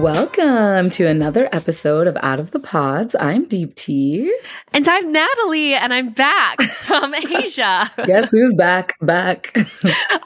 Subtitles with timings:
[0.00, 3.14] Welcome to another episode of Out of the Pods.
[3.20, 4.30] I'm Deepti.
[4.72, 7.92] And I'm Natalie, and I'm back from Asia.
[8.06, 8.94] Guess who's back?
[9.02, 9.54] Back.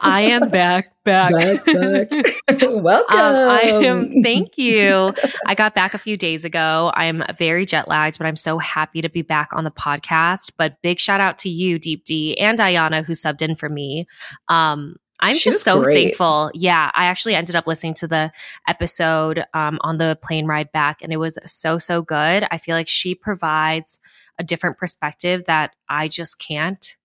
[0.00, 1.32] I am back, back.
[1.32, 2.08] back, back.
[2.62, 3.18] Welcome.
[3.18, 4.22] Um, I am.
[4.22, 5.12] Thank you.
[5.44, 6.92] I got back a few days ago.
[6.94, 10.52] I'm very jet lagged, but I'm so happy to be back on the podcast.
[10.56, 14.06] But big shout out to you, Deepti, and Ayana, who subbed in for me.
[14.48, 16.04] Um, I'm She just so great.
[16.06, 16.50] thankful.
[16.54, 18.32] Yeah, I actually ended up listening to the
[18.66, 22.46] episode um, on the plane ride back, and it was so, so good.
[22.50, 24.00] I feel like she provides
[24.38, 26.96] a different perspective that I just can't.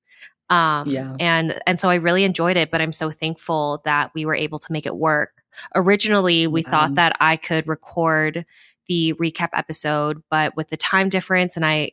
[0.50, 1.16] Um, Yeah.
[1.20, 4.58] and and so I really enjoyed it, but I'm so thankful that we were able
[4.60, 5.44] to make it work.
[5.76, 6.70] Originally, we Yeah.
[6.70, 8.46] thought that I could record
[8.88, 11.92] the recap episode, but with the time difference, and I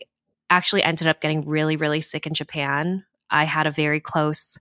[0.49, 3.05] actually ended up getting really, really sick in Japan.
[3.29, 4.57] I had a very close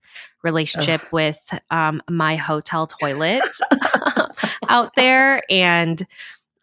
[0.46, 1.40] relationship with
[1.72, 3.44] um, my hotel toilet
[4.70, 6.06] out there, and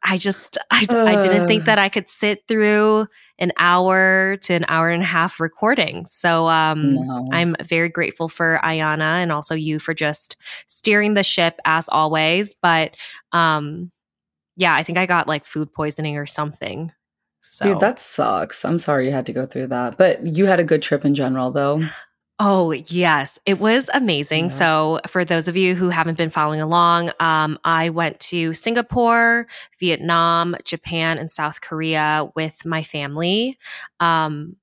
[0.03, 3.07] I just I, I didn't think that I could sit through
[3.39, 6.07] an hour to an hour and a half recording.
[6.07, 7.29] So um, No.
[7.33, 10.37] I'm very grateful for Ayana and also you for just
[10.67, 12.55] steering the ship as always.
[12.55, 12.97] But
[13.33, 13.91] um,
[14.57, 16.93] yeah, I think I got like food poisoning or something.
[17.43, 17.67] So.
[17.67, 18.65] Dude, that sucks.
[18.65, 19.99] I'm sorry you had to go through that.
[19.99, 21.83] But you had a good trip in general, though.
[22.45, 23.39] Oh, yes.
[23.47, 24.47] It was amazing.
[24.47, 24.51] Yeah.
[24.51, 29.47] So, for those of you who haven't been following along, um, I went to Singapore,
[29.79, 33.59] Vietnam, Japan, and South Korea with my family.
[34.01, 34.57] Um,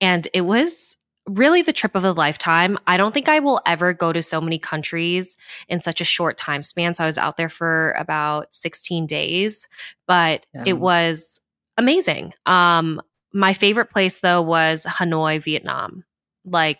[0.00, 0.96] and it was
[1.28, 2.78] really the trip of a lifetime.
[2.86, 5.36] I don't think I will ever go to so many countries
[5.68, 6.94] in such a short time span.
[6.94, 9.66] So, I was out there for about 16 days,
[10.06, 10.62] but Yeah.
[10.64, 11.40] it was
[11.76, 12.34] amazing.
[12.46, 13.02] Um,
[13.32, 16.04] my favorite place, though, was Hanoi, Vietnam
[16.44, 16.78] like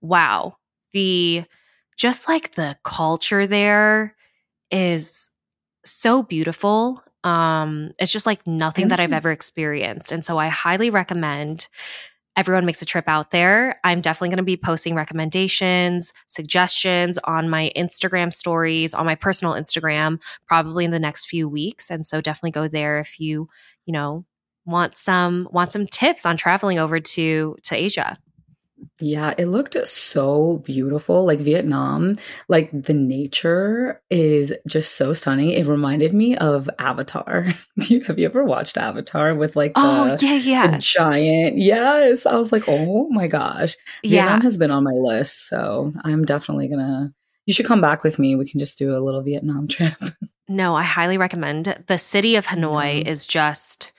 [0.00, 0.56] wow
[0.92, 1.44] the
[1.96, 4.14] just like the culture there
[4.70, 5.30] is
[5.84, 9.16] so beautiful um it's just like nothing that i've Mm.
[9.16, 11.68] ever experienced and so i highly recommend
[12.36, 17.48] everyone makes a trip out there i'm definitely going to be posting recommendations suggestions on
[17.48, 22.20] my instagram stories on my personal instagram probably in the next few weeks and so
[22.20, 23.48] definitely go there if you
[23.86, 24.24] you know
[24.64, 28.16] want some want some tips on traveling over to to asia
[29.00, 31.24] Yeah, it looked so beautiful.
[31.24, 32.16] Like Vietnam,
[32.48, 35.50] like the nature is just so stunning.
[35.50, 37.46] It reminded me of Avatar.
[37.80, 41.58] Do you, have you ever watched Avatar with like the, Oh yeah, the yeah, giant?
[41.58, 42.26] Yes.
[42.26, 43.76] I was like, oh my gosh.
[44.02, 44.22] yeah.
[44.22, 45.48] Vietnam has been on my list.
[45.48, 47.12] So I'm definitely gonna
[47.46, 48.36] you should come back with me.
[48.36, 49.94] We can just do a little Vietnam trip.
[50.48, 51.82] No, I highly recommend.
[51.86, 53.10] The city of Hanoi Yeah.
[53.10, 53.92] is just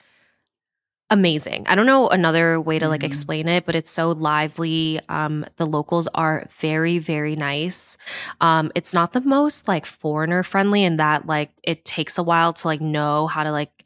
[1.14, 1.64] amazing.
[1.66, 3.06] I don't know another way to like Yeah.
[3.06, 5.00] explain it, but it's so lively.
[5.08, 7.96] Um, the locals are very, very nice.
[8.42, 12.52] Um, it's not the most like foreigner friendly in that like it takes a while
[12.54, 13.84] to like know how to like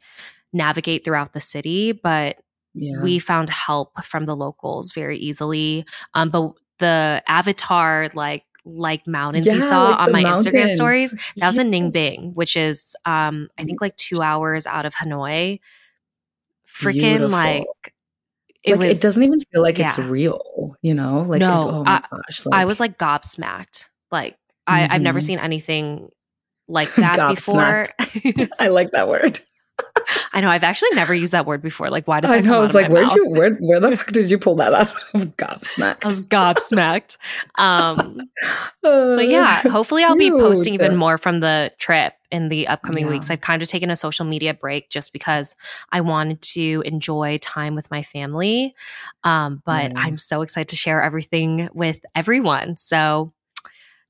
[0.51, 2.37] navigate throughout the city, but
[2.73, 3.01] Yeah.
[3.01, 5.85] we found help from the locals very easily.
[6.13, 11.47] Um, but the avatar like like mountains you saw like on my Instagram stories, that
[11.47, 11.81] was in Yes.
[11.81, 15.59] Ninh Binh, which is um I think like two hours out of Hanoi.
[16.73, 17.65] Freaking like
[18.63, 21.21] it like was it doesn't even feel like it's real, you know?
[21.27, 22.43] Like No, it- oh my I- gosh.
[22.51, 23.89] I was like gobsmacked.
[24.11, 24.37] Like
[24.67, 25.23] I, I've never Mhm.
[25.23, 26.09] seen anything
[26.67, 27.85] like that before.
[28.59, 29.39] I like that word.
[30.33, 31.89] I know I've actually never used that word before.
[31.89, 32.55] Like why did I know.
[32.55, 33.15] I was like, where'd mouth?
[33.15, 35.35] you where where the fuck did you pull that out of?
[35.37, 36.03] Gobsmacked.
[36.03, 37.17] I was gobsmacked.
[37.57, 38.21] Um
[38.83, 43.05] Uh, but yeah, hopefully I'll be posting even more from the trip in the upcoming
[43.05, 43.11] Yeah.
[43.11, 43.31] weeks.
[43.31, 45.55] I've kind of taken a social media break just because
[45.91, 48.75] I wanted to enjoy time with my family.
[49.23, 49.99] Um, but Yeah.
[49.99, 52.77] I'm so excited to share everything with everyone.
[52.77, 53.33] So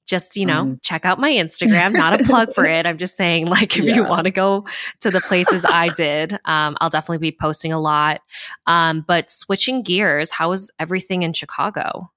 [0.09, 1.93] just, you know, Um, check out my Instagram.
[1.93, 2.85] Not a plug for it.
[2.85, 4.65] I'm just saying, like, if you want to go
[5.01, 8.21] to the places I did, um, I'll definitely be posting a lot.
[8.65, 12.11] Um, but switching gears, how is everything in Chicago?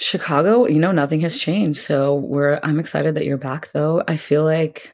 [0.00, 1.80] Chicago, you know, nothing has changed.
[1.80, 4.02] So we're I'm excited that you're back though.
[4.06, 4.92] I feel like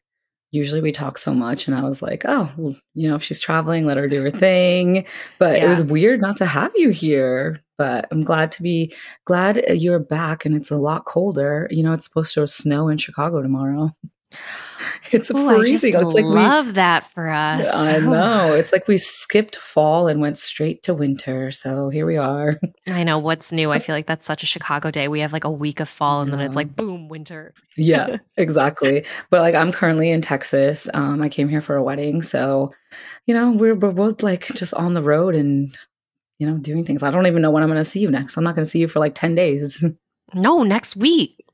[0.50, 3.40] usually we talk so much and I was like, oh, well, you know, if she's
[3.40, 5.04] traveling, let her do her thing.
[5.38, 7.60] But it was weird not to have you here.
[7.76, 8.92] But I'm glad to be
[9.24, 11.68] glad you're back and it's a lot colder.
[11.70, 13.94] You know, it's supposed to snow in Chicago tomorrow.
[15.12, 15.84] It's Ooh, I just.
[15.84, 17.72] It's like we love that for us.
[17.72, 18.52] I know.
[18.54, 21.50] It's like we skipped fall and went straight to winter.
[21.50, 22.58] So here we are.
[22.86, 23.70] I know what's new.
[23.70, 25.08] I feel like that's such a Chicago day.
[25.08, 27.54] We have like a week of fall and then it's like boom, winter.
[27.76, 29.04] yeah, exactly.
[29.30, 30.88] But like I'm currently in Texas.
[30.94, 32.72] Um, I came here for a wedding, so
[33.26, 35.76] you know we're we're both like just on the road and
[36.38, 37.02] you know doing things.
[37.02, 38.36] I don't even know when I'm going to see you next.
[38.36, 39.84] I'm not going to see you for like ten days.
[40.32, 41.44] No, next week.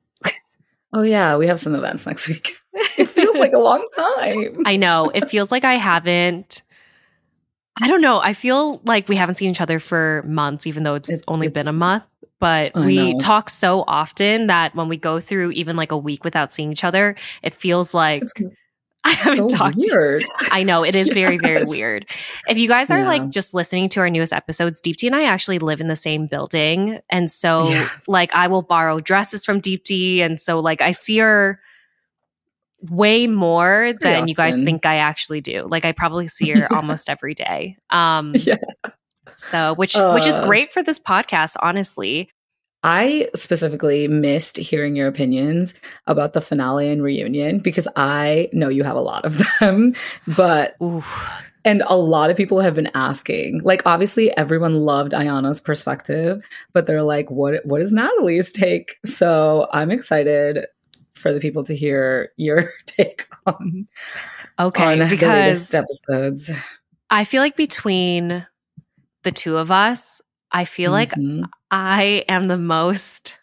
[0.94, 2.56] oh yeah, we have some events next week.
[2.96, 4.52] It feels like a long time.
[4.64, 5.10] I know.
[5.12, 6.62] It feels like I haven't.
[7.82, 8.20] I don't know.
[8.20, 11.46] I feel like we haven't seen each other for months, even though it's, It's- only
[11.46, 12.04] it's- been a month.
[12.38, 13.18] But I we know.
[13.18, 16.84] talk so often that when we go through even like a week without seeing each
[16.84, 18.32] other, it feels like It's
[19.04, 20.24] I haven't talked weird.
[20.50, 22.06] I know it is very, very weird.
[22.48, 23.08] If you guys are Yeah.
[23.08, 25.96] like just listening to our newest episodes, Deep Deepti and I actually live in the
[25.96, 27.00] same building.
[27.08, 27.88] And so Yeah.
[28.06, 30.18] like I will borrow dresses from Deep Deepti.
[30.20, 31.60] And so like I see her
[32.90, 35.66] way more than you guys think I actually do.
[35.68, 37.76] Like I probably see her almost every day.
[37.90, 38.56] Um Yeah.
[39.36, 40.44] so which which is Uh.
[40.46, 42.30] great for this podcast, honestly.
[42.82, 45.74] I specifically missed hearing your opinions
[46.06, 49.92] about the finale and reunion because I know you have a lot of them,
[50.26, 50.76] but
[51.64, 53.60] and a lot of people have been asking.
[53.64, 56.42] Like obviously everyone loved Ayana's perspective,
[56.72, 58.96] but they're like what what is Natalie's take?
[59.04, 60.66] So I'm excited
[61.12, 63.86] for the people to hear your take on,
[64.58, 64.84] Okay.
[64.84, 66.50] on the because latest episodes.
[67.10, 68.46] I feel like between
[69.22, 71.44] the two of us, I feel like Mhm.
[71.70, 73.38] I am the most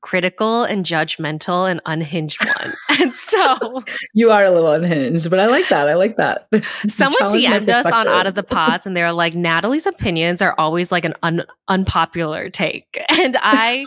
[0.00, 2.72] critical and judgmental and unhinged one.
[3.00, 3.82] and so
[4.12, 5.88] you are a little unhinged, but I like that.
[5.88, 6.46] I like that.
[6.88, 8.06] someone DM'd us on.
[8.06, 12.50] Out of the Pods and they're like, Natalie's opinions are always like an un- unpopular
[12.50, 12.98] take.
[13.08, 13.86] And I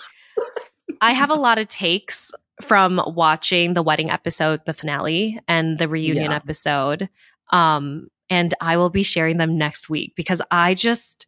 [1.02, 2.32] I have a lot of takes
[2.64, 6.36] from watching the wedding episode, the finale, and the reunion Yeah.
[6.38, 7.10] episode.
[7.52, 11.28] Um, and I will be sharing them next week because I just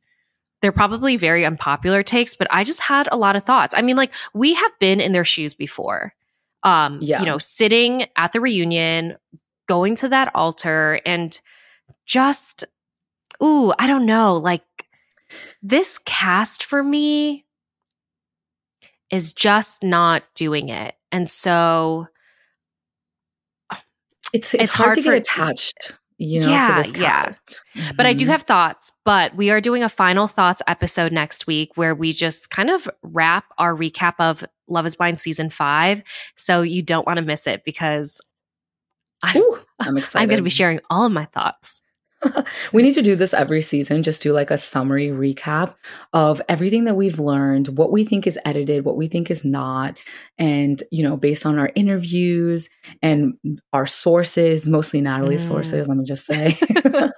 [0.62, 3.74] they're probably very unpopular takes, but I just had a lot of thoughts.
[3.78, 6.14] I mean, like we have been in their shoes before.
[6.64, 7.22] Um, Yeah.
[7.22, 9.16] you know, sitting at the reunion,
[9.68, 11.40] going to that altar and
[12.06, 12.66] just
[13.42, 14.64] ooh, I don't know, like
[15.62, 17.46] this cast for me
[19.10, 20.96] is just not doing it.
[21.12, 22.08] And so
[24.34, 27.24] it's, it's it's hard, hard to get attached, you know, Yeah, to this yeah.
[27.24, 27.66] cast.
[27.96, 28.30] But I do Mhm.
[28.30, 32.50] have thoughts, but we are doing a final thoughts episode next week where we just
[32.52, 36.04] kind of wrap our recap of Love is Blind season five.
[36.36, 38.20] So you don't want to miss it because
[39.24, 40.22] I'm, Ooh, I'm excited.
[40.24, 41.82] I'm going to be sharing all of my thoughts.
[42.74, 45.76] we need to do this every season, just do like a summary recap
[46.14, 50.00] of everything that we've learned, what we think is edited, what we think is not.
[50.38, 52.70] And, you know, based on our interviews
[53.02, 53.34] and
[53.74, 55.48] our sources, mostly Natalie's Mm.
[55.48, 56.58] sources, let me just say.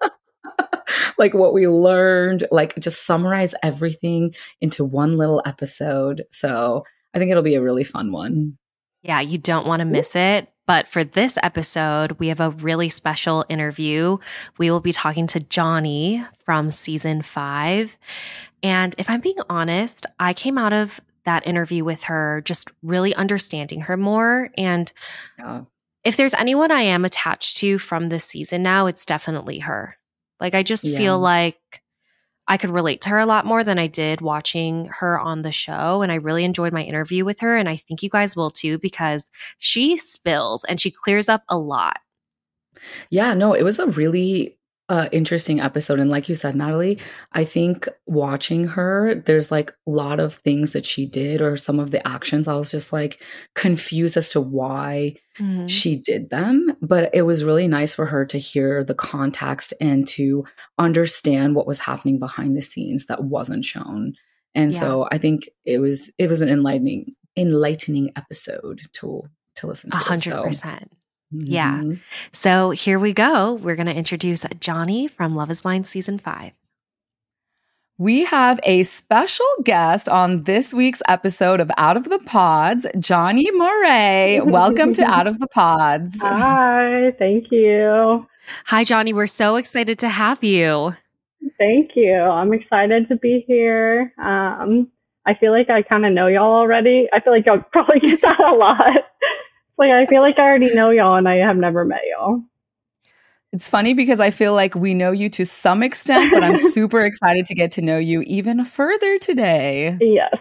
[1.17, 6.23] like what we learned, like just summarize everything into one little episode.
[6.31, 6.83] So
[7.13, 8.57] I think it'll be a really fun one.
[9.03, 10.50] Yeah, you don't want to miss it.
[10.67, 14.17] But for this episode, we have a really special interview.
[14.57, 17.97] We will be talking to Johnie from season five.
[18.63, 23.13] And if I'm being honest, I came out of that interview with her just really
[23.15, 24.49] understanding her more.
[24.57, 24.91] And
[26.03, 29.97] if there's anyone I am attached to from this season now, it's definitely her.
[30.39, 30.97] Like, I just Yeah.
[30.97, 31.59] feel like
[32.51, 35.53] I could relate to her a lot more than I did watching her on the
[35.53, 36.01] show.
[36.01, 37.55] And I really enjoyed my interview with her.
[37.55, 41.57] And I think you guys will too, because she spills and she clears up a
[41.57, 41.99] lot.
[43.09, 44.57] Yeah, no, it was a really
[44.91, 45.99] uh, interesting episode.
[46.01, 46.99] And like you said, Natalie,
[47.31, 51.79] I think watching her, there's like a lot of things that she did or some
[51.79, 52.47] of the actions.
[52.47, 53.23] I was just like
[53.55, 55.15] confused as to why
[55.67, 56.75] she did them.
[56.81, 60.43] But it was really nice for her to hear the context and to
[60.77, 64.13] understand what was happening behind the scenes that wasn't shown.
[64.53, 64.79] And Yeah.
[64.79, 69.23] so I think it was it was an enlightening enlightening episode to
[69.55, 69.95] to listen to.
[69.97, 70.43] A hundred So,
[71.31, 71.49] percent.
[71.49, 71.81] Yeah.
[72.31, 73.53] So here we go.
[73.53, 76.53] We're going to introduce Johnie from Love is Blind season five.
[77.97, 83.45] We have a special guest on this week's episode of Out of the Pods, Johnie
[83.53, 84.49] Maraist.
[84.49, 86.17] Welcome to Out of the Pods.
[86.21, 88.25] Hi, thank you.
[88.65, 89.13] Hi, Johnie.
[89.13, 90.95] We're so excited to have you.
[91.59, 92.15] Thank you.
[92.15, 94.11] I'm excited to be here.
[94.17, 94.87] Um,
[95.27, 97.07] I feel like I kind of know y'all already.
[97.13, 99.05] I feel like y'all probably get that a lot.
[99.81, 102.41] Like I feel like I already know y'all and I have never met y'all.
[103.51, 107.03] It's funny because I feel like we know you to some extent, but I'm super
[107.03, 109.97] excited to get to know you even further today.
[109.99, 110.33] Yes.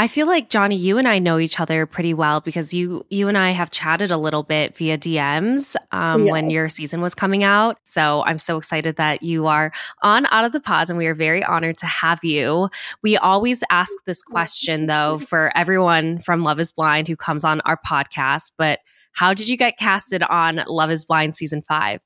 [0.00, 3.28] I feel like Johnie, you and I know each other pretty well because you you
[3.28, 6.32] and I have chatted a little bit via DMs um, Yeah.
[6.32, 7.76] when your season was coming out.
[7.84, 11.14] So I'm so excited that you are on Out of the Pods, and we are
[11.14, 12.70] very honored to have you.
[13.02, 17.60] We always ask this question though for everyone from Love Is Blind who comes on
[17.66, 18.52] our podcast.
[18.56, 18.78] But
[19.12, 22.00] how did you get casted on Love Is Blind season five?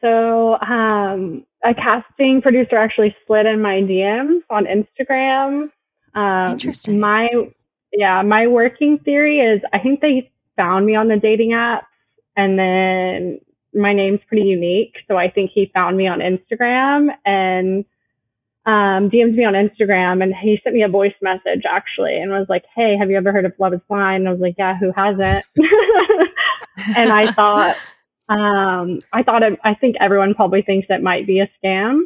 [0.00, 5.70] So, um, a casting producer actually slid in my DMs on Instagram.
[6.14, 7.00] Um, Interesting.
[7.00, 7.28] My,
[7.92, 11.84] yeah, my working theory is I think they found me on the dating apps
[12.36, 13.40] and then
[13.74, 14.94] my name's pretty unique.
[15.08, 17.84] So I think he found me on Instagram and,
[18.64, 22.46] um, DM'd me on Instagram and he sent me a voice message actually and was
[22.48, 24.20] like, Hey, have you ever heard of Love is Blind?
[24.22, 25.44] And I was like, Yeah, who hasn't?
[26.96, 27.76] and I thought,
[28.28, 32.02] um, I thought it, I think everyone probably thinks it might be a scam.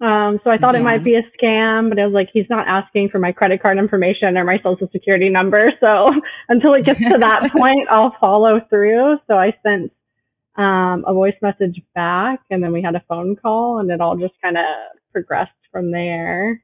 [0.00, 2.66] Um, so I thought it might be a scam, but I was like, he's not
[2.66, 5.72] asking for my credit card information or my social security number.
[5.80, 6.12] So
[6.48, 9.18] until it gets to that point, I'll follow through.
[9.26, 9.92] So I sent,
[10.56, 14.16] um, a voice message back and then we had a phone call and it all
[14.16, 14.64] just kind of
[15.12, 16.62] progressed from there.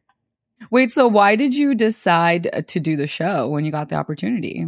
[0.71, 4.66] Wait, so why did you decide to do the show when you got the opportunity?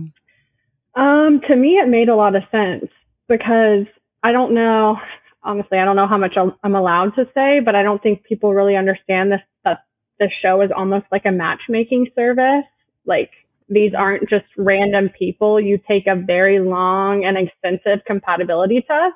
[0.94, 2.90] Um, to me, it made a lot of sense
[3.28, 3.86] because
[4.22, 4.96] I don't know,
[5.42, 8.54] honestly, I don't know how much I'm allowed to say, but I don't think people
[8.54, 9.84] really understand this, that
[10.18, 12.64] the show is almost like a matchmaking service.
[13.06, 13.30] Like
[13.68, 15.60] these aren't just random people.
[15.60, 19.14] You take a very long and extensive compatibility test.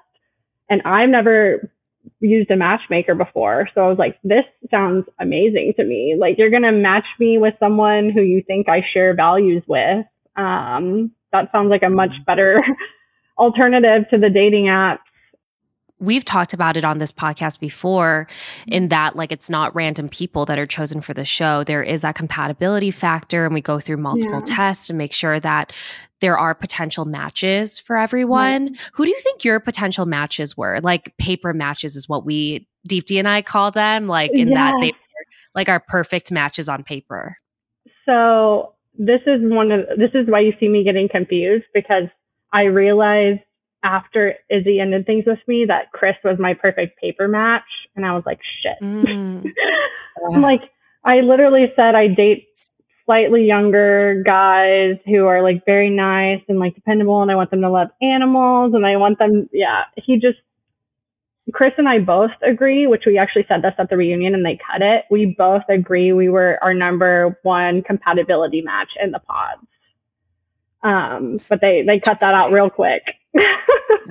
[0.68, 1.70] And I've never
[2.20, 3.68] used a matchmaker before.
[3.74, 6.16] So I was like, this sounds amazing to me.
[6.18, 10.06] Like you're going to match me with someone who you think I share values with.
[10.36, 12.62] Um, that sounds like a much better
[13.38, 14.98] alternative to the dating apps.
[16.02, 18.73] We've talked about it on this podcast before mm-hmm.
[18.73, 21.64] in that like it's not random people that are chosen for the show.
[21.64, 24.56] There is that compatibility factor and we go through multiple Yeah.
[24.56, 25.73] tests to make sure that
[26.21, 28.76] there are potential matches for everyone.
[28.94, 30.80] Who do you think your potential matches were?
[30.80, 34.92] Like paper matches is what we deepti and i call them like in that they
[35.54, 37.37] like our perfect matches on paper.
[38.06, 42.09] So this is one of this is why you see me getting confused because
[42.52, 43.40] I realized
[43.82, 47.62] after Izzy ended things with me that Chris was my perfect paper match,
[47.96, 48.78] and I was like, shit.
[48.80, 49.44] Mm.
[50.32, 50.62] I'm like,
[51.04, 52.48] I literally said I date
[53.04, 57.62] slightly younger guys who are like very nice and like dependable, and I want them
[57.62, 59.84] to love animals, and I want them, yeah.
[59.96, 60.38] He just,
[61.52, 64.58] Chris and I both agree, which we actually said this at the reunion, and they
[64.70, 65.04] cut it.
[65.10, 69.66] We both agree we were our number one compatibility match in the pods.
[70.82, 73.02] Um, but they they cut that out real quick.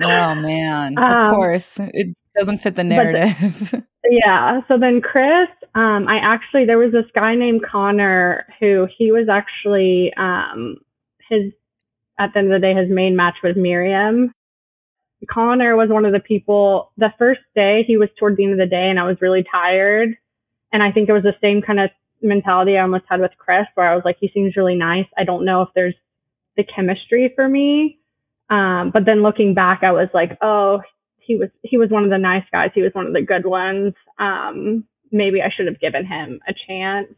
[0.00, 3.74] Oh man, Um, of course, it doesn't fit the narrative.
[4.10, 4.62] Yeah.
[4.66, 9.28] So then Chris, um, I actually there was this guy named Connor who he was
[9.28, 10.78] actually um
[11.28, 11.52] his
[12.18, 14.34] at the end of the day his main match was Miriam.
[15.30, 18.58] Connor was one of the people the first day he was toward the end of
[18.58, 20.16] the day and I was really tired.
[20.72, 23.66] And I think it was the same kind of mentality I almost had with Chris
[23.74, 25.06] where I was like, he seems really nice.
[25.16, 25.94] I don't know if there's
[26.56, 27.98] the chemistry for me.
[28.50, 30.82] Um, but then looking back, I was like, oh,
[31.18, 32.70] he was he was one of the nice guys.
[32.74, 33.94] He was one of the good ones.
[34.18, 37.14] Um, maybe I should have given him a chance.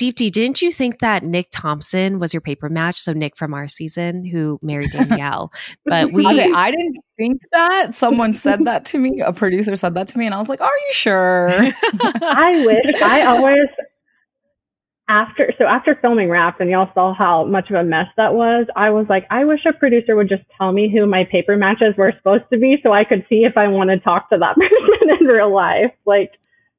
[0.00, 2.98] Deepti, didn't you think that Nick Thompson was your paper match?
[2.98, 5.52] So Nick from our season who married Danielle.
[5.84, 7.94] But we okay, I didn't think that.
[7.94, 9.20] Someone said that to me.
[9.20, 13.02] A producer said that to me, and I was like, "Are you sure?" I wish
[13.02, 13.68] I always
[15.10, 18.66] after so after filming Wrapped and y'all saw how much of a mess that was,
[18.76, 21.94] I was like, I wish a producer would just tell me who my paper matches
[21.98, 24.54] were supposed to be so I could see if I want to talk to that
[24.56, 25.92] person in real life.
[26.06, 26.30] Like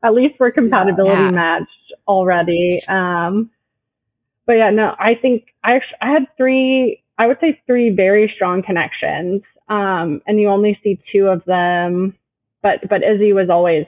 [0.01, 1.31] at least we're compatibility Yeah.
[1.31, 2.81] matched already.
[2.87, 3.51] Um
[4.47, 8.31] but yeah, no, I think I actually, I had three I would say three very
[8.33, 9.41] strong connections.
[9.67, 12.17] Um and you only see two of them.
[12.63, 13.85] But but Izzy was always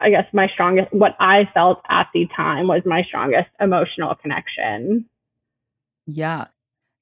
[0.00, 5.06] I guess my strongest, what I felt at the time was my strongest emotional connection.
[6.06, 6.46] Yeah.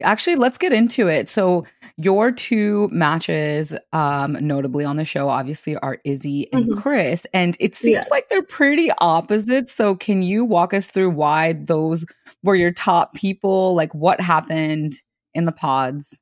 [0.00, 1.28] Actually, let's get into it.
[1.28, 1.64] So,
[1.97, 6.76] your two matches, um, notably on the show, obviously are Izzy and Mhm.
[6.76, 9.69] Chris, and it seems like they're pretty opposite.
[9.69, 12.07] So, can you walk us through why those
[12.45, 13.75] were your top people?
[13.75, 14.93] Like, what happened
[15.35, 16.21] in the pods?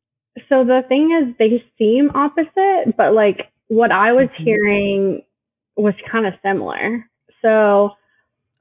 [0.49, 4.45] So the thing is, they seem opposite, but like what I was Mhm.
[4.45, 5.23] hearing
[5.77, 7.05] was kind of similar.
[7.43, 7.91] So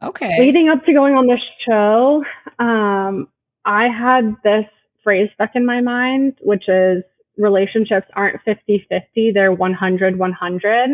[0.04, 0.36] Okay.
[0.40, 2.24] leading up to going on this show,
[2.60, 3.28] um,
[3.66, 4.66] I had this
[5.04, 7.04] phrase stuck in my mind, which is
[7.38, 10.90] relationships aren't 50 50, they're 100 100.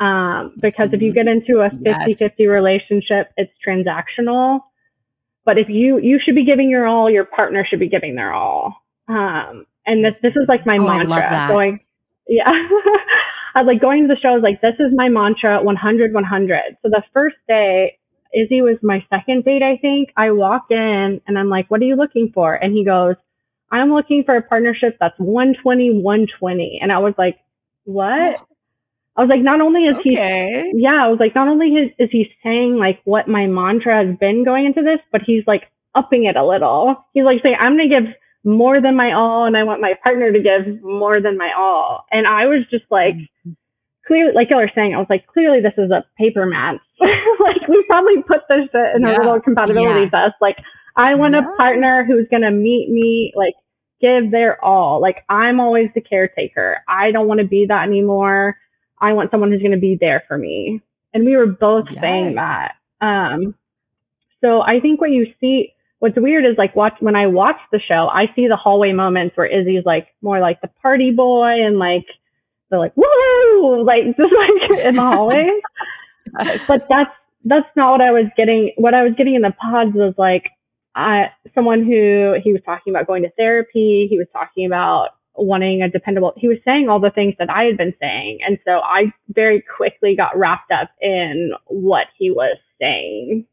[0.00, 2.18] Um, because if you get into a 50 Yes.
[2.18, 4.60] 50 relationship, it's transactional.
[5.44, 8.32] But if you, you should be giving your all, your partner should be giving their
[8.32, 8.74] all.
[9.08, 11.48] Um, and this, this is like my Oh, I mantra love that.
[11.50, 11.80] going,
[12.28, 12.50] yeah.
[13.54, 16.14] I was like going to the show, I was like, this is my mantra 100
[16.14, 16.60] 100.
[16.82, 17.98] So the first day,
[18.34, 20.10] Izzy was my second date, I think.
[20.16, 22.54] I walk in and I'm like, what are you looking for?
[22.54, 23.16] And he goes,
[23.70, 26.78] I'm looking for a partnership that's 120 120.
[26.82, 27.38] And I was like,
[27.84, 28.40] what?
[29.16, 30.72] I was like, not only is he Okay.
[30.74, 34.16] yeah, I was like, not only is, is he saying like what my mantra has
[34.18, 37.04] been going into this, but he's like upping it a little.
[37.12, 38.14] He's like saying, I'm going to give
[38.44, 42.04] more than my all and I want my partner to give more than my all.
[42.10, 43.14] And I was just like,
[44.06, 46.80] clearly, like y'all are saying, I was like, clearly this is a paper match.
[47.00, 49.18] like we probably put this in a Yeah.
[49.18, 50.10] little compatibility Yeah.
[50.10, 50.34] test.
[50.40, 50.56] Like
[50.96, 51.44] I want Yes.
[51.44, 53.54] a partner who's going to meet me, like
[54.00, 55.00] give their all.
[55.00, 56.78] Like I'm always the caretaker.
[56.88, 58.56] I don't want to be that anymore.
[59.00, 60.80] I want someone who's going to be there for me.
[61.14, 62.00] And we were both Yes.
[62.00, 62.74] saying that.
[63.00, 63.54] Um,
[64.40, 67.78] so I think what you see, what's weird is like watch when I watch the
[67.78, 71.78] show, I see the hallway moments where Izzy's like more like the party boy and
[71.78, 72.06] like
[72.68, 74.18] they're like woo, like just
[74.72, 75.48] like in the hallway.
[76.66, 77.10] But that's
[77.44, 78.72] that's not what I was getting.
[78.78, 80.50] What I was getting in the pods was like
[80.96, 84.08] I someone who he was talking about going to therapy.
[84.10, 86.32] He was talking about wanting a dependable.
[86.36, 89.62] He was saying all the things that I had been saying, and so I very
[89.76, 93.46] quickly got wrapped up in what he was saying.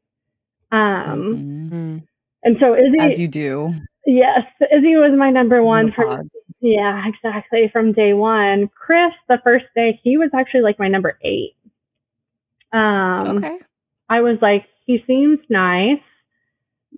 [0.72, 2.08] Um, Mhm.
[2.44, 3.74] And so Izzy, As you do.
[4.06, 6.24] yes, Izzy was my number one for
[6.62, 7.70] yeah, exactly.
[7.72, 8.70] From day one.
[8.76, 11.56] Chris, the first day, he was actually like my number eight.
[12.74, 13.60] Um, Okay.
[14.10, 16.02] I was like, he seems nice.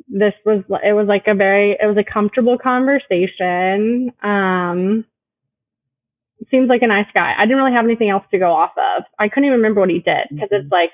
[0.07, 4.11] This was, it was like a very, it was a comfortable conversation.
[4.23, 5.05] Um,
[6.49, 7.33] seems like a nice guy.
[7.37, 9.03] I didn't really have anything else to go off of.
[9.19, 10.91] I couldn't even remember what he did because it's like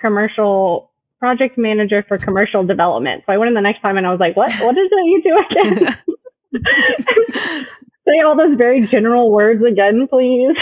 [0.00, 3.24] commercial project manager for commercial development.
[3.26, 5.06] So I went in the next time and I was like, what, what is it
[5.06, 5.96] you do again?
[8.08, 10.56] Say all those very general words again, please.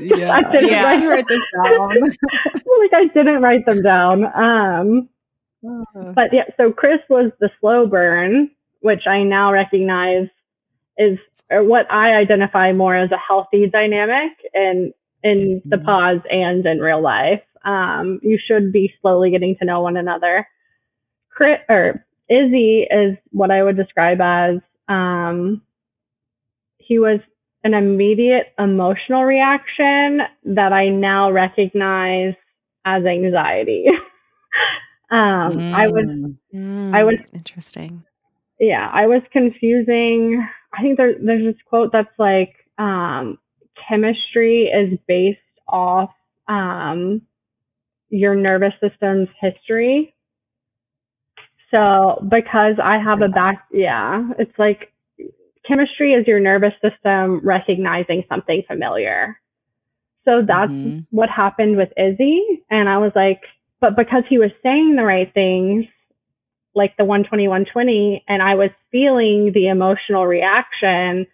[0.00, 0.32] Yeah.
[0.34, 0.84] I didn't Yeah.
[0.84, 2.00] write, write this down.
[2.02, 4.24] like I didn't write them down.
[4.24, 5.08] Um,
[6.14, 10.26] but yeah, so Chris was the slow burn, which I now recognize
[10.98, 11.18] is
[11.50, 15.84] or what I identify more as a healthy dynamic in in the Mhm.
[15.84, 17.42] pods and in real life.
[17.64, 20.46] Um, you should be slowly getting to know one another.
[21.30, 24.56] Chris or Izzy is what I would describe as
[24.88, 25.62] um,
[26.78, 27.20] he was
[27.64, 32.34] an immediate emotional reaction that I now recognize
[32.84, 33.84] as anxiety.
[35.10, 36.06] um, I was
[36.54, 36.94] Mm.
[36.94, 38.02] I was- interesting.
[38.58, 40.44] yeah, I was confusing.
[40.72, 43.38] I think there, there's this quote that's like, um,
[43.88, 46.10] chemistry is based off
[46.48, 47.22] um,
[48.10, 50.14] your nervous system's history.
[51.74, 54.92] So because I have a back, yeah, it's like
[55.66, 59.38] chemistry is your nervous system recognizing something familiar.
[60.24, 61.06] So that's Mhm.
[61.10, 62.62] what happened with Izzy.
[62.70, 63.42] And I was like,
[63.80, 65.86] but because he was saying the right things,
[66.74, 71.26] like the 120, 120, and I was feeling the emotional reaction,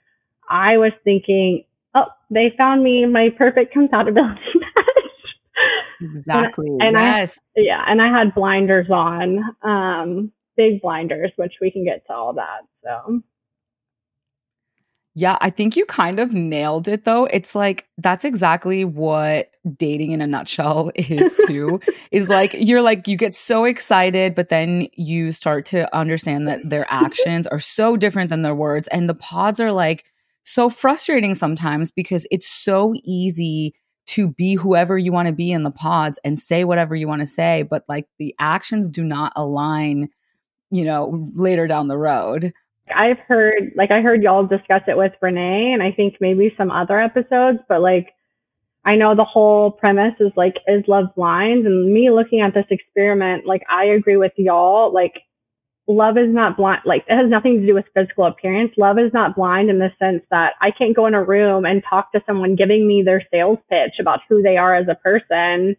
[0.48, 4.55] I was thinking, oh, they found me my perfect compatibility.
[6.00, 6.68] Exactly.
[6.80, 7.38] and I- yes.
[7.56, 12.32] yeah, and I had blinders on, um, big blinders, which we can get to all
[12.34, 12.62] that.
[12.82, 13.22] So
[15.14, 17.24] Yeah, I think you kind of nailed it though.
[17.24, 21.80] It's like that's exactly what dating in a nutshell is too.
[22.12, 26.60] is like you're like you get so excited but then you start to understand that
[26.68, 30.04] their actions are so different than their words and the pods are like
[30.44, 33.74] so frustrating sometimes because it's so easy
[34.06, 37.20] to be whoever you want to be in the pods and say whatever you want
[37.20, 40.08] to say but like the actions do not align,
[40.70, 42.52] you know, later down the road.
[42.94, 46.70] I've heard, like, I heard y'all discuss it with Renee, and I think maybe some
[46.70, 48.14] other episodes, but like,
[48.84, 51.66] I know the whole premise is like, is love blind?
[51.66, 54.94] And me looking at this experiment, like, I agree with y'all.
[54.94, 55.14] Like,
[55.88, 56.82] love is not blind.
[56.84, 58.72] Like, it has nothing to do with physical appearance.
[58.76, 61.82] Love is not blind in the sense that I can't go in a room and
[61.88, 65.76] talk to someone giving me their sales pitch about who they are as a person,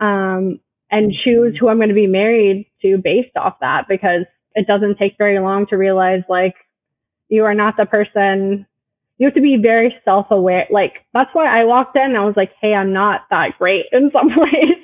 [0.00, 4.66] um, and choose who I'm going to be married to based off that because it
[4.66, 6.54] doesn't take very long to realize like
[7.28, 8.66] you are not the person
[9.18, 12.52] you have to be very self-aware like that's why i walked in i was like
[12.60, 14.82] hey i'm not that great in some ways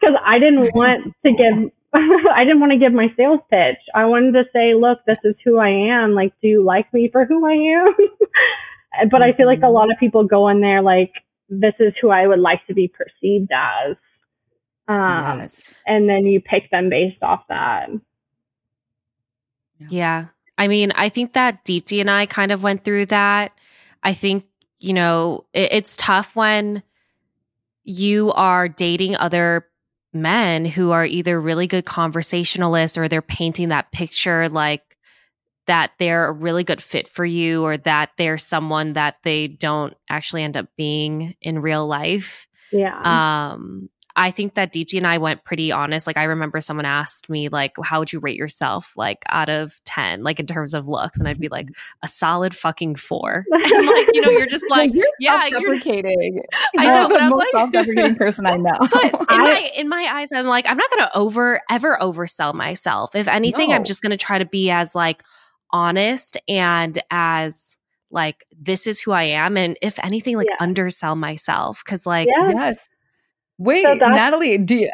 [0.00, 1.70] because i didn't want to give
[2.34, 5.34] i didn't want to give my sales pitch i wanted to say look this is
[5.44, 7.94] who i am like do you like me for who i am
[9.10, 9.72] But I feel like a Mhm.
[9.72, 11.12] lot of people go in there like,
[11.48, 13.96] this is who I would like to be perceived as.
[14.88, 15.78] Um, yes.
[15.86, 17.88] And then you pick them based off that.
[19.88, 20.26] Yeah.
[20.58, 23.52] I mean, I think that Deepti and I kind of went through that.
[24.02, 24.44] I think,
[24.80, 26.82] you know, it, it's tough when
[27.84, 29.66] you are dating other
[30.12, 34.96] men who are either really good conversationalists or they're painting that picture like
[35.66, 39.94] that they're a really good fit for you or that they're someone that they don't
[40.08, 42.48] actually end up being in real life.
[42.72, 43.52] Yeah.
[43.52, 43.88] Um,
[44.20, 46.06] I think that Deepti and I went pretty honest.
[46.06, 49.82] Like I remember someone asked me, like, how would you rate yourself, like out of
[49.84, 51.68] ten, like in terms of looks, and I'd be like
[52.02, 53.44] a solid fucking four.
[53.72, 55.60] And like you know, you're just like, you're yeah, you're.
[55.74, 56.42] self-deprecating.
[56.78, 58.78] I You're know, the but I was most like- self-deprecating person I know.
[58.78, 62.52] But in I- my in my eyes, I'm like, I'm not gonna over ever oversell
[62.54, 63.14] myself.
[63.16, 65.22] If anything, I'm just gonna try to be as like
[65.70, 67.76] honest and as
[68.10, 70.56] like this is who I am, and if anything, like Yeah.
[70.60, 72.50] undersell myself because like yeah.
[72.54, 72.88] yes.
[73.60, 74.90] Wait, So Natalie, do you,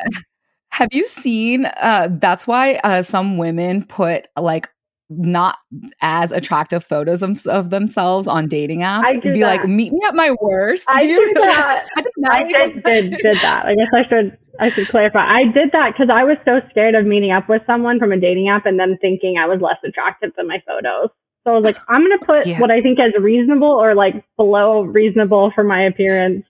[0.70, 1.66] have you seen?
[1.81, 4.68] Uh, that's why uh, some women put like
[5.09, 5.57] not
[6.00, 9.05] as attractive photos of, of themselves on dating apps.
[9.07, 10.85] I do Be like, meet me at my worst.
[10.88, 11.87] I do you do that.
[11.96, 13.66] I, I did, that did, did that.
[13.66, 15.20] I guess I should I should clarify.
[15.24, 18.18] I did that because I was so scared of meeting up with someone from a
[18.18, 21.11] dating app and them thinking I was less attractive than my photos.
[21.44, 22.61] So I was like, I'm gonna put Yeah.
[22.61, 26.44] what I think is reasonable or like below reasonable for my appearance.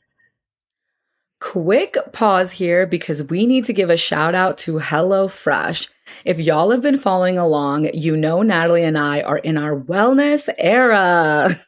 [1.40, 5.88] Quick pause here because we need to give a shout out to HelloFresh.
[6.24, 10.48] If y'all have been following along, you know Natalie and I are in our wellness
[10.56, 11.50] era,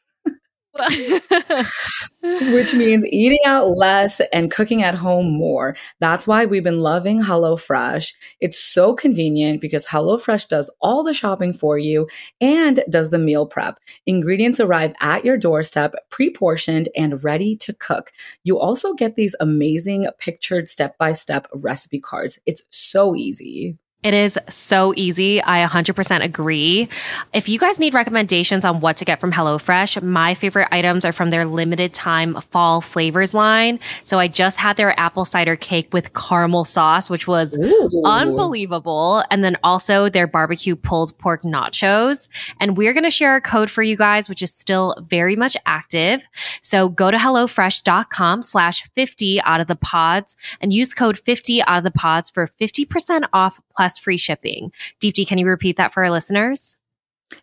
[2.53, 5.77] which means eating out less and cooking at home more.
[6.01, 8.13] That's why we've been loving HelloFresh.
[8.41, 12.09] It's so convenient because HelloFresh does all the shopping for you
[12.41, 13.79] and does the meal prep.
[14.07, 18.13] Ingredients arrive at your doorstep, pre portioned and ready to cook.
[18.45, 22.39] You also get these amazing pictured step by step recipe cards.
[22.47, 23.79] It's so easy.
[24.05, 25.43] It is so easy.
[25.43, 26.89] I 100% agree.
[27.33, 31.11] If you guys need recommendations on what to get from HelloFresh, my favorite items are
[31.11, 33.81] from their limited time fall flavors line.
[34.05, 37.59] So I just had their apple cider cake with caramel sauce, which was
[38.05, 39.25] unbelievable.
[39.33, 42.29] And then also their barbecue pulled pork nachos.
[42.61, 45.57] And we're going to share a code for you guys, which is still very much
[45.67, 46.25] active.
[46.61, 51.79] So go to HelloFresh.com slash 50 out of the pods and use code 50 out
[51.79, 54.73] of the pods for 50% off plus free shipping.
[55.01, 56.77] Deepti, can you repeat that for our listeners?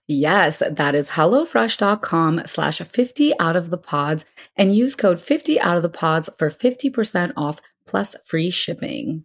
[0.07, 4.25] Yes, that is HelloFresh.com slash 50 out of the pods
[4.57, 9.23] and use code 50 out of the pods for 50% off plus free shipping.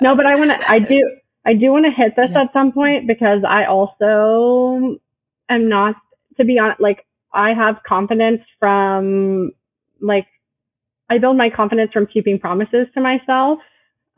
[0.00, 0.70] No, but I want to.
[0.70, 1.00] I do.
[1.44, 2.42] I do want to hit this Yeah.
[2.42, 4.98] at some point because I also
[5.48, 5.96] am not.
[6.38, 9.50] To be honest, like I have confidence from
[10.00, 10.26] like
[11.08, 13.60] I build my confidence from keeping promises to myself.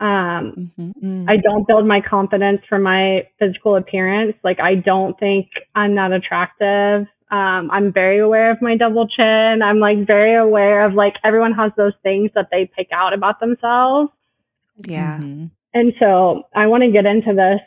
[0.01, 1.25] Um, Mhm.
[1.29, 4.37] I don't build my confidence from my physical appearance.
[4.45, 7.07] Like I don't think I'm that attractive.
[7.31, 9.61] Um, I'm very aware of my double chin.
[9.63, 13.41] I'm like very aware of like everyone has those things that they pick out about
[13.41, 14.11] themselves.
[14.83, 15.51] Mhm.
[15.75, 17.61] And so I want to get into this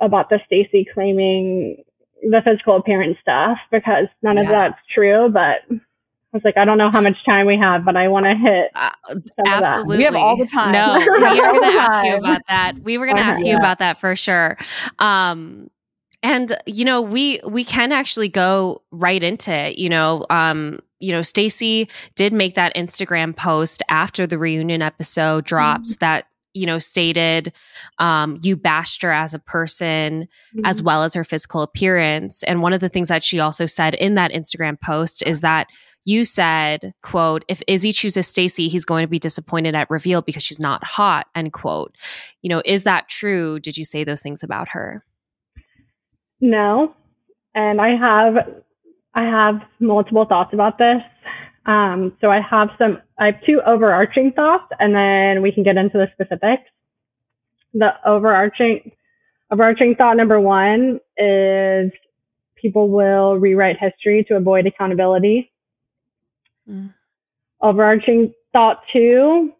[0.00, 1.82] about the Stacy claiming
[2.22, 5.28] the physical appearance stuff because none of that's true.
[5.28, 5.62] But
[6.34, 8.34] I was like, I don't know how much time we have, but I want to
[8.34, 9.62] hit Uh, some of that.
[9.62, 9.96] Absolutely.
[9.98, 10.72] We have all the time.
[10.72, 12.78] No, We we have are going to ask you about that.
[12.82, 13.30] We were going to Okay.
[13.30, 13.58] ask you Yeah.
[13.58, 14.56] about that for sure.
[14.98, 15.70] Um,
[16.24, 19.78] and you know, we we can actually go right into it.
[19.78, 25.44] You know, um, you know, Stacy did make that Instagram post after the reunion episode
[25.44, 27.52] dropped that you know stated
[27.98, 30.26] um, you bashed her as a person
[30.64, 32.42] as well as her physical appearance.
[32.44, 35.68] And one of the things that she also said in that Instagram post is that
[36.04, 40.42] you said, quote, if Izzy chooses Stacy, he's going to be disappointed at reveal because
[40.42, 41.94] she's not hot, end quote.
[42.42, 43.58] You know, is that true?
[43.58, 45.04] Did you say those things about her?
[46.40, 46.94] No.
[47.54, 48.62] And I have
[49.14, 51.00] I have multiple thoughts about this.
[51.66, 55.76] Um, so I have some I have two overarching thoughts and then we can get
[55.76, 56.68] into the specifics.
[57.72, 58.92] The overarching
[59.50, 61.92] overarching thought number one is
[62.56, 65.50] people will rewrite history to avoid accountability.
[66.68, 66.92] Mm.
[67.60, 69.52] Overarching thought two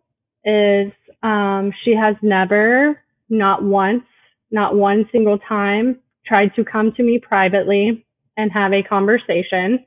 [0.44, 4.04] is um, she has never, not once,
[4.50, 8.04] not one single time, tried to come to me privately
[8.36, 9.84] and have a conversation.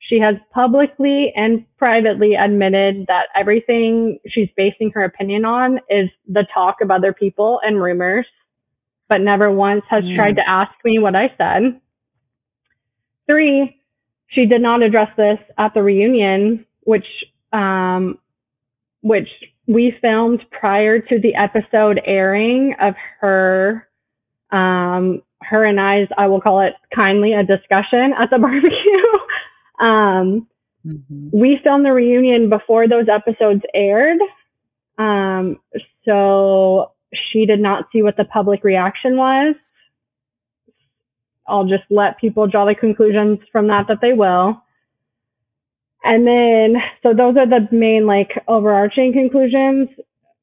[0.00, 6.46] She has publicly and privately admitted that everything she's basing her opinion on is the
[6.52, 8.26] talk of other people and rumors,
[9.08, 10.16] but never once has Mm.
[10.16, 11.80] tried to ask me what I said.
[13.26, 13.77] Three,
[14.28, 17.06] she did not address this at the reunion, which
[17.52, 18.18] um,
[19.02, 19.28] which
[19.66, 23.88] we filmed prior to the episode airing of her
[24.50, 29.18] um, her and I's I will call it kindly a discussion at the barbecue.
[29.80, 30.46] um,
[30.86, 31.30] Mhm.
[31.32, 34.18] we filmed the reunion before those episodes aired.
[34.96, 35.58] Um,
[36.04, 39.56] so she did not see what the public reaction was.
[41.48, 44.62] I'll just let people draw the conclusions from that that they will.
[46.04, 49.88] And then, so those are the main like overarching conclusions.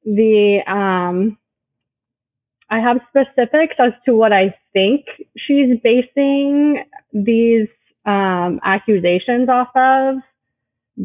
[0.03, 1.37] The, um,
[2.69, 5.05] I have specifics as to what I think
[5.37, 7.67] she's basing these
[8.05, 10.15] um, accusations off of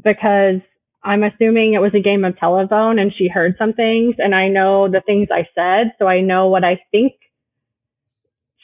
[0.03, 0.61] because
[1.03, 4.49] I'm assuming it was a game of telephone and she heard some things and I
[4.49, 7.13] know the things I said, so I know what I think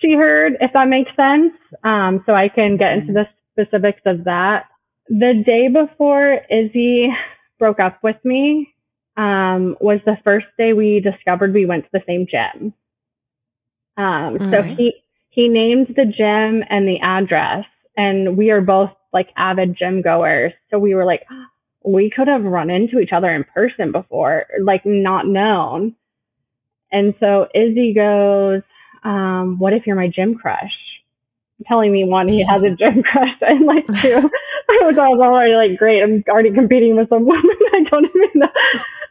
[0.01, 1.53] she heard, if that makes sense.
[1.85, 4.67] Um, so I can get into the specifics of that.
[5.09, 7.09] The day before Izzy
[7.59, 8.73] broke up with me
[9.17, 12.75] um, was the first day we discovered we went to the same gym.
[13.97, 14.77] Um, so Mhm.
[14.77, 17.65] he he named the gym and the address,
[17.97, 20.53] and we are both like avid gym goers.
[20.71, 21.27] So we were like,
[21.85, 25.95] we could have run into each other in person before, like not known.
[26.93, 28.63] And so Izzy goes,
[29.05, 30.73] um, "What if you're my gym crush?"
[31.67, 34.31] Telling me one, he has a gym crush, and like two,
[34.69, 38.49] I was already like, "Great, I'm already competing with some woman I don't even know."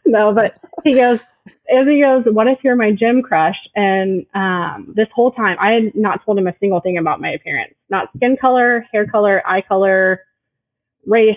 [0.06, 1.18] No, but he goes,
[1.48, 5.72] as he goes, "What if you're my gym crush?" And um, this whole time, I
[5.72, 9.42] had not told him a single thing about my appearance, not skin color, hair color,
[9.46, 10.22] eye color,
[11.06, 11.36] race,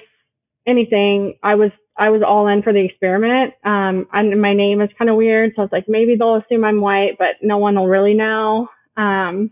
[0.67, 1.35] anything.
[1.43, 3.53] I was I was all in for the experiment.
[3.63, 6.63] Um, and my name is kind of weird, so I was like, maybe they'll assume
[6.63, 8.69] I'm white, but no one will really know.
[8.97, 9.51] Um,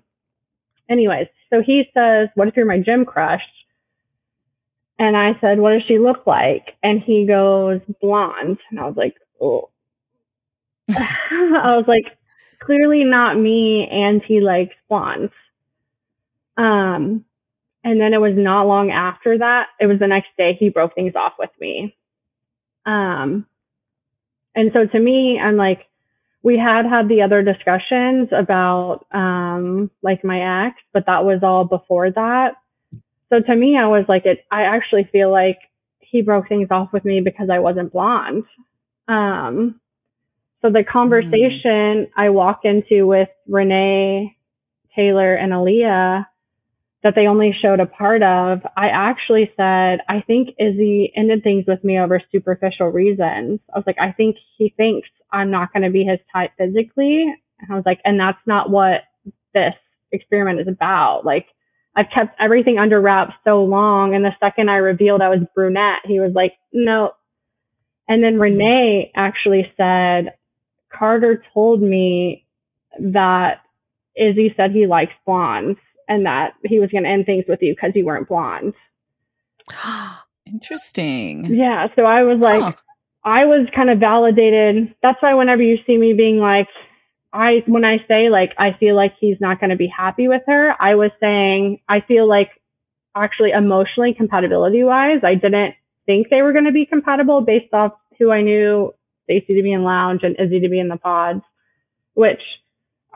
[0.90, 3.44] anyways, so he says, "What if you're my gym crush?"
[5.00, 8.98] And I said, "What does she look like?" And he goes, "Blonde." And I was
[8.98, 9.70] like, "Oh."
[10.90, 12.18] I was like,
[12.62, 15.34] clearly not me, and he likes blondes.
[16.58, 17.26] Um,
[17.84, 19.68] and then it was not long after that.
[19.80, 21.96] It was the next day he broke things off with me.
[22.88, 23.46] Um,
[24.56, 25.86] and so to me, I'm like,
[26.42, 31.66] we had had the other discussions about um, like my ex, but that was all
[31.66, 32.56] before that.
[33.30, 34.46] So to me, I was like, it.
[34.50, 35.60] I actually feel like
[36.00, 38.46] he broke things off with me because I wasn't blonde.
[39.10, 39.82] Um,
[40.62, 44.38] so the conversation I walk into with Renee,
[44.96, 46.26] Taylor, and Aaliyah
[47.08, 51.64] that they only showed a part of, I actually said, I think Izzy ended things
[51.66, 53.62] with me over superficial reasons.
[53.74, 57.24] I was like, I think he thinks I'm not going to be his type physically.
[57.62, 59.04] And I was like, and that's not what
[59.54, 59.74] this
[60.12, 61.22] experiment is about.
[61.24, 61.46] Like,
[61.96, 64.14] I've kept everything under wraps so long.
[64.14, 67.12] And the second I revealed I was brunette, he was like, no.
[68.10, 70.34] And then Renee actually said,
[70.92, 72.46] Carter told me
[73.00, 73.62] that
[74.14, 77.74] Izzy said he likes blondes and that he was going to end things with you
[77.74, 78.74] because you weren't blonde.
[80.46, 81.46] Interesting.
[81.46, 81.88] Yeah.
[81.96, 82.74] So I was like, Huh.
[83.24, 84.96] I was kind of validated.
[85.04, 86.68] That's why whenever you see me being like,
[87.34, 90.44] I, when I say like, I feel like he's not going to be happy with
[90.48, 92.50] her, I was saying, I feel like
[93.16, 97.94] actually emotionally compatibility wise, I didn't think they were going to be compatible based off
[98.18, 98.94] who I knew
[99.26, 101.42] Stacy to be in lounge and Izzy to be in the pods,
[102.14, 102.42] which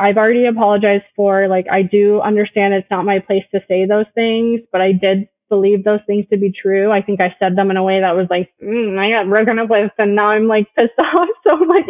[0.02, 1.48] I've already apologized for.
[1.48, 5.30] Like, I do understand it's not my place to say those things, but I did
[5.50, 6.92] believe those things to be true.
[6.92, 9.60] I think I said them in a way that was like, mm, I got broken
[9.60, 11.30] up with and now I'm like pissed off.
[11.46, 11.88] So like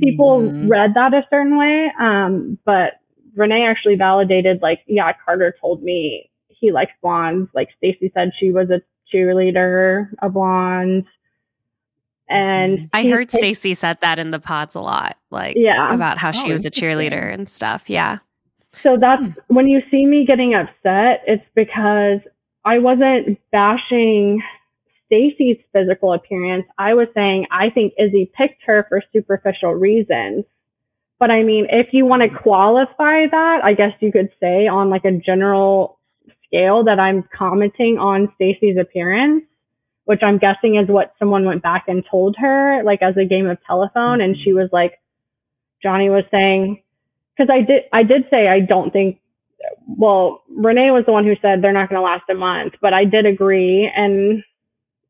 [0.00, 0.68] people Mhm.
[0.68, 1.92] read that a certain way.
[2.00, 2.94] Um, but
[3.36, 7.50] Renee actually validated like, yeah, Carter told me he likes blondes.
[7.54, 8.82] Like Stacy said she was a
[9.14, 11.04] cheerleader, a blonde.
[12.32, 15.92] And I he- heard Stacy said that in the pods a lot, like Yeah.
[15.94, 17.88] about how she Oh, was a cheerleader and stuff.
[17.90, 18.18] Yeah.
[18.80, 19.30] So that's Hmm.
[19.48, 22.20] when you see me getting upset, it's because
[22.64, 24.42] I wasn't bashing
[25.06, 26.64] Stacy's physical appearance.
[26.78, 30.44] I was saying I think Izzy picked her for superficial reasons.
[31.18, 34.88] But I mean, if you want to qualify that, I guess you could say on
[34.90, 35.98] like a general
[36.46, 39.44] scale that I'm commenting on Stacy's appearance,
[40.04, 43.48] which I'm guessing is what someone went back and told her, like as a game
[43.48, 44.20] of telephone.
[44.20, 44.58] And she mm-hmm.
[44.58, 44.98] was like,
[45.84, 46.82] Johnie was saying,
[47.36, 49.18] because I did, I did say I don't think.
[49.86, 52.92] Well, Renee was the one who said they're not going to last a month, but
[52.92, 53.88] I did agree.
[53.94, 54.42] And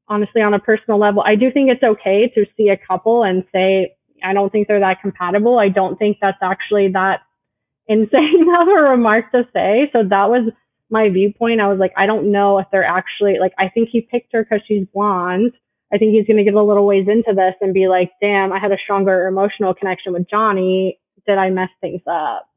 [0.08, 3.44] honestly, on a personal level, I do think it's okay to see a couple and
[3.50, 5.58] say, I don't think they're that compatible.
[5.58, 7.20] I don't think that's actually that
[7.88, 9.90] insane of a remark to say.
[9.92, 10.52] So that was
[10.92, 11.60] my viewpoint.
[11.60, 13.52] I was like, I don't know if they're actually like.
[13.58, 15.52] I think he picked her because she's blonde.
[15.92, 18.52] I think he's going to get a little ways into this and be like, damn,
[18.52, 20.98] I had a stronger emotional connection with Johnie.
[21.26, 22.48] Did I mess things up?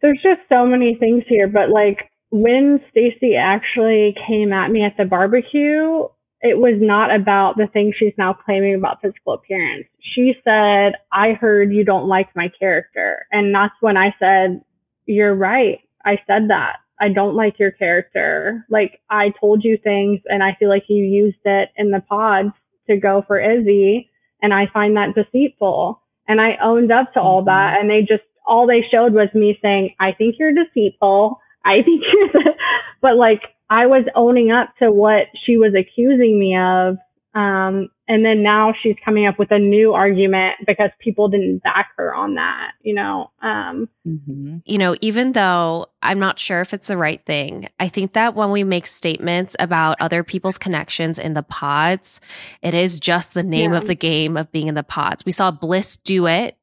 [0.00, 4.96] There's just so many things here, but like when Stacy actually came at me at
[4.96, 6.04] the barbecue,
[6.42, 9.86] it was not about the thing she's now claiming about physical appearance.
[10.14, 13.26] She said, I heard you don't like my character.
[13.30, 14.62] And that's when I said,
[15.04, 15.80] You're right.
[16.04, 16.76] I said that.
[17.00, 18.66] I don't like your character.
[18.68, 22.52] Like I told you things and I feel like you used it in the pods
[22.88, 24.10] to go for Izzy
[24.42, 26.00] and I find that deceitful.
[26.28, 27.46] And I owned up to all mm-hmm.
[27.46, 31.40] that and they just all they showed was me saying, I think you're deceitful.
[31.64, 32.54] I think you're
[33.00, 36.98] but like I was owning up to what she was accusing me of.
[37.32, 41.92] Um, and then now she's coming up with a new argument because people didn't back
[41.96, 43.30] her on that, you know.
[43.40, 44.56] Um, mm-hmm.
[44.64, 48.34] You know, even though I'm not sure if it's the right thing, I think that
[48.34, 52.20] when we make statements about other people's connections in the pods,
[52.62, 53.78] it is just the name yeah.
[53.78, 55.24] of the game of being in the pods.
[55.24, 56.56] We saw Bliss do it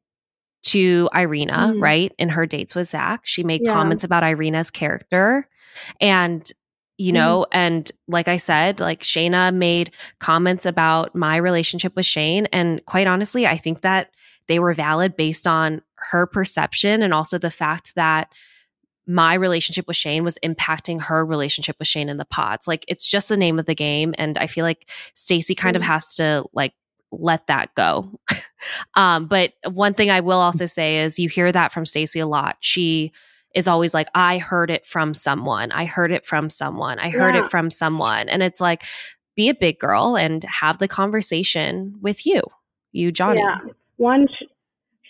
[0.63, 1.81] to Irina, mm.
[1.81, 2.13] right?
[2.17, 3.21] In her dates with Zack.
[3.23, 3.71] She made yeah.
[3.71, 5.47] comments about Irina's character.
[6.01, 6.51] And
[6.97, 7.15] you mm-hmm.
[7.15, 7.47] know, mm.
[7.51, 12.47] and like I said, like Shaina made comments about my relationship with Shayne.
[12.47, 14.11] And quite honestly, I think that
[14.47, 18.31] they were valid based on her perception and also the fact that
[19.05, 22.67] my relationship with Shayne was impacting her relationship with Shayne in the pods.
[22.67, 24.13] Like it's just the name of the game.
[24.17, 25.79] And I feel like Stacy kind mm.
[25.79, 26.73] of has to like
[27.11, 28.19] let that go.
[28.95, 32.27] um, but one thing I will also say is you hear that from Stacy a
[32.27, 32.57] lot.
[32.59, 33.13] She
[33.55, 35.71] is always like, I heard it from someone.
[35.71, 36.99] I heard it from someone.
[36.99, 37.45] I heard yeah.
[37.45, 38.29] it from someone.
[38.29, 38.83] And it's like,
[39.35, 42.41] be a big girl and have the conversation with you,
[42.91, 43.37] you, Johnie.
[43.37, 43.57] Yeah.
[43.97, 44.27] One,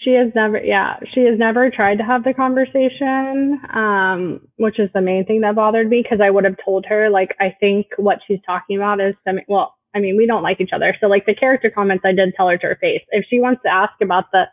[0.04, 4.90] she has never, yeah, she has never tried to have the conversation, um, which is
[4.94, 7.88] the main thing that bothered me because I would have told her, like, I think
[7.98, 10.96] what she's talking about is, semi- well, I mean, we don't like each other.
[11.00, 13.02] So, like, the character comments, I did tell her to her face.
[13.10, 14.44] If she wants to ask about the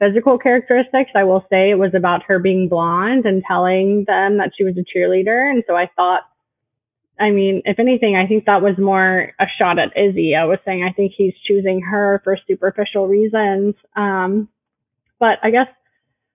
[0.00, 4.52] physical characteristics, I will say it was about her being blonde and telling them that
[4.56, 5.50] she was a cheerleader.
[5.50, 6.22] And so I thought,
[7.20, 10.34] I mean, if anything, I think that was more a shot at Izzy.
[10.34, 13.74] I was saying I think he's choosing her for superficial reasons.
[13.94, 14.48] Um,
[15.18, 15.68] but I guess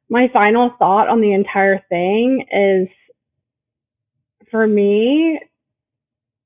[0.10, 2.88] my final thought on the entire thing is
[4.52, 5.40] for me,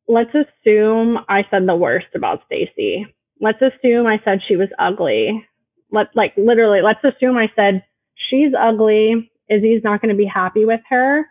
[0.07, 3.05] let's assume I said the worst about Stacy.
[3.41, 5.45] Let's assume I said she was ugly
[5.91, 7.83] let like literally let's assume I said
[8.15, 9.31] she's ugly.
[9.49, 11.25] Izzy's not going to be happy with her.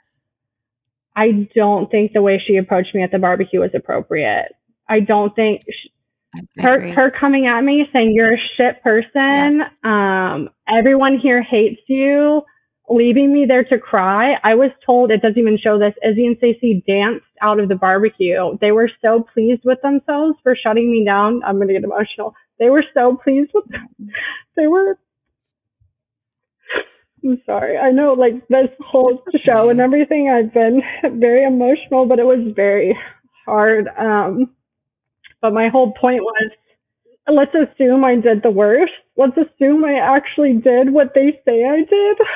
[1.15, 4.53] I don't think the way she approached me at the barbecue was appropriate.
[4.89, 5.91] I don't think she,
[6.59, 9.59] her her coming at me saying you're a shit person.
[9.59, 9.71] Yes.
[9.83, 12.43] Um, everyone here hates you
[12.91, 14.35] leaving me there to cry.
[14.43, 15.95] I was told it doesn't even show this.
[16.03, 18.57] Izzy and Stacy danced out of the barbecue.
[18.61, 21.43] They were so pleased with themselves for shutting me down.
[21.45, 22.35] I'm gonna get emotional.
[22.59, 23.89] They were so pleased with them.
[24.57, 24.99] They were
[27.25, 27.77] I'm sorry.
[27.79, 30.83] I know like this whole show and everything I've been
[31.21, 32.99] very emotional, but it was very
[33.47, 33.89] hard.
[33.97, 34.51] Um
[35.41, 36.51] but my whole point was
[37.31, 38.93] let's assume I did the worst.
[39.17, 42.19] Let's assume I actually did what they say I did.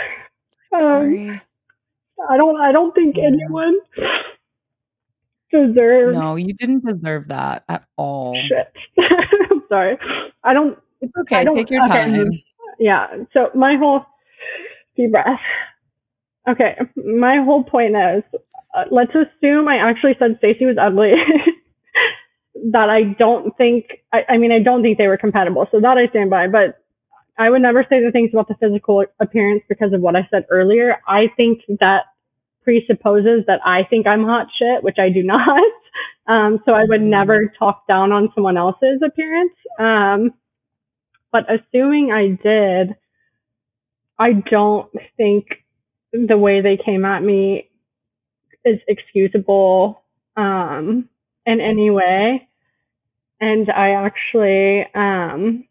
[0.74, 1.38] Um,
[2.30, 2.58] I don't.
[2.58, 3.26] I don't think yeah.
[3.26, 3.78] anyone
[5.52, 6.16] deserves.
[6.16, 8.34] No, you didn't deserve that at all.
[8.48, 8.72] Shit.
[9.72, 9.96] Sorry.
[10.44, 10.78] I don't.
[11.00, 11.44] It's okay.
[11.44, 12.14] Don't, Take your time.
[12.14, 12.44] Okay.
[12.78, 13.06] Yeah.
[13.32, 14.04] So my whole
[14.96, 15.40] deep breath.
[16.48, 16.76] Okay.
[16.96, 18.22] My whole point is,
[18.76, 21.12] uh, let's assume I actually said Stacy was ugly.
[22.72, 23.86] that I don't think.
[24.12, 25.66] I, I mean, I don't think they were compatible.
[25.70, 26.48] So that I stand by.
[26.48, 26.78] But
[27.38, 30.46] I would never say the things about the physical appearance because of what I said
[30.50, 30.98] earlier.
[31.08, 32.02] I think that
[32.62, 35.62] presupposes that I think I'm hot shit, which I do not.
[36.26, 39.52] Um, so I would never talk down on someone else's appearance.
[39.78, 40.34] Um,
[41.32, 42.96] but assuming I did,
[44.18, 45.46] I don't think
[46.12, 47.70] the way they came at me
[48.64, 50.02] is excusable
[50.36, 51.08] um,
[51.46, 52.48] in any way.
[53.40, 55.64] And I actually, um,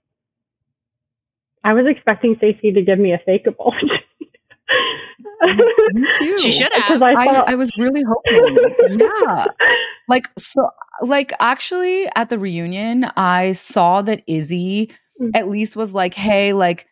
[1.63, 3.45] I was expecting Stacy to give me a fake.
[5.93, 6.37] me too.
[6.37, 7.01] She should have.
[7.01, 8.99] I, thought- I, I was really hoping.
[8.99, 9.45] yeah.
[10.07, 10.69] Like so
[11.01, 14.87] like actually at the reunion, I saw that Izzy
[15.21, 15.29] mm-hmm.
[15.33, 16.87] at least was like, hey, like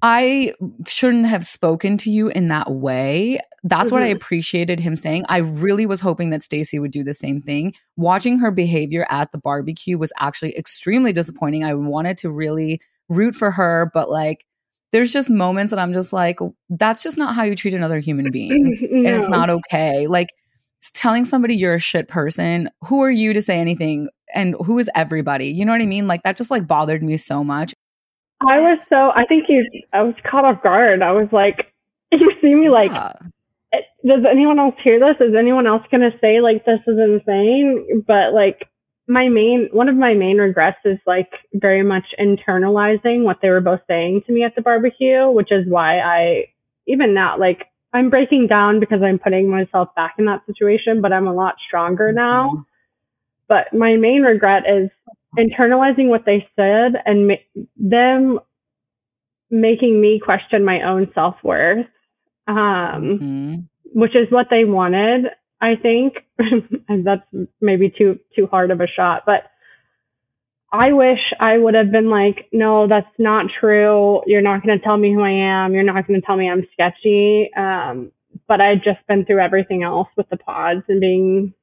[0.00, 0.52] I
[0.86, 3.40] shouldn't have spoken to you in that way.
[3.64, 3.94] That's mm-hmm.
[3.94, 4.16] what I mm-hmm.
[4.16, 5.24] appreciated him saying.
[5.28, 7.74] I really was hoping that Stacy would do the same thing.
[7.96, 11.64] Watching her behavior at the barbecue was actually extremely disappointing.
[11.64, 14.46] I wanted to really root for her, but like
[14.92, 16.38] there's just moments that I'm just like,
[16.70, 18.78] that's just not how you treat another human being.
[18.90, 19.08] no.
[19.08, 20.06] And it's not okay.
[20.06, 20.28] Like
[20.94, 24.08] telling somebody you're a shit person, who are you to say anything?
[24.34, 25.46] And who is everybody?
[25.48, 26.06] You know what I mean?
[26.06, 27.74] Like that just like bothered me so much.
[28.40, 31.02] I was so, I think you, I was caught off guard.
[31.02, 31.72] I was like,
[32.12, 33.12] you see me like, Yeah.
[33.72, 35.16] "Eh, does anyone else hear this?
[35.20, 38.04] Is anyone else going to say like this is insane?
[38.06, 38.66] But like
[39.08, 43.62] my main, one of my main regrets is like very much internalizing what they were
[43.62, 46.46] both saying to me at the barbecue, which is why I,
[46.86, 51.12] even now, like I'm breaking down because I'm putting myself back in that situation, but
[51.12, 52.50] I'm a lot stronger now.
[52.50, 52.64] Mhm.
[53.48, 54.90] But my main regret is
[55.38, 58.40] internalizing what they said and ma- them
[59.50, 61.86] making me question my own self worth.
[62.46, 63.68] Um, Mhm.
[63.94, 65.30] which is what they wanted,
[65.60, 66.14] I think.
[67.04, 67.22] that's
[67.60, 69.44] maybe too too hard of a shot, but
[70.70, 74.20] I wish I would have been like, no, that's not true.
[74.26, 75.72] You're not going to tell me who I am.
[75.72, 77.48] You're not going to tell me I'm sketchy.
[77.56, 78.12] Um,
[78.46, 81.54] but I'd just been through everything else with the pods and being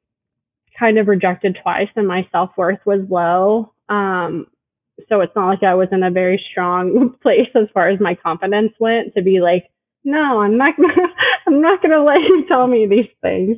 [0.77, 3.73] kind of rejected twice, and my self worth was low.
[3.89, 4.47] Um,
[5.09, 8.15] so it's not like I was in a very strong place as far as my
[8.15, 9.69] confidence went to be like,
[10.03, 10.93] no, I'm not gonna,
[11.47, 13.57] I'm not gonna let you tell me these things.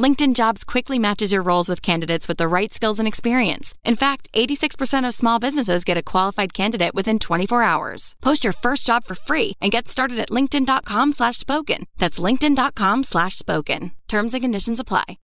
[0.00, 3.74] LinkedIn Jobs quickly matches your roles with candidates with the right skills and experience.
[3.84, 8.16] In fact, 86% of small businesses get a qualified candidate within 24 hours.
[8.22, 11.84] Post your first job for free and get started at linkedin.com slash spoken.
[11.98, 13.92] That's linkedin.com slash spoken.
[14.08, 15.18] Terms and conditions apply.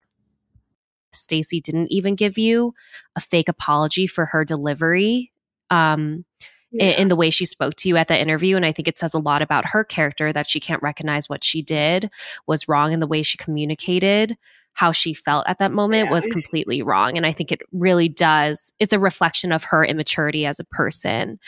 [1.12, 2.74] Stacy didn't even give you
[3.14, 5.30] a fake apology for her delivery
[5.70, 6.24] um,
[6.72, 8.56] in, in the way she spoke to you at the interview.
[8.56, 11.44] And I think it says a lot about her character that she can't recognize what
[11.44, 12.10] she did
[12.48, 14.36] was wrong in the way she communicated.
[14.74, 17.16] How she felt at that moment was completely wrong.
[17.16, 21.38] And I think it really does, it's a reflection of her immaturity as a person.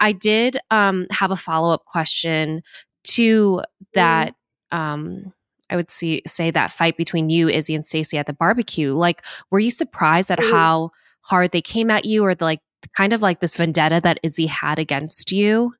[0.00, 2.62] I did um, have a follow up question
[3.04, 3.62] to
[3.94, 4.34] that.
[4.72, 5.32] Um,
[5.68, 8.92] I would see say that fight between you, Izzy, and Stacy at the barbecue.
[8.92, 10.50] Like, were you surprised at Mhm.
[10.50, 12.60] how hard they came at you, or the, like
[12.96, 15.74] kind of like this vendetta that Izzy had against you?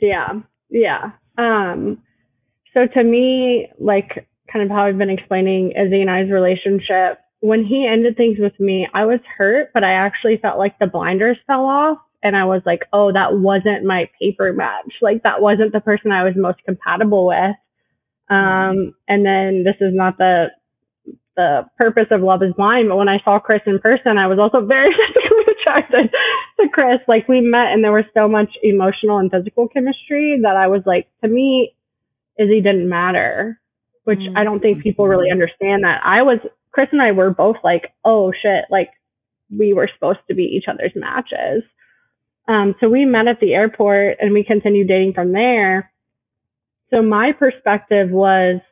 [0.00, 0.40] Yeah,
[0.70, 1.10] yeah.
[1.36, 2.02] Um,
[2.72, 7.64] so to me, like kind of how I've been explaining Izzy and I's relationship, when
[7.64, 11.36] he ended things with me, I was hurt, but I actually felt like the blinders
[11.46, 11.98] fell off.
[12.22, 14.92] And I was like, oh, that wasn't my paper match.
[15.00, 17.54] Like that wasn't the person I was most compatible with.
[18.28, 20.48] Um, and then this is not the
[21.36, 24.40] the purpose of Love is Blind, but when I saw Chris in person, I was
[24.40, 26.10] also very physically attracted
[26.60, 26.98] to Chris.
[27.06, 30.82] Like we met and there was so much emotional and physical chemistry that I was
[30.84, 31.74] like, to me,
[32.40, 33.60] Izzy didn't matter,
[34.08, 36.00] which I don't think people really understand that.
[36.02, 36.38] I was,
[36.72, 38.88] Chris and I were both like, oh shit, like
[39.54, 41.62] we were supposed to be each other's matches.
[42.48, 45.92] Um, so we met at the airport and we continued dating from there.
[46.88, 48.62] So my perspective was,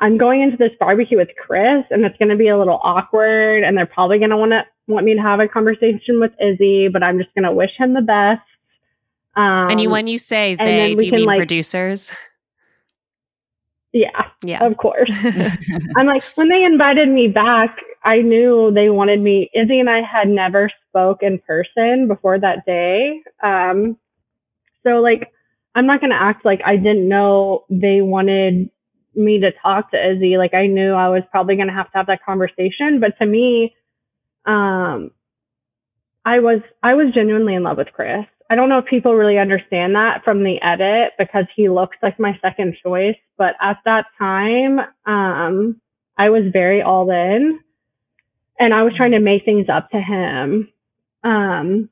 [0.00, 3.64] I'm going into this barbecue with Chris and it's going to be a little awkward
[3.64, 6.88] and they're probably going to want to want me to have a conversation with Izzy,
[6.88, 8.42] but I'm just going to wish him the best.
[9.34, 12.14] Um, and you, when you say they, do you mean like- producers?
[13.94, 14.64] Yeah, Yeah.
[14.66, 15.10] of course.
[15.96, 19.50] I'm like, when they invited me back, I knew they wanted me.
[19.54, 23.22] Izzy and I had never spoke in person before that day.
[23.42, 23.96] Um,
[24.82, 25.32] so like,
[25.76, 28.68] I'm not going to act like I didn't know they wanted
[29.14, 30.36] me to talk to Izzy.
[30.38, 33.26] Like I knew I was probably going to have to have that conversation, but to
[33.26, 33.74] me,
[34.44, 35.12] um,
[36.24, 38.26] I was, I was genuinely in love with Chris.
[38.50, 42.20] I don't know if people really understand that from the edit because he looks like
[42.20, 45.80] my second choice, but at that time, um,
[46.18, 47.60] I was very all in
[48.58, 50.68] and I was trying to make things up to him.
[51.24, 51.88] Um,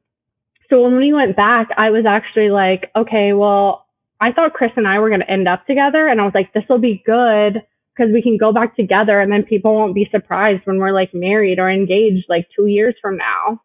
[0.69, 3.87] so when we went back, I was actually like, okay, well,
[4.21, 6.07] I thought Chris and I were going to end up together.
[6.07, 7.63] And I was like, this will be good
[7.97, 11.13] because we can go back together and then people won't be surprised when we're like
[11.13, 13.61] married or engaged like two years from now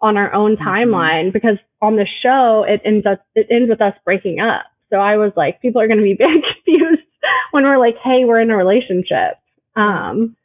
[0.00, 3.94] on our own timeline because on the show it ends up it ends with us
[4.04, 4.64] breaking up.
[4.90, 7.02] So I was like, people are going to be very confused
[7.50, 9.38] when we're like, hey, we're in a relationship.
[9.74, 10.36] Um,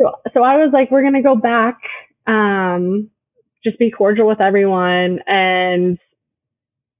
[0.00, 1.78] so so I was like, we're going to go back,
[2.26, 3.10] um,
[3.64, 5.98] just be cordial with everyone, and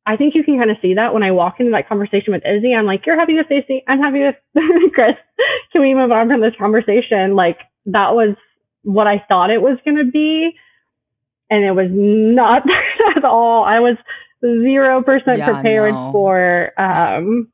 [0.06, 2.42] I think you can kind of see that when I walk into that conversation with
[2.44, 2.74] Izzy.
[2.74, 3.82] I'm like, you're happy with Stacy.
[3.88, 4.36] I'm happy with
[4.94, 5.16] Chris.
[5.72, 7.34] Can we move on from this conversation?
[7.34, 8.36] Like that was
[8.82, 10.50] what I thought it was going to be
[11.51, 12.62] and it was not
[13.16, 13.64] at all.
[13.64, 13.97] I was
[14.42, 16.11] zero percent Yeah, prepared no.
[16.12, 17.49] for um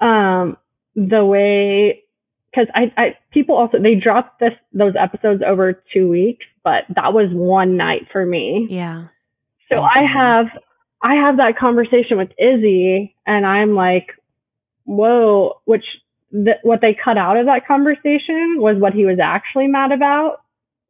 [0.00, 0.56] um
[0.96, 2.02] the way
[2.50, 7.12] because I, I people also they dropped this those episodes over two weeks, but that
[7.12, 8.68] was one night for me.
[8.70, 9.06] Yeah.
[9.68, 10.12] So I Mhm.
[10.12, 10.46] have
[11.02, 14.12] I have that conversation with Izzy, and I'm like,
[14.84, 15.84] whoa, which
[16.32, 20.40] th- what they cut out of that conversation was what he was actually mad about.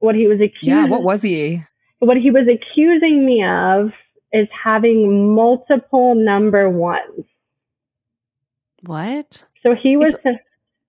[0.05, 0.65] What he was accused.
[0.65, 1.63] Yeah, what was he?
[2.01, 3.91] what he was accusing me of
[4.33, 7.25] is having multiple number ones.
[8.83, 9.47] What?
[9.63, 10.17] So he was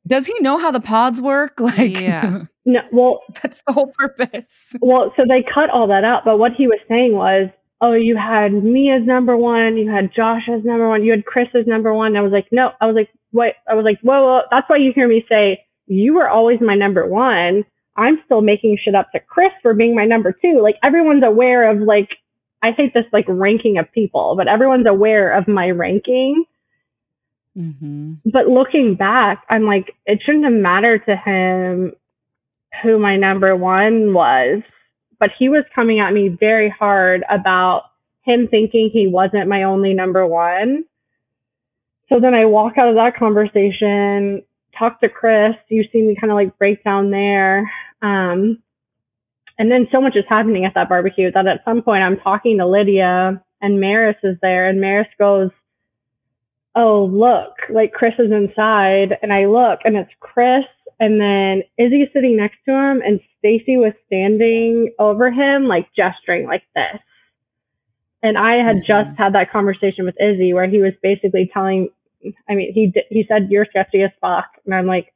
[0.05, 1.57] Does he know how the pods work?
[1.59, 2.43] Like, Yeah.
[2.65, 4.75] no, well, that's the whole purpose.
[4.81, 7.49] Well, so they cut all that out, but what he was saying was,
[7.81, 11.25] oh, you had me as number one, you had Josh as number one, you had
[11.25, 12.07] Chris as number one.
[12.07, 13.53] And I was like, no, I was like, what?
[13.69, 16.75] I was like, whoa, whoa, that's why you hear me say, you were always my
[16.75, 17.63] number one.
[17.97, 20.59] I'm still making shit up to Chris for being my number two.
[20.61, 22.09] Like everyone's aware of like,
[22.61, 26.45] I hate this like ranking of people, but everyone's aware of my ranking.
[27.57, 28.13] Mm-hmm.
[28.25, 31.93] But looking back, I'm like, it shouldn't have mattered to him
[32.83, 34.61] who my number one was.
[35.19, 37.83] But he was coming at me very hard about
[38.23, 40.83] him thinking he wasn't my only number one.
[42.09, 44.43] So then I walk out of that conversation,
[44.77, 45.55] talk to Chris.
[45.69, 47.71] You see me kind of like break down there.
[48.01, 48.61] Um,
[49.57, 52.57] and then so much is happening at that barbecue that at some point I'm talking
[52.57, 55.49] to Lydia and Maris is there and Maris goes,
[56.75, 59.17] oh, look, like Chris is inside.
[59.21, 60.65] And I look and it's Chris.
[60.99, 66.47] And then Izzy sitting next to him and Stacy was standing over him, like gesturing
[66.47, 66.99] like this.
[68.23, 68.85] And I had Mhm.
[68.85, 71.89] just had that conversation with Izzy where he was basically telling,
[72.49, 74.45] I mean, he, di- he said, you're sketchy as fuck.
[74.65, 75.13] And I'm like,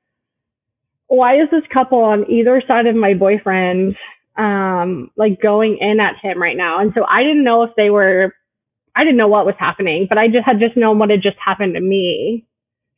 [1.08, 3.96] why is this couple on either side of my boyfriend,
[4.38, 6.80] um, like going in at him right now?
[6.80, 8.34] And so I didn't know if they were
[8.96, 11.38] I didn't know what was happening, but I just had just known what had just
[11.44, 12.46] happened to me.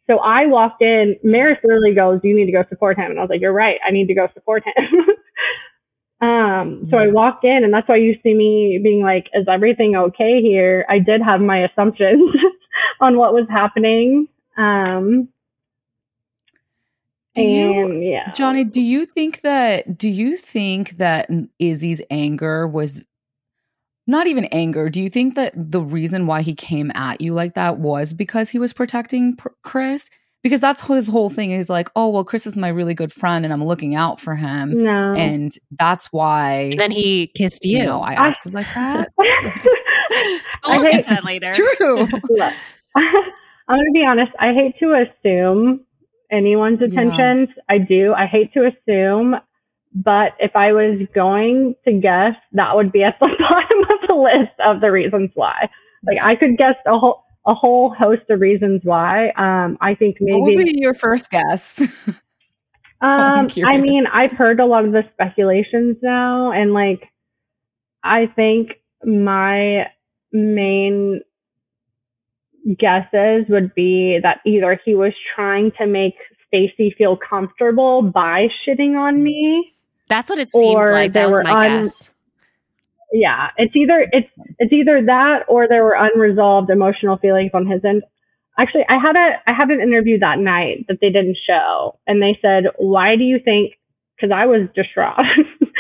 [0.08, 3.12] So I walked in, Maris literally goes, You need to go support him.
[3.12, 4.84] And I was like, You're right, I need to go support him.
[6.28, 9.96] um, so I walked in and that's why you see me being like, Is everything
[9.96, 10.86] okay here?
[10.90, 12.34] I did have my assumptions
[13.02, 14.28] on what was happening.
[14.58, 15.28] Um
[17.36, 18.32] Do you, and yeah.
[18.32, 21.30] Johnie, do you think that do you think that
[21.60, 23.02] Izzy's anger was
[24.08, 24.90] not even anger?
[24.90, 28.50] Do you think that the reason why he came at you like that was because
[28.50, 30.10] he was protecting Pr- Chris?
[30.44, 33.46] Because that's his whole thing He's like, oh well, Chris is my really good friend,
[33.46, 35.14] and I'm looking out for him, no.
[35.14, 37.78] and that's why And then he kissed you.
[37.78, 39.08] you know I I- acted like that.
[40.68, 41.52] We'll I get hate- that later.
[41.54, 42.06] True.
[42.30, 42.54] Look,
[43.68, 44.32] I'm gonna be honest.
[44.40, 45.86] I hate to assume
[46.32, 46.86] anyone's Yeah.
[46.86, 47.50] intentions.
[47.70, 48.14] I do.
[48.14, 49.36] I hate to assume,
[49.94, 54.16] but if I was going to guess, that would be at the bottom of the
[54.16, 55.70] list of the reasons why.
[56.06, 59.30] Like I could guess a whole a whole host of reasons why.
[59.32, 61.82] Um, I think maybe What would be your first guess?
[63.02, 67.10] Um, I mean, I've heard a lot of the speculations now, and like,
[68.04, 68.74] I think
[69.04, 69.88] my
[70.32, 71.22] main
[72.78, 76.16] guesses would be that either he was trying to make
[76.48, 79.74] Stacy feel comfortable by shitting on me.
[80.08, 81.14] That's what it seemed Or like.
[81.14, 82.14] That was my un- guess.
[83.14, 87.84] Yeah, it's either it's it's either that or there were unresolved emotional feelings on his
[87.84, 88.04] end.
[88.58, 92.22] Actually, I had a I had an interview that night that they didn't show, and
[92.22, 93.74] they said, "Why do you think?"
[94.16, 95.18] Because I was distraught.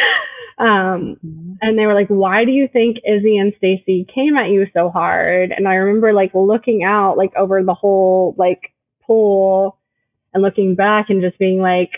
[0.62, 1.18] um,
[1.62, 4.90] and they were like, "Why do you think Izzy and Stacy came at you so
[4.90, 9.80] hard?" And I remember like looking out like over the whole like pool
[10.34, 11.90] and looking back and just being like,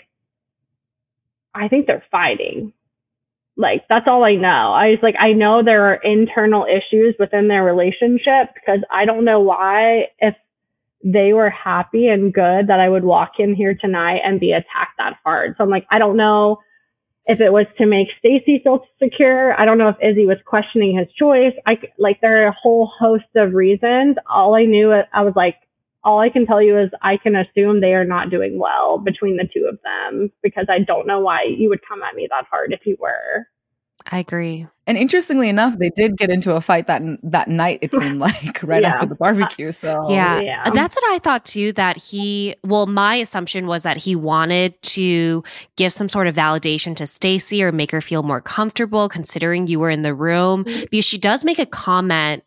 [1.54, 2.72] "I think they're fighting."
[3.56, 4.72] Like that's all I know.
[4.72, 9.26] I was like, I know there are internal issues within their relationship because I don't
[9.26, 10.34] know why if
[11.04, 14.96] they were happy and good that I would walk in here tonight and be attacked
[14.96, 15.54] that hard.
[15.58, 16.60] So I'm like, I don't know
[17.26, 19.58] if it was to make Stacy feel secure.
[19.58, 21.54] I don't know if Izzy was questioning his choice.
[21.66, 24.16] I like there are a whole host of reasons.
[24.28, 25.56] All I knew, I was like,
[26.04, 29.36] all I can tell you is I can assume they are not doing well between
[29.36, 32.44] the two of them because I don't know why you would come at me that
[32.50, 33.48] hard if you were.
[34.10, 34.66] I agree.
[34.86, 37.78] And interestingly enough, they did get into a fight that that night.
[37.80, 38.90] It seemed like right Yeah.
[38.92, 39.72] after the barbecue.
[39.72, 40.40] So yeah.
[40.40, 40.68] yeah.
[40.70, 41.72] That's what I thought too.
[41.72, 45.42] That he, well, my assumption was that he wanted to
[45.76, 49.80] give some sort of validation to Stacy or make her feel more comfortable considering you
[49.80, 50.64] were in the room.
[50.90, 52.44] Because she does make a comment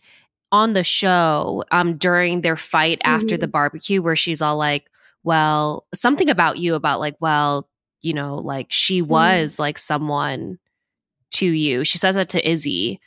[0.52, 3.40] on the show um, during their fight after Mhm.
[3.40, 4.90] the barbecue where she's all like,
[5.24, 7.68] well, something about you about like, well,
[8.02, 10.60] you know, like she was like someone
[11.32, 11.84] to you.
[11.84, 13.00] She says that to Izzy.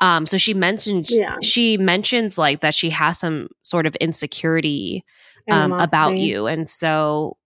[0.00, 1.36] Um, so she mentions Yeah.
[1.42, 5.04] she mentions like that she has some sort of insecurity
[5.50, 7.36] um, about you, and so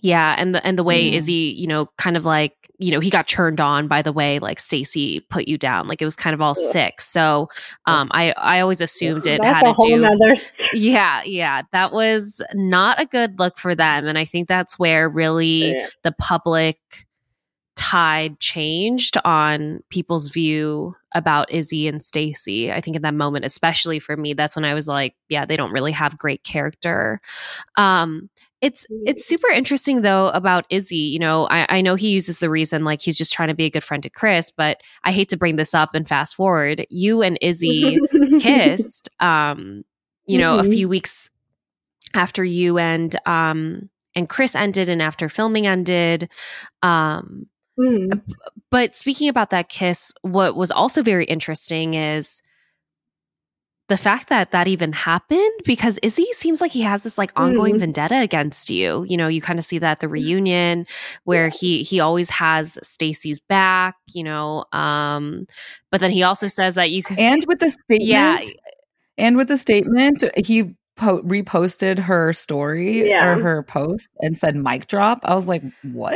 [0.00, 1.18] Yeah, and the and the way Yeah.
[1.18, 4.40] Izzy, you know, kind of like, you know, he got turned on by the way
[4.40, 5.86] like Stacy put you down.
[5.86, 6.72] Like it was kind of all Ugh.
[6.72, 7.00] sick.
[7.00, 7.48] So
[7.86, 10.36] um I I always assumed it That's had to do nother.
[10.72, 11.62] Yeah, yeah.
[11.72, 14.08] That was not a good look for them.
[14.08, 15.86] And I think that's where really Yeah.
[16.02, 16.78] the public
[17.76, 22.72] tide changed on people's view about Izzy and Stacy.
[22.72, 25.56] I think in that moment, especially for me, that's when I was like, yeah, they
[25.56, 27.20] don't really have great character.
[27.76, 28.28] Um
[28.60, 30.96] it's it's super interesting though about Izzy.
[30.96, 33.64] You know, I, I know he uses the reason like he's just trying to be
[33.64, 36.86] a good friend to Chris, but I hate to bring this up and fast forward.
[36.88, 37.98] You and Izzy
[38.38, 39.82] kissed um
[40.26, 40.72] you know a Mhm.
[40.74, 41.30] few weeks
[42.14, 46.28] after you and um and Chris ended and after filming ended
[46.82, 47.46] um
[47.78, 48.22] Mm.
[48.70, 52.42] but speaking about that kiss what was also very interesting is
[53.88, 57.74] the fact that that even happened because Izzy seems like he has this like ongoing
[57.74, 57.80] Mhm.
[57.80, 59.04] vendetta against you.
[59.08, 60.86] You know, you kind of see that at the reunion
[61.24, 65.46] where he he always has Stacy's back, you know, um
[65.90, 68.40] but then he also says that you can And with the statement, Yeah.
[69.18, 73.26] and with the statement, he po- reposted her story Yeah.
[73.26, 75.20] or her post and said mic drop.
[75.24, 76.14] I was like, what?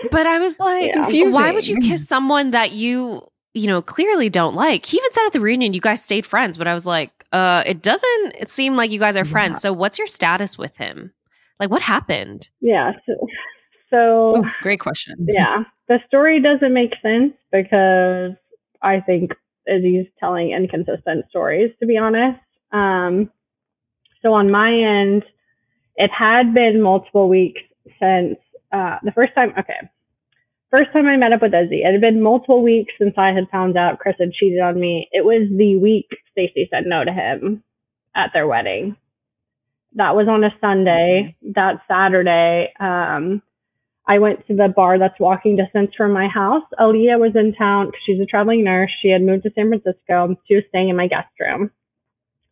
[0.10, 1.30] But I was like, Yeah.
[1.30, 3.22] why would you kiss someone that you,
[3.54, 4.86] you know, clearly don't like?
[4.86, 7.62] He even said at the reunion, you guys stayed friends, but I was like, uh,
[7.66, 9.30] it doesn't it seem like you guys are Yeah.
[9.30, 9.60] friends.
[9.60, 11.12] So what's your status with him?
[11.58, 12.50] Like what happened?
[12.60, 12.92] yeah.
[13.06, 13.12] So,
[13.90, 15.14] so Oh, great question.
[15.28, 18.32] yeah, the story doesn't make sense because
[18.82, 19.32] I think
[19.66, 22.38] Izzy's telling inconsistent stories, to be honest.
[22.72, 23.30] Um,
[24.22, 25.24] so on my end,
[25.96, 27.62] it had been multiple weeks
[28.00, 28.36] since
[28.72, 29.52] uh, the first time.
[29.58, 29.88] Okay,
[30.70, 33.48] first time I met up with Izzy, it had been multiple weeks since I had
[33.50, 35.08] found out Chris had cheated on me.
[35.12, 37.62] It was the week Stacy said no to him
[38.14, 38.96] at their wedding.
[39.94, 41.36] That was on a Sunday.
[41.42, 43.42] That Saturday, um,
[44.06, 46.64] I went to the bar that's walking distance from my house.
[46.78, 48.90] Aaliyah was in town because she's a traveling nurse.
[49.02, 50.36] She had moved to San Francisco.
[50.46, 51.70] She was staying in my guest room.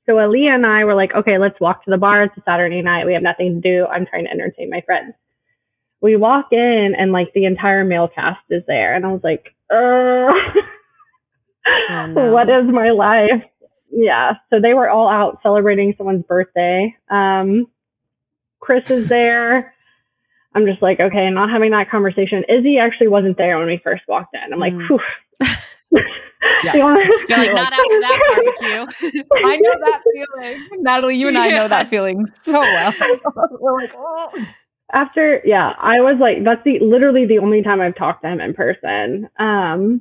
[0.08, 2.22] So Aaliyah and I were like, okay, let's walk to the bar.
[2.24, 3.04] It's a Saturday night.
[3.04, 3.84] We have nothing to do.
[3.86, 5.14] I'm trying to entertain my friends.
[6.00, 8.94] We walk in and like the entire male cast is there.
[8.94, 10.30] And I was like, Oh,
[12.08, 12.32] no.
[12.32, 13.42] what is my life?
[13.90, 14.34] Yeah.
[14.48, 16.94] So they were all out celebrating someone's birthday.
[17.10, 17.66] Um,
[18.60, 19.74] Chris is there.
[20.54, 22.44] I'm just like, okay, not having that conversation.
[22.48, 24.52] Izzy actually wasn't there when we first walked in.
[24.52, 24.98] I'm like, Mm.
[26.40, 26.50] whew.
[26.64, 26.76] Yeah.
[26.76, 29.22] You wanna- You're like, not after that barbecue.
[29.44, 30.68] I know that feeling.
[30.82, 32.94] Natalie, you and I know that feeling so well.
[33.60, 34.46] We're like, oh.
[34.92, 38.40] after yeah i was like that's the literally the only time i've talked to him
[38.40, 40.00] in person um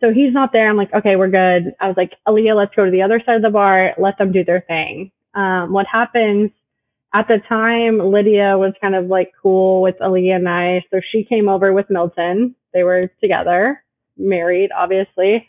[0.00, 2.84] so he's not there i'm like okay we're good i was like Aaliyah, let's go
[2.84, 6.50] to the other side of the bar let them do their thing um what happens
[7.14, 11.22] at the time lydia was kind of like cool with Aaliyah and i so she
[11.24, 13.80] came over with milton they were together
[14.20, 15.48] married obviously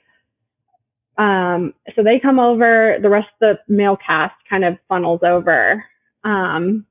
[1.18, 5.84] um so they come over the rest of the male cast kind of funnels over
[6.24, 6.86] um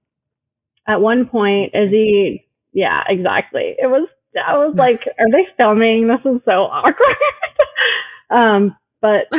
[0.90, 3.76] at one point, Izzy, yeah, exactly.
[3.78, 6.08] It was, I was like, are they filming?
[6.08, 7.16] This is so awkward.
[8.30, 9.26] um, but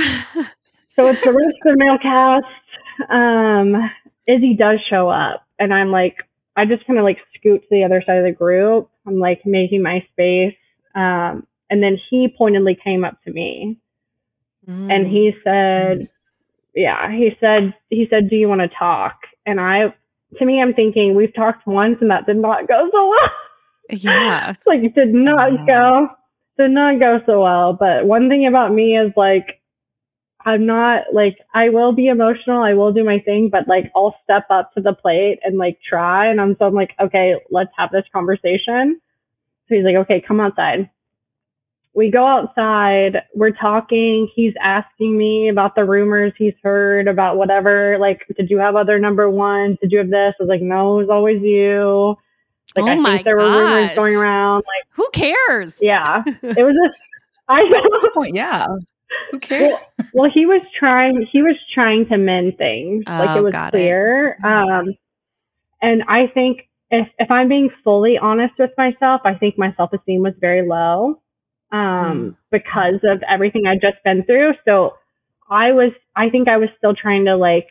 [0.95, 2.45] so it's the rest of the male cast.
[3.09, 3.91] Um,
[4.27, 6.17] Izzy does show up, and I'm like,
[6.55, 8.89] I just kind of like scoot to the other side of the group.
[9.05, 10.55] I'm like making my space.
[10.95, 13.79] Um, and then he pointedly came up to me
[14.67, 15.43] and he mm.
[15.43, 16.07] said, mm.
[16.75, 19.15] yeah, he said, he said, do you want to talk?
[19.45, 19.93] And I,
[20.37, 23.29] to me, I'm thinking we've talked once and that did not go so well.
[23.89, 24.49] yeah.
[24.51, 26.07] It's like it did not go,
[26.57, 27.73] did not go so well.
[27.73, 29.61] But one thing about me is like,
[30.43, 32.63] I'm not like, I will be emotional.
[32.63, 35.79] I will do my thing, but like, I'll step up to the plate and like
[35.87, 36.29] try.
[36.29, 38.99] And I'm so I'm like, okay, let's have this conversation.
[39.67, 40.89] So he's like, okay, come outside.
[41.93, 43.23] We go outside.
[43.35, 44.29] We're talking.
[44.33, 47.97] He's asking me about the rumors he's heard about whatever.
[47.99, 49.77] Like, did you have other number ones?
[49.81, 50.33] Did you have this?
[50.39, 52.15] I was like, no, it was always you.
[52.77, 54.57] Like, Oh I my think there were rumors going around.
[54.59, 55.79] Like, Who cares?
[55.81, 56.99] yeah, it was just,
[57.49, 58.65] I At this point, yeah.
[59.31, 59.73] Who cares?
[59.73, 59.81] well,
[60.13, 61.27] well, he was trying.
[61.29, 63.03] He was trying to mend things.
[63.05, 63.71] like Oh, it was got it.
[63.77, 64.37] clear.
[64.45, 64.93] Um,
[65.81, 69.91] and I think if if I'm being fully honest with myself, I think my self
[69.91, 71.21] esteem was very low,
[71.71, 74.53] Um, because of everything I'd just been through.
[74.65, 74.95] So
[75.49, 75.91] I was.
[76.15, 77.67] I think I was still trying to like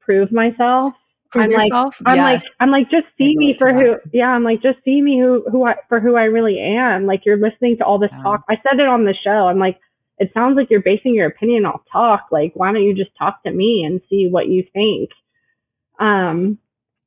[0.00, 0.94] prove myself.
[1.30, 1.96] Prove I'm like- yourself?
[2.06, 4.00] I'm like, I'm like, just see me for who, that.
[4.12, 7.06] yeah, I'm like, just see me who, who I, for who I really am.
[7.06, 8.22] Like, you're listening to all this Yeah.
[8.22, 8.44] talk.
[8.50, 9.48] I said it on the show.
[9.48, 9.78] I'm like,
[10.18, 12.26] it sounds like you're basing your opinion off talk.
[12.30, 15.10] Like, why don't you just talk to me and see what you think?
[15.98, 16.58] Um,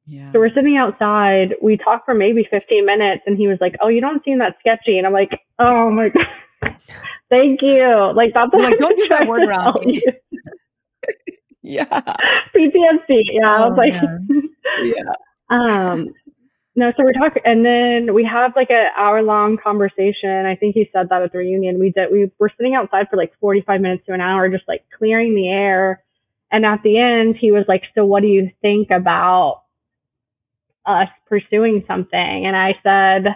[0.07, 0.31] Yeah.
[0.33, 1.55] So we're sitting outside.
[1.61, 4.55] We talked for maybe 15 minutes and he was like, Oh, you don't seem that
[4.59, 4.97] sketchy.
[4.97, 6.75] And I'm like, Oh my God.
[7.29, 8.13] Thank you.
[8.15, 10.01] Like that's You're like, what "Don't use that word around me."
[11.61, 11.85] Yeah.
[12.55, 13.23] PTSD.
[13.31, 13.49] Yeah.
[13.49, 13.93] I Oh, was like.
[14.77, 15.13] Yeah.
[15.49, 16.09] um,
[16.75, 20.45] no, so we're talking, and then we have like an hour long conversation.
[20.45, 21.79] I think he said that at the reunion.
[21.79, 24.83] We did, we were sitting outside for like 45 minutes to an hour, just like
[24.97, 26.03] clearing the air.
[26.51, 29.63] And at the end, he was like, So what do you think about
[30.85, 32.45] us pursuing something?
[32.45, 33.35] And I said,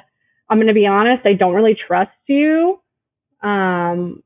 [0.49, 2.79] I'm going to be honest, I don't really trust you.
[3.41, 4.23] Um,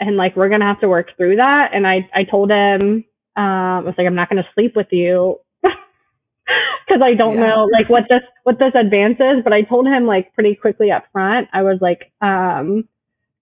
[0.00, 1.70] and like, we're going to have to work through that.
[1.74, 3.04] And I, I told him,
[3.36, 7.50] um, I was like, I'm not going to sleep with you because I don't Yeah.
[7.50, 9.42] know like what this what this advances.
[9.44, 11.48] But I told him like pretty quickly up front.
[11.52, 12.88] I was like, um,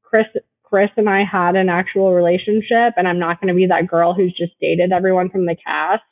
[0.03, 0.27] Chris
[0.63, 4.15] Chris and I had an actual relationship, and I'm not going to be that girl
[4.15, 6.03] who's just dated everyone from the cast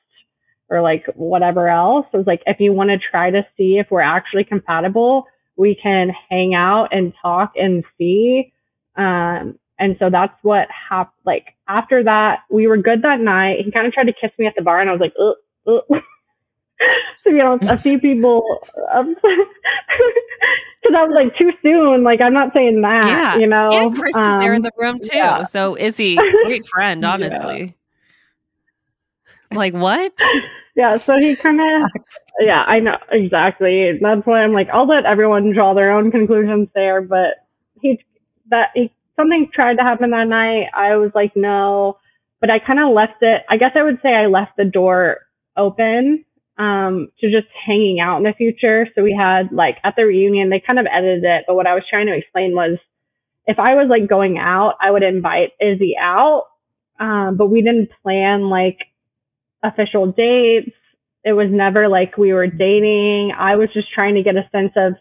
[0.72, 2.06] or like whatever else.
[2.14, 5.78] I was like, if you want to try to see if we're actually compatible, we
[5.80, 8.52] can hang out and talk and see.
[8.96, 11.14] Um, and so that's what happened.
[11.24, 13.60] Like after that, we were good that night.
[13.64, 15.36] He kind of tried to kiss me at the bar, and I was like, ugh,
[15.66, 16.02] ugh.
[17.24, 18.42] to be honest, a few people,
[18.74, 19.26] because
[20.96, 22.02] I was like too soon.
[22.04, 23.38] Like I'm not saying that, Yeah.
[23.38, 23.88] you know.
[23.88, 25.16] And Chris is there in Um, the room too.
[25.16, 25.42] yeah.
[25.44, 27.12] So Izzy, great friend, Yeah.
[27.12, 27.76] honestly.
[29.52, 30.18] Like what?
[30.74, 30.96] yeah.
[30.96, 31.90] So he kind of,
[32.40, 33.98] yeah, I know exactly.
[34.00, 37.02] That's why I'm like, I'll let everyone draw their own conclusions there.
[37.02, 37.46] But
[37.80, 38.00] he,
[38.50, 40.66] that he, something tried to happen that night.
[40.74, 41.98] I was like, no,
[42.40, 43.42] but I kind of left it.
[43.48, 45.18] I guess I would say I left the door
[45.56, 46.24] open
[46.58, 50.50] um to just hanging out in the future so we had like at the reunion
[50.50, 52.78] they kind of edited it but what i was trying to explain was
[53.46, 56.44] if i was like going out i would invite izzy out
[57.00, 58.78] um but we didn't plan like
[59.62, 60.70] official dates
[61.24, 64.72] it was never like we were dating i was just trying to get a sense
[64.76, 64.94] of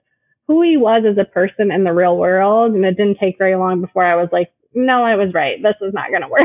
[0.48, 3.56] who he was as a person in the real world and it didn't take very
[3.56, 6.44] long before i was like no i was right this is not going to work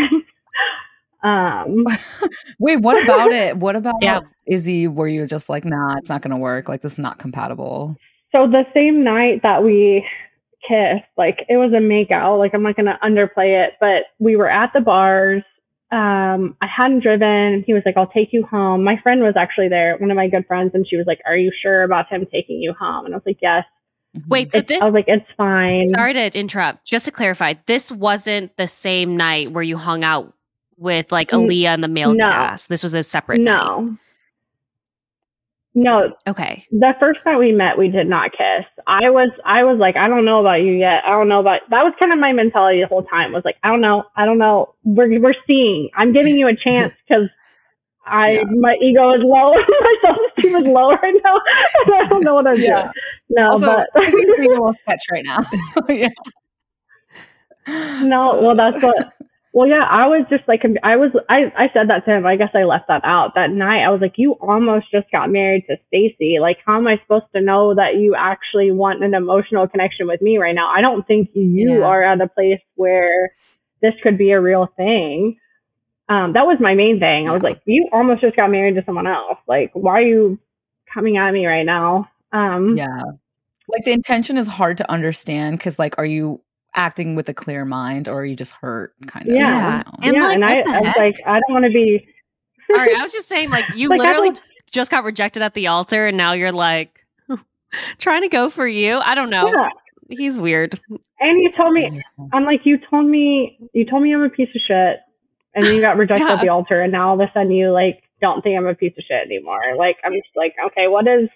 [1.25, 1.85] um
[2.59, 3.59] Wait, what about it?
[3.59, 4.21] What about Yeah.
[4.47, 4.89] Izzy?
[4.89, 6.69] Were you just like, nah, it's not going to work?
[6.69, 7.97] Like, this is not compatible.
[8.33, 10.05] So the same night that we
[10.67, 12.39] kissed, like it was a makeout.
[12.39, 15.43] Like I'm not gonna underplay it, but we were at the bars.
[15.93, 17.63] Um, I hadn't driven.
[17.67, 20.29] He was like, "I'll take you home." My friend was actually there, one of my
[20.29, 23.15] good friends, and she was like, "Are you sure about him taking you home?" And
[23.15, 23.65] I was like, "Yes."
[24.29, 26.85] Wait, so It's- this I was like, "It's fine." sorry to interrupt.
[26.87, 30.33] Just to clarify, this wasn't the same night where you hung out
[30.77, 32.29] with like N- Aaliyah and the male no.
[32.29, 32.69] cast.
[32.69, 33.63] This was a separate night.
[35.79, 36.15] No.
[36.27, 36.65] Okay.
[36.71, 38.65] The first night we met, we did not kiss.
[38.87, 41.05] I was, I was like, I don't know about you yet.
[41.07, 41.61] I don't know about.
[41.69, 43.33] That was kind of my mentality the whole time.
[43.33, 44.05] Was like, I don't know.
[44.17, 44.75] I don't know.
[44.85, 45.91] We're we're seeing.
[45.95, 47.29] I'm giving you a chance because
[48.07, 48.43] I Yeah.
[48.59, 49.53] my ego is low.
[49.69, 51.35] my self esteem is low right now.
[51.85, 52.81] and I don't know what I'm Yeah.
[52.85, 52.93] doing.
[53.29, 55.41] No, Also, but Izzy's being a little sketch right now.
[55.91, 56.09] yeah.
[58.03, 58.41] no.
[58.41, 59.13] Well, that's what.
[59.57, 62.27] Well, yeah, I was just like, I was, I, I said that to him.
[62.27, 63.87] I guess I left that out that night.
[63.87, 66.37] I was like, you almost just got married to Stacy.
[66.39, 70.21] Like, how am I supposed to know that you actually want an emotional connection with
[70.21, 70.69] me right now?
[70.71, 71.87] I don't think you Yeah.
[71.87, 73.33] are at a place where
[73.81, 75.39] this could be a real thing.
[76.11, 77.27] Um, that was my main thing.
[77.27, 79.39] I was like, you almost just got married to someone else.
[79.49, 80.39] Like, why are you
[80.93, 82.11] coming at me right now?
[82.31, 83.01] Um, Yeah.
[83.69, 86.43] Like the intention is hard to understand because, like, are you
[86.77, 88.95] acting with a clear mind or are you just hurt?
[89.07, 89.35] Kind of.
[89.35, 89.83] Yeah.
[89.87, 89.99] I know.
[90.03, 92.07] And, yeah, like, and I, I was like, I don't want to be.
[92.71, 95.55] all right I was just saying, like, you Like, literally don't- just got rejected at
[95.55, 97.01] the altar and now you're like
[97.99, 98.99] trying to go for you.
[98.99, 99.49] I don't know.
[99.49, 99.69] Yeah.
[100.09, 100.79] He's weird.
[101.19, 101.91] And you told me,
[102.33, 104.99] I'm like, you told me, you told me I'm a piece of shit,
[105.55, 106.35] and then you got rejected Yeah.
[106.35, 108.75] at the altar, and now all of a sudden you like don't think I'm a
[108.77, 109.61] piece of shit anymore.
[109.77, 111.29] Like I'm just like, okay, what is?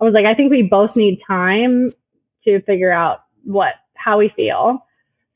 [0.00, 1.90] I was like, I think we both need time
[2.44, 3.74] to figure out what
[4.04, 4.84] how we feel.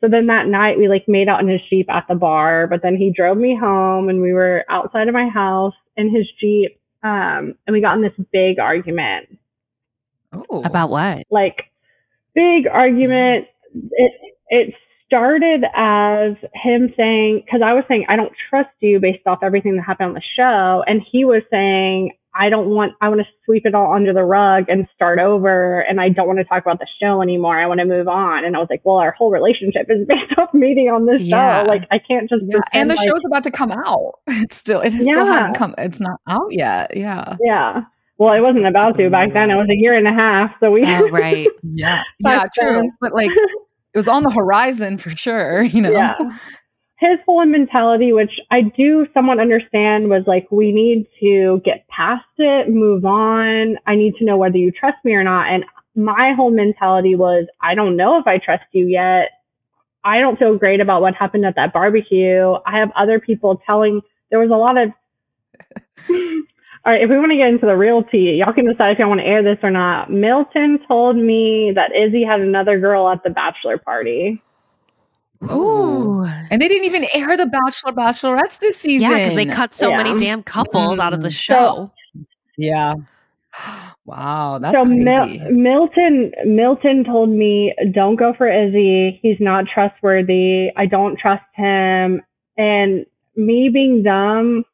[0.01, 2.83] So then that night we like made out in his jeep at the bar, but
[2.83, 6.79] then he drove me home, and we were outside of my house in his jeep,
[7.03, 9.39] um, and we got in this big argument
[10.33, 10.63] Oh.
[10.63, 11.25] About what?
[11.31, 11.57] like
[12.35, 13.47] big argument.
[13.75, 14.13] It
[14.49, 14.75] it
[15.07, 19.77] started as him saying because I was saying I don't trust you based off everything
[19.77, 23.27] that happened on the show, and he was saying I don't want I want to
[23.45, 26.63] sweep it all under the rug and start over, and I don't want to talk
[26.63, 27.59] about the show anymore.
[27.59, 28.45] I want to move on.
[28.45, 31.63] And I was like, well, our whole relationship is based off meeting on this Yeah.
[31.65, 31.69] show.
[31.69, 32.61] Like I can't just Yeah.
[32.73, 34.13] And the like- show's about to come out.
[34.29, 35.25] It's still, it still Yeah.
[35.25, 36.97] hasn't come, it's not out yet.
[36.97, 37.37] Yeah.
[37.45, 37.83] yeah.
[38.19, 39.51] Well, it wasn't about to back then.
[39.51, 40.85] It was a year and a half, so we.
[40.85, 41.49] Oh, right.
[41.63, 42.03] Yeah.
[42.19, 42.73] Yeah, true.
[42.77, 42.93] then.
[43.01, 45.93] But like, it was on the horizon for sure, you know?
[45.93, 46.17] Yeah.
[46.99, 52.25] His whole mentality, which I do somewhat understand, was like, we need to get past
[52.39, 53.77] it, move on.
[53.87, 55.47] I need to know whether you trust me or not.
[55.47, 59.31] And my whole mentality was, I don't know if I trust you yet.
[60.03, 62.55] I don't feel great about what happened at that barbecue.
[62.67, 64.91] I have other people telling, there was a lot of,
[66.11, 68.99] all right, if we want to get into the real tea, y'all can decide if
[68.99, 70.11] y'all want to air this or not.
[70.11, 74.43] Milton told me that Izzy had another girl at the bachelor party.
[75.45, 76.25] Ooh.
[76.51, 79.11] And they didn't even air the Bachelor Bachelorettes this season.
[79.11, 79.99] Yeah, because they cut so Yeah.
[79.99, 81.41] many damn couples out of the Mm.
[81.41, 81.91] show.
[82.57, 82.95] Yeah.
[84.05, 85.03] Wow, that's so crazy.
[85.05, 89.19] Mil- Milton Milton told me don't go for Izzy.
[89.23, 90.71] He's not trustworthy.
[90.77, 92.23] I don't trust him.
[92.57, 94.65] And me being dumb.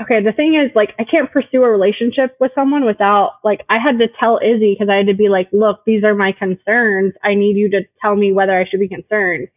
[0.00, 3.78] Okay, the thing is like I can't pursue a relationship with someone without like I
[3.78, 7.14] had to tell Izzy because I had to be like, look, these are my concerns.
[7.22, 9.48] I need you to tell me whether I should be concerned.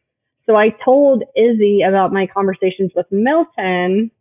[0.48, 4.12] So I told Izzy about my conversations with Milton.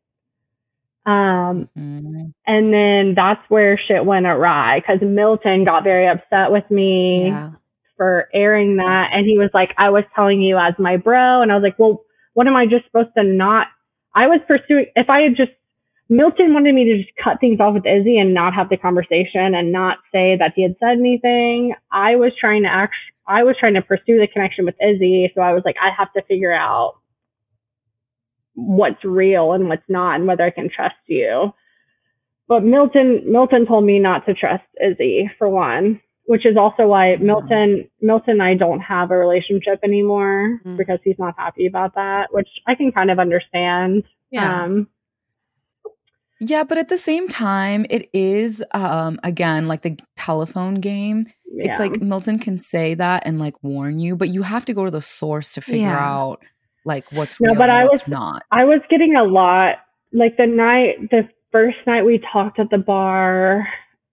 [1.07, 2.33] Um, Mhm.
[2.47, 7.51] and then that's where shit went awry because Milton got very upset with me Yeah.
[7.97, 9.11] for airing that.
[9.13, 11.43] And he was like, I was telling you as my bro.
[11.43, 12.03] And I was like, well,
[12.35, 13.69] what am I just supposed to not?
[14.15, 15.53] I was pursuing, if I had just,
[16.09, 19.55] Milton wanted me to just cut things off with Izzy and not have the conversation
[19.55, 21.75] and not say that he had said anything.
[21.91, 25.33] I was trying to act, I was trying to pursue the connection with Izzy.
[25.35, 26.95] So I was like, I have to figure out
[28.55, 31.53] what's real and what's not and whether I can trust you.
[32.49, 37.17] But Milton Milton told me not to trust Izzy for one, which is also why
[37.17, 40.77] Milton Milton and I don't have a relationship anymore Mm.
[40.77, 44.05] because he's not happy about that, which I can kind of understand.
[44.31, 44.63] Yeah.
[44.65, 44.87] Um
[46.41, 51.27] Yeah, but at the same time, it is um again like the telephone game.
[51.59, 54.85] It's like Milton can say that and like warn you, but you have to go
[54.85, 55.99] to the source to figure Yeah.
[55.99, 56.43] out
[56.85, 58.43] like what's No, real but and I what's was- not.
[58.53, 59.77] I was getting a lot
[60.13, 63.67] like the night the first night we talked at the bar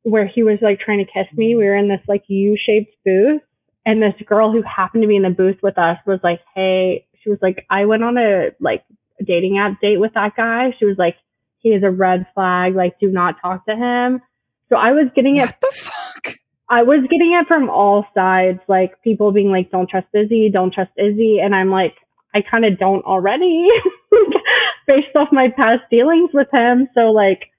[0.04, 3.42] where he was like trying to kiss me, we were in this like U-shaped booth
[3.86, 7.06] and this girl who happened to be in the booth with us was like, "Hey,
[7.22, 8.84] she was like, I went on a like
[9.20, 11.16] a dating app date with that guy." She was like,
[11.64, 14.22] "He is a red flag, like do not talk to him."
[14.70, 16.36] So I was getting it What the fuck?
[16.70, 20.74] I was getting it from all sides, like people being like, "Don't trust Izzy, don't
[20.74, 21.96] trust Izzy," and I'm like,
[22.34, 23.68] I kind of don't already,
[24.88, 26.88] based off my past dealings with him.
[26.96, 27.52] So like,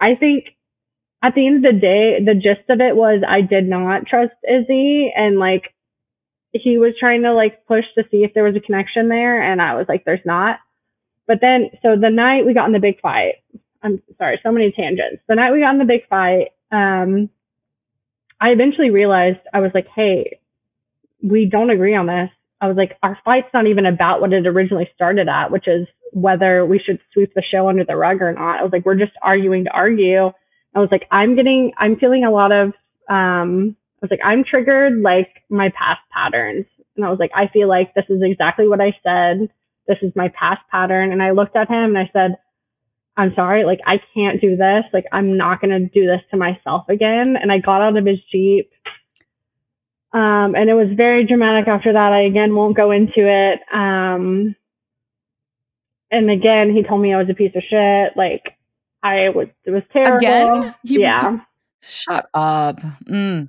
[0.00, 0.44] I think
[1.22, 4.34] at the end of the day, the gist of it was I did not trust
[4.48, 5.74] Izzy, and like
[6.52, 9.62] he was trying to like push to see if there was a connection there, and
[9.62, 10.58] I was like, "There's not."
[11.30, 13.34] But then, so the night we got in the big fight,
[13.84, 15.22] I'm sorry, so many tangents.
[15.28, 17.30] The night we got in the big fight, um,
[18.40, 20.40] I eventually realized I was like, hey,
[21.22, 22.30] we don't agree on this.
[22.60, 25.86] I was like, our fight's not even about what it originally started at, which is
[26.12, 28.58] whether we should sweep the show under the rug or not.
[28.58, 30.32] I was like, we're just arguing to argue.
[30.74, 32.70] I was like, I'm getting, I'm feeling a lot of,
[33.08, 36.66] um, I was like, I'm triggered like my past patterns.
[36.96, 39.48] And I was like, I feel like this is exactly what I said.
[39.90, 41.10] This is my past pattern.
[41.10, 42.36] And I looked at him and I said,
[43.16, 44.84] I'm sorry, like I can't do this.
[44.92, 47.34] Like I'm not gonna do this to myself again.
[47.40, 48.70] And I got out of his Jeep.
[50.12, 52.12] Um, and it was very dramatic after that.
[52.12, 53.58] I again won't go into it.
[53.74, 54.54] Um,
[56.12, 58.16] and again, he told me I was a piece of shit.
[58.16, 58.56] Like
[59.02, 60.16] I was, it was terrible.
[60.16, 60.74] Again?
[60.84, 61.40] He- yeah.
[61.82, 62.78] Shut up.
[63.08, 63.48] Mm.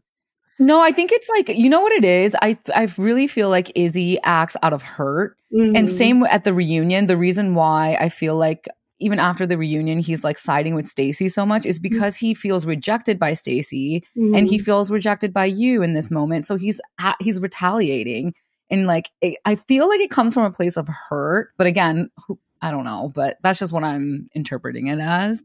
[0.61, 2.35] No, I think it's like you know what it is.
[2.41, 5.89] I I really feel like Izzy acts out of hurt, and Mhm.
[5.89, 7.07] same at the reunion.
[7.07, 8.67] The reason why I feel like
[8.99, 12.67] even after the reunion he's like siding with Stacy so much is because he feels
[12.67, 14.61] rejected by Stacy, and he Mhm.
[14.65, 16.45] feels rejected by you in this moment.
[16.45, 16.79] So he's
[17.19, 18.33] he's retaliating,
[18.69, 21.49] and like it, I feel like it comes from a place of hurt.
[21.57, 23.11] But again, who, I don't know.
[23.15, 25.43] But that's just what I'm interpreting it as.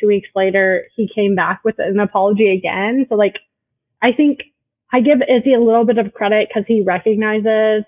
[0.00, 3.04] two weeks later, he came back with an apology again.
[3.08, 3.34] So like,
[4.02, 4.40] I think
[4.92, 7.84] I give Izzy a little bit of credit because he recognizes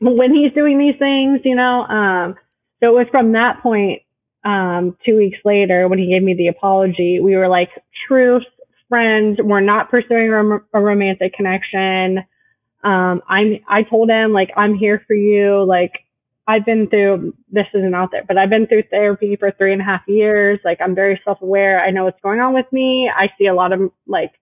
[0.00, 1.82] when he's doing these things, you know.
[1.82, 2.34] Um,
[2.80, 4.02] so it was from that point,
[4.44, 7.70] um, two weeks later when he gave me the apology, we were like
[8.08, 8.40] true
[8.88, 9.38] friends.
[9.40, 12.18] We're not pursuing a, rom- a romantic connection.
[12.82, 15.64] Um, I'm, I told him like, I'm here for you.
[15.64, 15.92] Like,
[16.48, 19.80] I've been through, this isn't out there, but I've been through therapy for three and
[19.80, 20.58] a half years.
[20.64, 21.80] Like, I'm very self aware.
[21.80, 23.08] I know what's going on with me.
[23.08, 24.32] I see a lot of like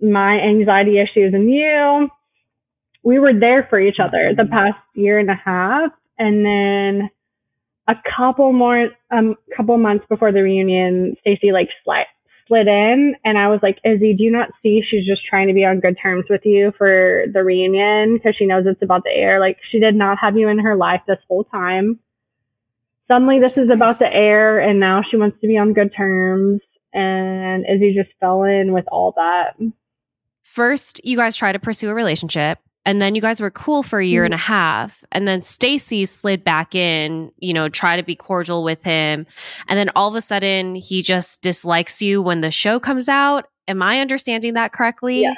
[0.00, 2.08] my anxiety issues and you.
[3.02, 5.92] We were there for each other the past year and a half.
[6.18, 7.10] And then
[7.86, 12.04] a couple more, um, couple months before the reunion, Stacy like sli-
[12.48, 15.54] slid in and I was like, Izzy, do you not see she's just trying to
[15.54, 19.10] be on good terms with you for the reunion because she knows it's about to
[19.10, 19.40] air?
[19.40, 21.98] Like, she did not have you in her life this whole time.
[23.08, 26.62] Suddenly, this is about to air, and now she wants to be on good terms.
[26.94, 29.56] And Izzy just fell in with all that.
[30.44, 33.98] First, you guys try to pursue a relationship and then you guys were cool for
[33.98, 38.02] a year and a half and then Stacy slid back in, you know, try to
[38.02, 39.26] be cordial with him.
[39.68, 43.46] And then all of a sudden he just dislikes you when the show comes out.
[43.66, 45.22] Am I understanding that correctly?
[45.22, 45.36] Yes.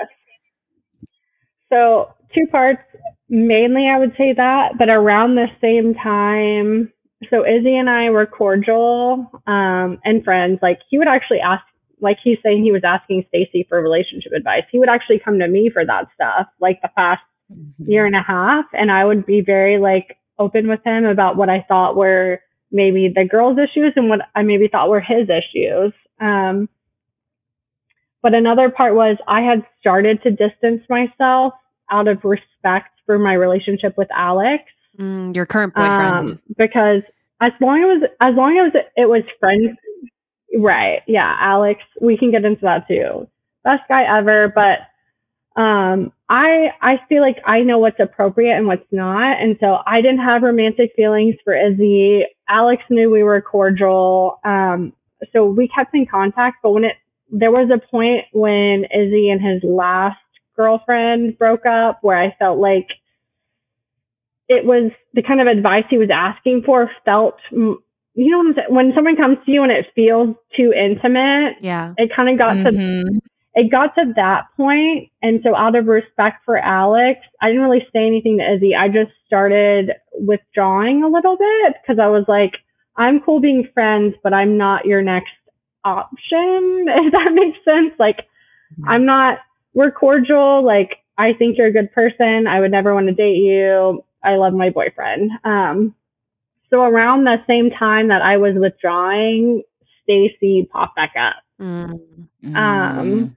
[1.72, 2.82] So, two parts.
[3.28, 6.92] Mainly, I would say that, but around the same time,
[7.28, 10.60] so Izzy and I were cordial um, and friends.
[10.62, 11.64] Like, he would actually ask,
[12.00, 14.64] like, he's saying he was asking Stacy for relationship advice.
[14.70, 17.22] He would actually come to me for that stuff, like the past
[17.52, 17.88] Mm-hmm.
[17.88, 21.48] year and a half, and I would be very, like, open with him about what
[21.48, 22.40] I thought were
[22.72, 25.92] maybe the girls' issues and what I maybe thought were his issues.
[26.20, 26.68] Um,
[28.20, 31.54] but another part was I had started to distance myself
[31.88, 34.64] out of respect for my relationship with Alex.
[34.98, 36.30] Mm, your current boyfriend.
[36.30, 37.02] Um, because
[37.40, 39.78] as long as as long as it was friends,
[40.56, 41.02] right?
[41.06, 41.80] Yeah, Alex.
[42.00, 43.28] We can get into that too.
[43.64, 44.80] Best guy ever, but
[45.60, 50.00] um, I I feel like I know what's appropriate and what's not, and so I
[50.02, 52.24] didn't have romantic feelings for Izzy.
[52.48, 54.92] Alex knew we were cordial, um,
[55.32, 56.58] so we kept in contact.
[56.62, 56.96] But when it
[57.30, 60.18] there was a point when Izzy and his last
[60.56, 62.88] girlfriend broke up, where I felt like
[64.48, 67.76] it was the kind of advice he was asking for felt mm,
[68.16, 68.74] you know what I'm saying?
[68.74, 71.92] when someone comes to you and it feels too intimate yeah.
[71.98, 73.18] it kind of got to Mhm.
[73.54, 77.86] it got to that point and so out of respect for alex i didn't really
[77.92, 82.52] say anything to izzy i just started withdrawing a little bit because i was like
[82.96, 85.32] i'm cool being friends but i'm not your next
[85.84, 88.26] option if that makes sense like
[88.86, 89.38] i'm not
[89.74, 93.36] we're cordial like i think you're a good person i would never want to date
[93.36, 95.94] you i love my boyfriend um
[96.76, 99.62] so around the same time that i was withdrawing
[100.02, 101.36] stacy popped back up.
[101.60, 101.98] Mm.
[102.54, 103.34] um,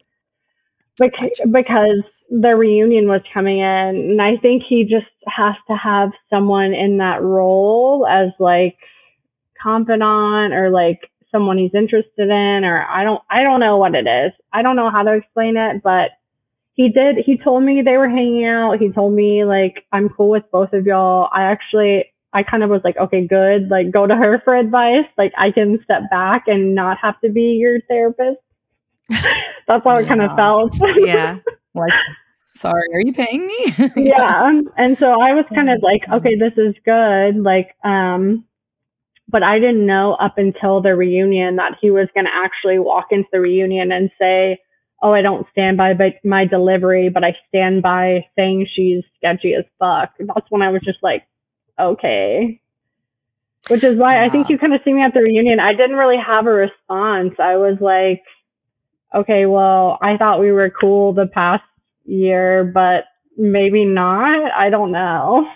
[1.00, 6.12] because, because the reunion was coming in and i think he just has to have
[6.30, 8.78] someone in that role as like
[9.62, 14.08] confidant or like someone he's interested in or i don't i don't know what it
[14.08, 14.32] is.
[14.52, 16.12] I don't know how to explain it but
[16.74, 18.80] he did he told me they were hanging out.
[18.80, 21.30] He told me like i'm cool with both of y'all.
[21.34, 25.06] I actually i kind of was like okay good like go to her for advice
[25.18, 28.40] like i can step back and not have to be your therapist
[29.68, 31.38] that's how it kind of felt Yeah.
[31.74, 31.94] like,
[32.56, 33.74] sorry, are you paying me?
[33.96, 34.52] yeah.
[34.78, 37.42] And so I was kind of like, okay, this is good.
[37.42, 38.46] Like, um,
[39.28, 43.08] but I didn't know up until the reunion that he was going to actually walk
[43.12, 44.60] into the reunion and say,
[45.02, 49.54] oh, I don't stand by by my delivery, but I stand by saying she's sketchy
[49.54, 50.12] as fuck.
[50.20, 51.24] That's when I was just like,
[51.80, 52.62] okay.
[53.68, 55.60] Which is why I think you kind of see me at the reunion.
[55.60, 57.34] I didn't really have a response.
[57.40, 58.24] I was like,
[59.14, 61.64] okay, well, I thought we were cool the past
[62.06, 63.06] year, but
[63.38, 64.52] maybe not.
[64.52, 65.48] I don't know.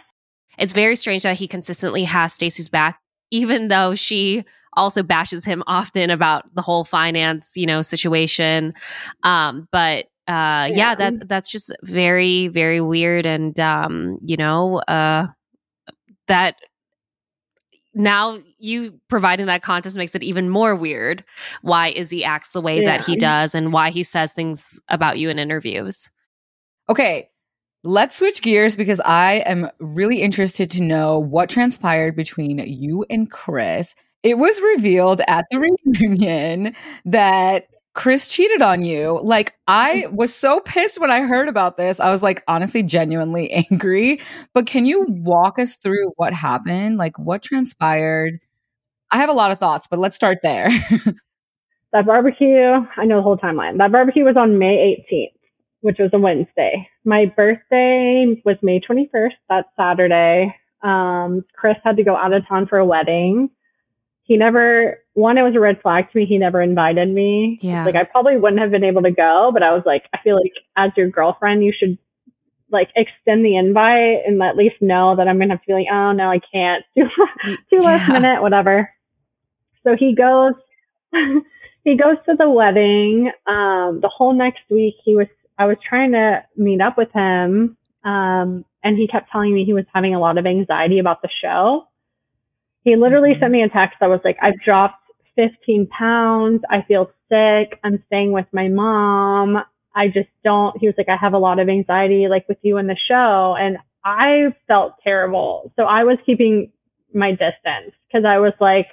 [0.57, 2.99] It's very strange that he consistently has Stacy's back,
[3.31, 4.43] even though she
[4.75, 8.73] also bashes him often about the whole finance, you know, situation.
[9.23, 10.71] Um, but uh, yeah.
[10.71, 10.95] Yeah.
[10.95, 15.27] that that's just very, very weird, and um, you know, uh,
[16.27, 16.55] that
[17.93, 21.23] now you providing that context makes it even more weird.
[21.61, 25.29] Why Izzy acts the way that he does, and why he says things about you
[25.29, 26.09] in interviews.
[26.89, 27.29] Okay,
[27.83, 33.29] let's switch gears because I am really interested to know what transpired between you and
[33.29, 33.93] Chris.
[34.23, 35.59] It was revealed at the
[35.95, 39.19] reunion that Chris cheated on you.
[39.21, 41.99] Like, I was so pissed when I heard about this.
[41.99, 44.19] I was like, honestly, genuinely angry.
[44.53, 46.97] But can you walk us through what happened?
[46.97, 48.39] Like, what transpired?
[49.11, 50.69] I have a lot of thoughts, but let's start there.
[51.93, 53.77] That barbecue, I know the whole timeline.
[53.77, 55.39] That barbecue was on May 18th,
[55.81, 56.89] which was a Wednesday.
[57.05, 59.33] My birthday was May 21st.
[59.49, 60.55] that Saturday.
[60.81, 63.51] Um, Chris had to go out of town for a wedding.
[64.23, 66.25] He never, one, it was a red flag to me.
[66.25, 67.59] He never invited me.
[67.61, 67.85] Yeah.
[67.85, 70.35] Like, I probably wouldn't have been able to go, but I was like, I feel
[70.35, 71.97] like as your girlfriend, you should
[72.71, 75.73] like extend the invite and at least know that I'm going to have to be
[75.73, 76.83] like, oh, no, I can't.
[76.95, 77.07] Too,
[77.69, 78.19] too last Yeah.
[78.19, 78.89] minute, whatever.
[79.83, 80.53] So he goes,
[81.83, 83.31] he goes to the wedding.
[83.45, 85.27] Um, the whole next week, he was,
[85.59, 87.77] I was trying to meet up with him.
[88.03, 91.29] Um, and he kept telling me he was having a lot of anxiety about the
[91.41, 91.87] show.
[92.83, 93.39] He literally Mhm.
[93.39, 95.02] sent me a text that was like, I've dropped
[95.35, 96.61] 15 pounds.
[96.69, 97.79] I feel sick.
[97.83, 99.57] I'm staying with my mom.
[99.95, 102.77] I just don't, he was like, I have a lot of anxiety, like with you
[102.77, 103.55] in the show.
[103.59, 105.71] And I felt terrible.
[105.75, 106.71] So I was keeping
[107.13, 108.87] my distance because I was like,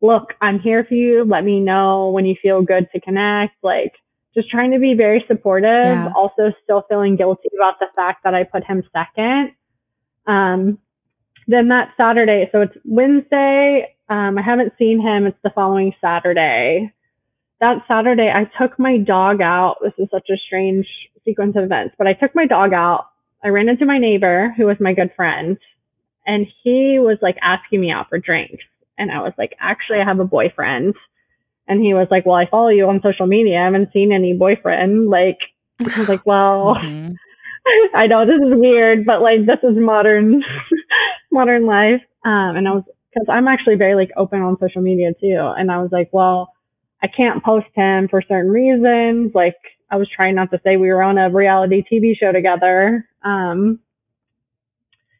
[0.00, 1.24] look, I'm here for you.
[1.24, 3.54] Let me know when you feel good to connect.
[3.62, 3.92] Like,
[4.34, 6.12] just trying to be very supportive, Yeah.
[6.14, 9.52] also still feeling guilty about the fact that I put him second.
[10.26, 10.78] Um,
[11.48, 13.95] then that Saturday, so it's Wednesday.
[14.08, 15.26] Um, I haven't seen him.
[15.26, 16.92] It's the following Saturday.
[17.60, 19.76] That Saturday, I took my dog out.
[19.82, 20.86] This is such a strange
[21.24, 23.06] sequence of events, but I took my dog out.
[23.42, 25.56] I ran into my neighbor, who was my good friend,
[26.26, 28.64] and he was like asking me out for drinks.
[28.98, 30.94] And I was like, actually, I have a boyfriend.
[31.68, 33.58] And he was like, well, I follow you on social media.
[33.58, 35.08] I haven't seen any boyfriend.
[35.10, 35.38] Like,
[35.80, 37.16] I was like, well, Mhm.
[37.94, 40.44] I know this is weird, but like this is modern,
[41.32, 42.00] modern life.
[42.24, 42.84] Um, and I was,
[43.16, 45.38] cause I'm actually very like open on social media too.
[45.56, 46.52] And I was like, well,
[47.02, 49.32] I can't post him for certain reasons.
[49.34, 49.56] Like
[49.90, 53.08] I was trying not to say we were on a reality TV show together.
[53.22, 53.80] Um,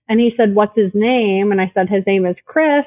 [0.09, 1.53] and he said, what's his name?
[1.53, 2.85] And I said, his name is Chris.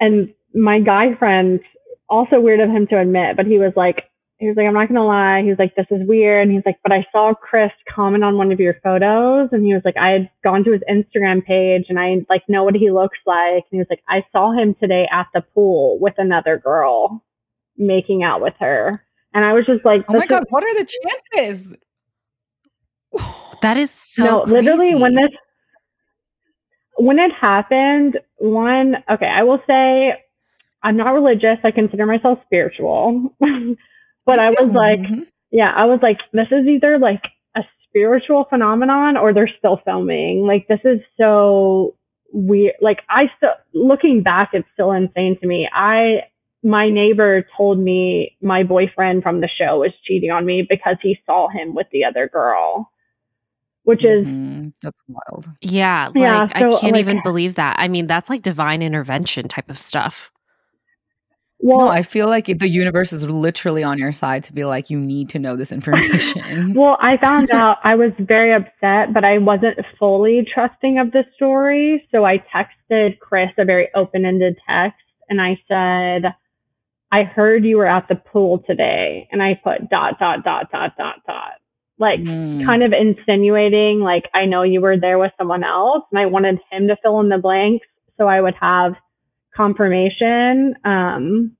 [0.00, 1.60] And my guy friend,
[2.08, 4.04] also weird of him to admit, but he was like,
[4.42, 5.42] he was like, I'm not gonna lie.
[5.44, 6.42] He was like, this is weird.
[6.42, 9.72] And he's like, but I saw Chris comment on one of your photos, and he
[9.72, 12.90] was like, I had gone to his Instagram page, and I like know what he
[12.90, 13.62] looks like.
[13.70, 17.24] And he was like, I saw him today at the pool with another girl,
[17.76, 19.04] making out with her.
[19.32, 20.90] And I was just like, Oh my god, is- what are the
[21.32, 21.76] chances?
[23.60, 25.30] That is so no, literally when this
[26.96, 30.14] when it happened, one okay, I will say
[30.82, 31.58] I'm not religious.
[31.62, 33.36] I consider myself spiritual.
[34.26, 35.26] but I was like, Mhm.
[35.50, 37.22] yeah, I was like, this is either like
[37.56, 40.46] a spiritual phenomenon or they're still filming.
[40.46, 41.94] Like this is so
[42.32, 42.74] weird.
[42.80, 45.68] Like I still looking back, it's still insane to me.
[45.72, 46.22] I
[46.64, 51.18] my neighbor told me my boyfriend from the show was cheating on me because he
[51.26, 52.88] saw him with the other girl.
[53.84, 54.72] Which is Mhm.
[54.80, 55.48] that's wild.
[55.60, 57.74] Yeah, like Yeah, I can't like- even believe that.
[57.80, 60.30] I mean, that's like divine intervention type of stuff.
[61.62, 64.90] Well no, I feel like the universe is literally on your side to be like,
[64.90, 66.74] you need to know this information.
[66.76, 71.24] Well, I found out I was very upset, but I wasn't fully trusting of the
[71.36, 72.06] story.
[72.10, 76.34] So I texted Chris a very open ended text and I said,
[77.12, 79.28] I heard you were at the pool today.
[79.30, 81.52] And I put dot, dot, dot, dot, dot, dot.
[81.98, 82.64] Like Mm.
[82.64, 86.04] kind of insinuating, like, I know you were there with someone else.
[86.10, 87.86] And I wanted him to fill in the blanks
[88.16, 88.94] so I would have
[89.54, 90.74] confirmation.
[90.84, 91.56] Um,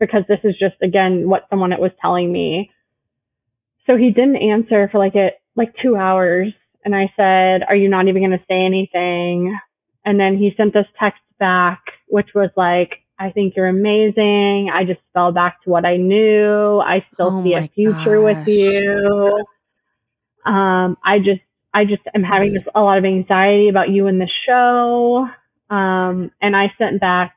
[0.00, 2.70] because this is just, again, what someone was telling me.
[3.86, 6.52] So he didn't answer for like it like two hours.
[6.84, 9.58] And i said are you not even going to say anything?
[10.04, 14.70] And then he sent this text back which was like i think you're amazing.
[14.72, 16.78] I just fell back to what i knew.
[16.80, 19.44] I still Oh see a future with you.
[20.46, 21.40] Um i just
[21.74, 25.28] i just am having this a lot of anxiety about you and the show
[25.70, 27.34] um and i sent back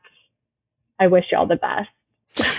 [1.00, 1.90] i wish you all the best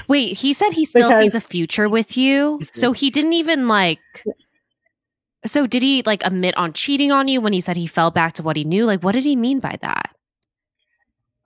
[0.07, 2.61] Wait, he said he still Because- sees a future with you.
[2.75, 4.01] So he didn't even like
[5.47, 8.35] So did he like admit on cheating on you when he said he fell back
[8.35, 8.85] to what he knew?
[8.85, 10.15] Like what did he mean by that?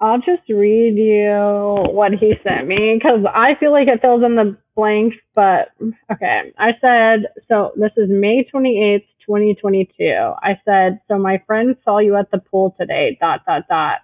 [0.01, 4.35] I'll just read you what he sent me because I feel like it fills in
[4.35, 5.17] the blanks.
[5.37, 5.69] But
[6.13, 10.33] okay, I said, so this is May 28th, 2022.
[10.43, 13.99] I said, so my friend saw you at the pool today, dot, dot, dot.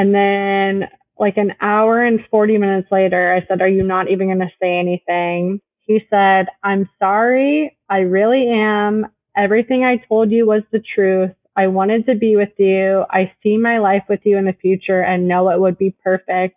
[0.00, 0.88] And then
[1.18, 4.48] like an hour and 40 minutes later, I said, are you not even going to
[4.58, 5.60] say anything?
[5.80, 7.76] He said, I'm sorry.
[7.90, 9.08] I really am.
[9.36, 11.32] Everything I told you was the truth.
[11.54, 13.04] I wanted to be with you.
[13.10, 16.56] I see my life with you in the future and know it would be perfect.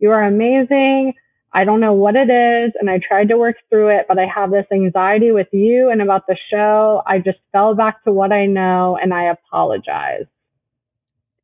[0.00, 1.12] You are amazing.
[1.54, 2.72] I don't know what it is.
[2.80, 6.02] And I tried to work through it, but I have this anxiety with you and
[6.02, 7.02] about the show.
[7.06, 10.26] I just fell back to what I know and I apologize.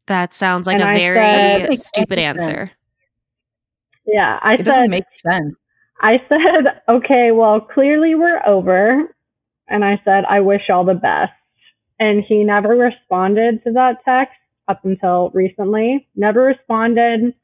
[0.09, 2.71] That sounds like And a I very said- stupid That doesn't make any answer.
[4.07, 4.39] Yeah.
[4.43, 5.59] I it doesn't said, make sense.
[6.01, 9.15] I said, okay, well, clearly we're over.
[9.69, 11.33] And I said, I wish all the best.
[12.01, 14.35] And he never responded to that text
[14.69, 16.09] up until recently.
[16.15, 17.35] Never responded,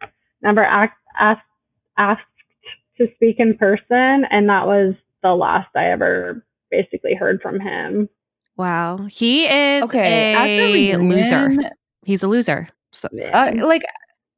[0.43, 1.43] never act, asked,
[1.99, 2.23] asked
[2.99, 4.25] to speak in person.
[4.31, 8.09] And that was the last I ever basically heard from him.
[8.57, 9.07] Wow.
[9.11, 11.57] He is Okay, at the a loser.
[12.05, 12.69] He's a loser.
[12.93, 13.83] So uh, like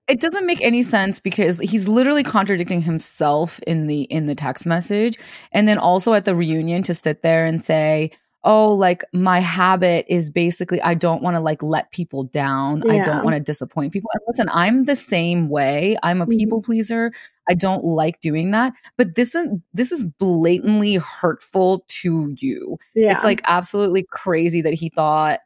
[0.08, 4.66] it doesn't make any sense because he's literally contradicting himself in the in the text
[4.66, 5.18] message
[5.52, 8.10] and then also at the reunion to sit there and say
[8.44, 12.98] oh like my habit is basically i don't want to like let people down i
[13.00, 17.10] don't want to disappoint people and listen i'm the same way i'm a people pleaser
[17.48, 18.72] I don't like doing that.
[18.96, 22.78] But this is this is blatantly hurtful to you.
[22.94, 23.12] Yeah.
[23.12, 25.40] It's like absolutely crazy that he thought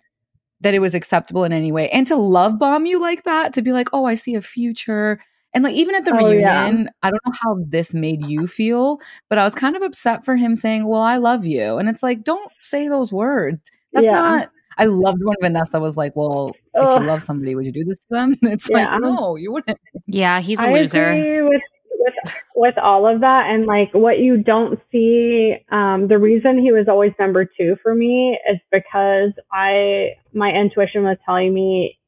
[0.61, 1.89] that it was acceptable in any way.
[1.91, 5.21] And to love bomb you like that, to be like, oh, I see a future.
[5.55, 6.61] And like even at the Oh, yeah.
[6.65, 10.25] reunion, I don't know how this made you feel, but I was kind of upset
[10.25, 11.79] for him saying, Well, I love you.
[11.79, 13.71] And it's like, don't say those words.
[13.93, 14.13] That's Yeah.
[14.13, 17.01] not I loved when Vanessa was like, Well, if Ugh.
[17.01, 18.37] you love somebody, would you do this to them?
[18.43, 18.93] It's Yeah.
[18.93, 19.79] like, no, you wouldn't.
[20.07, 21.11] Yeah, he's a I loser.
[21.11, 21.63] agree with
[22.01, 22.15] with
[22.57, 25.57] with all of that, and like what you don't see.
[25.71, 31.05] Um, the reason he was always number two for me is because I my intuition
[31.05, 31.99] was telling me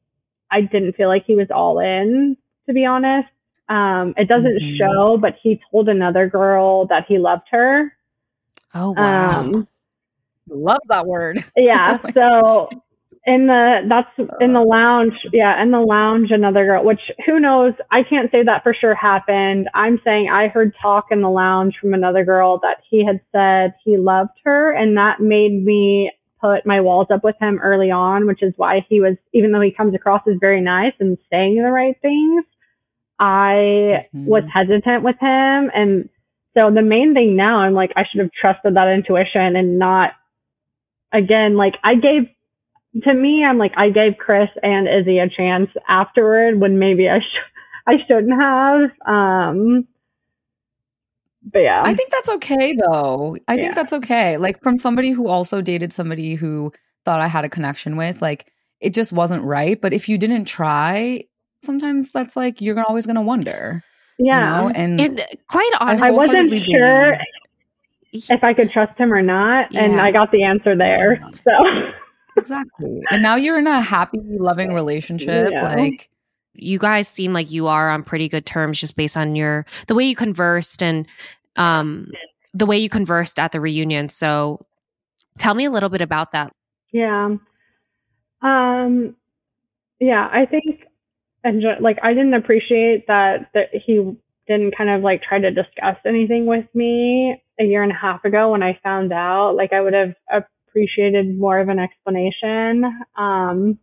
[0.51, 2.37] I didn't feel like he was all in.
[2.67, 3.29] To be honest,
[3.69, 4.77] um, it doesn't Mhm.
[4.77, 7.93] show, but he told another girl that he loved her.
[8.75, 9.41] Oh wow.
[9.41, 9.67] Um,
[10.49, 11.43] Love that word.
[11.57, 11.95] yeah.
[11.95, 12.82] Oh my so
[13.25, 16.83] in the that's in the lounge, yeah, in the lounge, another girl.
[16.83, 17.73] Which who knows?
[17.91, 19.69] I can't say that for sure happened.
[19.73, 23.75] I'm saying I heard talk in the lounge from another girl that he had said
[23.85, 28.27] he loved her, and that made me put my walls up with him early on,
[28.27, 31.55] which is why he was, even though he comes across as very nice and saying
[31.55, 32.43] the right things,
[33.17, 34.27] I Mhm.
[34.27, 36.09] was hesitant with him, and
[36.55, 40.11] so the main thing now, I'm like, I should have trusted that intuition and not
[41.13, 42.27] again, like I gave
[43.03, 47.19] to me, I'm like I gave Chris and Izzy a chance afterward when maybe I
[47.19, 47.51] sh-
[47.87, 48.89] I shouldn't have.
[49.05, 49.87] Um,
[51.51, 53.35] but yeah, I think that's okay though.
[53.47, 53.61] I Yeah.
[53.61, 54.37] think that's okay.
[54.37, 56.71] Like from somebody who also dated somebody who
[57.03, 58.47] thought I had a connection with, like
[58.79, 59.79] it just wasn't right.
[59.81, 61.23] But if you didn't try,
[61.61, 63.83] sometimes that's like you're gonna- always gonna wonder.
[64.19, 64.61] yeah.
[64.61, 64.73] You know?
[64.75, 67.17] And And quite I honestly, I wasn't wholeheartedly sure
[68.13, 71.21] if I could trust him or not, and I got the answer there.
[71.43, 71.51] So
[72.37, 73.01] exactly.
[73.11, 75.49] And now you're in a happy, loving relationship.
[75.51, 75.75] Yeah.
[75.75, 76.09] Like
[76.53, 79.95] you guys seem like you are on pretty good terms just based on your the
[79.95, 81.07] way you conversed and
[81.55, 82.11] um
[82.53, 84.09] the way you conversed at the reunion.
[84.09, 84.65] So
[85.37, 86.53] tell me a little bit about that.
[86.91, 87.35] Yeah.
[88.41, 89.15] Um
[89.99, 90.83] yeah, I think
[91.43, 94.15] and ju- like I didn't appreciate that that he
[94.47, 98.25] didn't kind of like try to discuss anything with me a year and a half
[98.25, 99.55] ago when I found out.
[99.55, 100.13] Like I would have
[100.73, 102.83] appreciated more of an explanation.
[103.15, 103.79] Um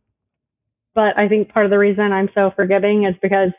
[0.95, 3.53] but I think part of the reason I'm so forgiving is because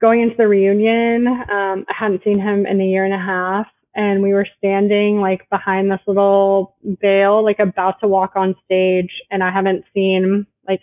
[0.00, 3.66] going into the reunion, um, I hadn't seen him in a year and a half,
[3.94, 9.10] and we were standing like behind this little veil, like about to walk on stage,
[9.30, 10.80] and I haven't seen like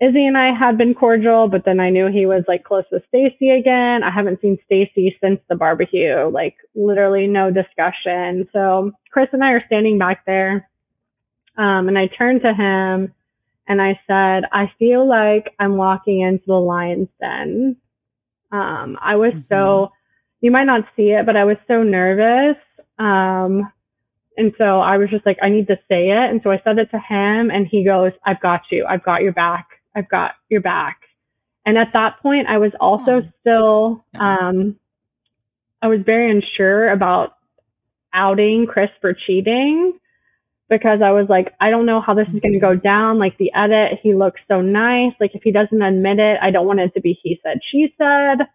[0.00, 3.02] Izzy and I had been cordial, but then I knew he was like close with
[3.08, 4.02] Stacy again.
[4.04, 8.48] I haven't seen Stacy since the barbecue, like literally no discussion.
[8.52, 10.68] So Chris and I are standing back there.
[11.56, 13.12] Um, and I turned to him
[13.66, 17.76] and I said, I feel like I'm walking into the lion's den.
[18.52, 19.90] Um, I was so,
[20.40, 22.56] you might not see it, but I was so nervous.
[23.00, 23.70] Um,
[24.36, 26.30] and so I was just like, I need to say it.
[26.30, 28.86] And so I said it to him and he goes, I've got you.
[28.88, 29.67] I've got your back.
[29.94, 31.00] I've got your back.
[31.66, 33.28] And at that point, I was also Oh.
[33.40, 34.76] still, um,
[35.82, 37.34] I was very unsure about
[38.12, 39.92] outing Chris for cheating
[40.68, 43.18] because I was like, I don't know how this is going to go down.
[43.18, 45.12] Like the edit, he looks so nice.
[45.20, 47.94] Like if he doesn't admit it, I don't want it to be he said, she
[47.98, 48.46] said.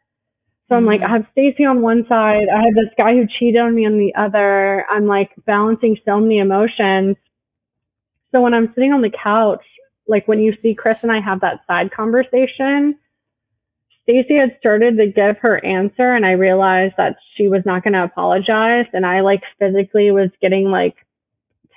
[0.69, 2.47] So I'm like, I have Stacy on one side.
[2.51, 4.85] I have this guy who cheated on me on the other.
[4.89, 7.17] I'm like balancing so many emotions.
[8.31, 9.63] So when I'm sitting on the couch,
[10.07, 12.97] like when you see Chris and I have that side conversation,
[14.03, 17.93] Stacy had started to give her answer and I realized that she was not going
[17.93, 18.85] to apologize.
[18.91, 20.95] And I like physically was getting like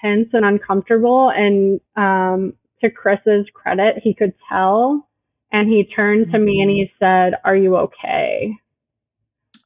[0.01, 1.31] tense and uncomfortable.
[1.31, 5.09] And um, to Chris's credit, he could tell.
[5.53, 8.53] And he turned to me and he said, Are you okay?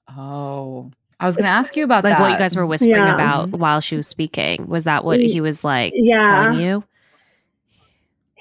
[0.08, 0.90] Oh.
[1.18, 2.20] I was gonna ask you about Like that.
[2.20, 3.14] what you guys were whispering Yeah.
[3.14, 4.66] about while she was speaking.
[4.68, 6.28] Was that what he was like Yeah.
[6.28, 6.84] telling you?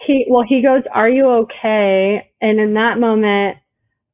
[0.06, 2.32] He well he goes are you okay?
[2.42, 3.58] And in that moment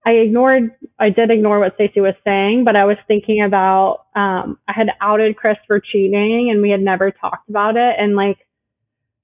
[0.05, 4.57] i ignored i did ignore what stacy was saying but i was thinking about um
[4.67, 7.95] i had outed chris for cheating and we had never talked about it.
[7.97, 8.37] And like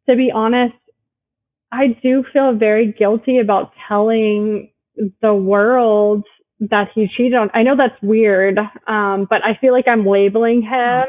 [0.09, 0.73] to be honest
[1.71, 4.71] i do feel very guilty about telling
[5.21, 6.23] the world
[6.59, 7.49] that he cheated on.
[7.53, 8.57] I know that's weird
[8.87, 11.05] um but i feel like i'm labeling him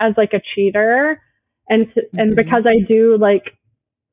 [0.00, 1.20] as like a cheater.
[1.68, 1.86] And
[2.18, 2.36] and Mhm.
[2.36, 3.56] because i do like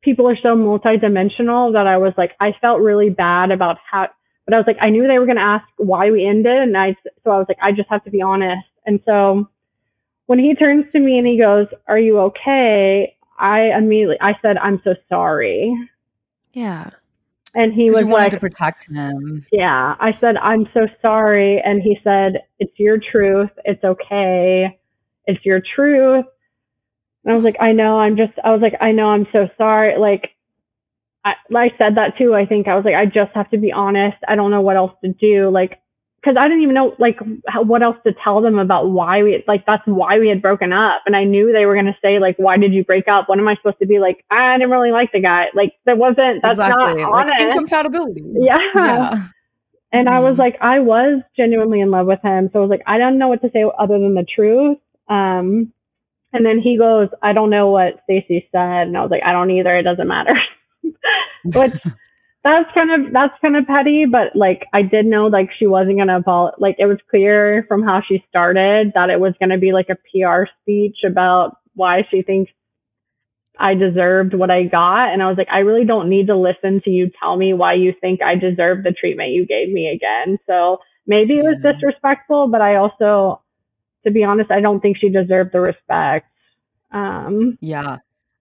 [0.01, 4.07] people are so multidimensional that I was like, I felt really bad about how,
[4.45, 6.57] but I was like, I knew they were going to ask why we ended.
[6.57, 8.67] And I, so I was like, I just have to be honest.
[8.85, 9.47] And so
[10.25, 13.15] when he turns to me and he goes, are you okay?
[13.37, 15.75] I immediately, I said, I'm so sorry.
[16.53, 16.89] Yeah.
[17.53, 19.45] And he was you wanted like, to protect him.
[19.51, 19.95] Yeah.
[19.99, 21.61] I said, I'm so sorry.
[21.63, 23.49] And he said, It's your truth.
[23.65, 24.79] It's okay.
[25.25, 26.25] It's your truth.
[27.23, 27.99] And I was like, I know.
[27.99, 29.07] I'm just, I was like, I know.
[29.09, 29.97] I'm so sorry.
[29.99, 30.31] Like,
[31.23, 32.33] I, I said that too.
[32.33, 34.17] I think I was like, I just have to be honest.
[34.27, 35.49] I don't know what else to do.
[35.51, 35.79] Like,
[36.25, 39.43] cause I didn't even know like how, what else to tell them about why we,
[39.47, 41.01] like, that's why we had broken up.
[41.05, 43.29] And I knew they were going to say like, why did you break up?
[43.29, 44.23] What am I supposed to be like?
[44.31, 45.45] I didn't really like the guy.
[45.53, 47.01] Like, there wasn't, that's exactly.
[47.03, 47.45] not Like honest.
[47.55, 48.23] incompatibility.
[48.39, 48.57] yeah.
[48.75, 49.27] Yeah.
[49.93, 50.39] And I was Mhm.
[50.39, 52.49] like, I was genuinely in love with him.
[52.53, 54.77] So I was like, I don't know what to say other than the truth.
[55.09, 55.73] Um,
[56.33, 58.87] and then he goes, I don't know what Stacy said.
[58.87, 59.75] And I was like, I don't either.
[59.77, 60.33] It doesn't matter.
[61.43, 61.73] Which
[62.43, 65.97] that's kind of, that's kind of petty, but like I did know like she wasn't
[65.97, 66.57] going to apologize.
[66.59, 69.89] Like it was clear from how she started that it was going to be like
[69.89, 72.51] a PR speech about why she thinks
[73.59, 75.13] I deserved what I got.
[75.13, 77.73] And I was like, I really don't need to listen to you tell me why
[77.75, 80.39] you think I deserve the treatment you gave me again.
[80.47, 81.73] So maybe it was Yeah.
[81.73, 83.41] disrespectful, but I also,
[84.05, 86.27] to be honest, I don't think she deserved the respect.
[86.91, 87.97] Um, Yeah.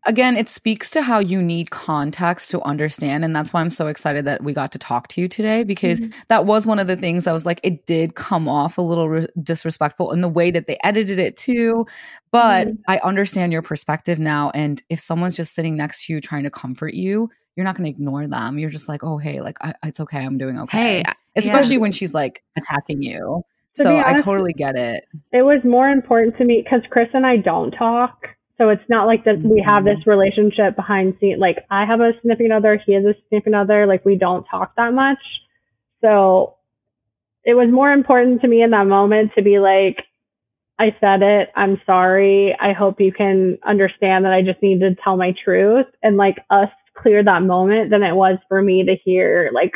[0.06, 3.22] Again, it speaks to how you need context to understand.
[3.22, 6.00] And that's why I'm so excited that we got to talk to you today because
[6.28, 9.10] that was one of the things I was like, it did come off a little
[9.10, 11.84] re- disrespectful in the way that they edited it too.
[12.32, 12.78] But Mhm.
[12.88, 14.50] I understand your perspective now.
[14.54, 17.84] And if someone's just sitting next to you trying to comfort you, you're not going
[17.84, 18.58] to ignore them.
[18.58, 20.20] You're just like, oh, hey, like, I, it's okay.
[20.24, 20.78] I'm doing okay.
[20.78, 21.04] Hey,
[21.36, 23.42] Especially when she's like attacking you.
[23.81, 25.05] To so be I totally get it.
[25.32, 28.27] it was more important to me because Chris and I don't talk.
[28.59, 30.11] So it's not like that we have this mm-hmm.
[30.11, 31.39] relationship behind scene.
[31.39, 33.86] Like I have a significant other, he has a significant other.
[33.86, 35.19] Like we don't talk that much.
[36.02, 36.57] So
[37.44, 40.05] it was more important to me in that moment to be like,
[40.78, 41.51] I said it.
[41.57, 42.57] I'm sorry.
[42.59, 46.36] I hope you can understand that I just need to tell my truth and like
[46.51, 49.73] us clear that moment than it was for me to hear like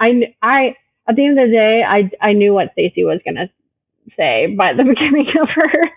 [0.00, 0.76] I I
[1.08, 3.48] at the end of the day I I knew what Stacy was going to
[4.16, 5.90] say by the beginning of her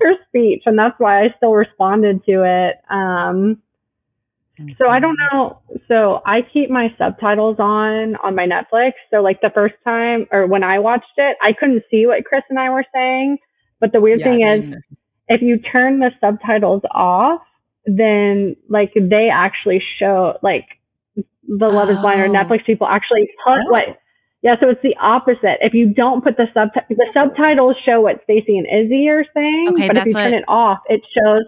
[0.00, 3.62] her speech and that's why I still responded to it um
[4.78, 5.60] so I don't know.
[5.88, 8.92] So I keep my subtitles on on my Netflix.
[9.10, 12.42] So like the first time or when I watched it, I couldn't see what Chris
[12.50, 13.38] and I were saying.
[13.80, 14.64] But the weird Yeah, thing is,
[15.28, 17.42] if you turn the subtitles off,
[17.86, 20.66] then like they actually show like
[21.16, 22.30] the Love Is Blind or Oh.
[22.30, 23.98] Netflix people actually put what.
[24.42, 25.58] Yeah, so it's the opposite.
[25.60, 29.66] If you don't put the sub the subtitles show what Stacy and Izzy are saying,
[29.70, 31.42] Okay, but if you turn what- it off, it shows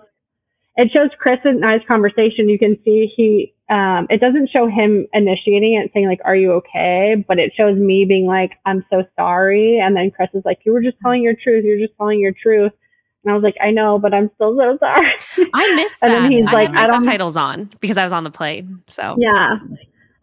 [0.77, 2.48] it shows Chris and I's conversation.
[2.48, 6.52] You can see he, um, it doesn't show him initiating it, saying like, "Are you
[6.52, 10.60] okay?" But it shows me being like, "I'm so sorry," and then Chris is like,
[10.64, 11.64] "You were just telling your truth.
[11.66, 12.73] You're just telling your truth."
[13.24, 15.12] And I was like, "I know, but I'm still so sorry."
[15.55, 16.20] I missed And that.
[16.23, 18.82] then he's I like, "I don't- subtitles on because I was on the plane.
[18.89, 19.56] So yeah.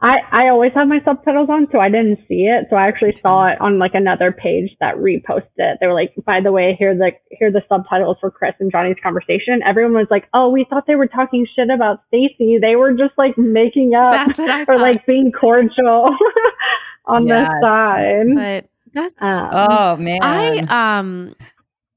[0.02, 2.68] I, I always have my subtitles on, so I didn't see it.
[2.70, 5.78] So I actually saw it on like another page that reposted it.
[5.82, 8.54] They were like, by the way, here are the here are the subtitles for Chris
[8.62, 9.60] and Johnie's conversation.
[9.68, 12.58] Everyone was like, oh, we thought they were talking shit about Stacy.
[12.62, 14.82] They were just like making up that's or thought.
[14.82, 16.16] like being cordial
[17.06, 17.50] on Yes.
[17.52, 18.28] the side.
[18.36, 20.20] but that's Um, Oh man.
[20.24, 21.36] I um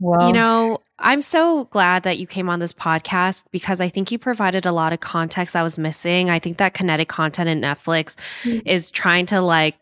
[0.01, 4.13] well, you know, I'm so glad that you came on this podcast because I think
[4.13, 6.31] you provided a lot of context that was missing.
[6.31, 8.63] I think that kinetic content in Netflix Mhm.
[8.65, 9.77] is trying to like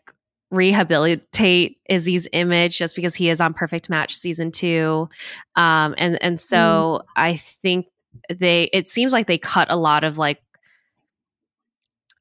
[0.49, 5.07] rehabilitate Izzy's image just because he is on Perfect Match season 2.
[5.55, 7.85] Um and and so I think
[8.29, 10.41] they it seems like they cut a lot of like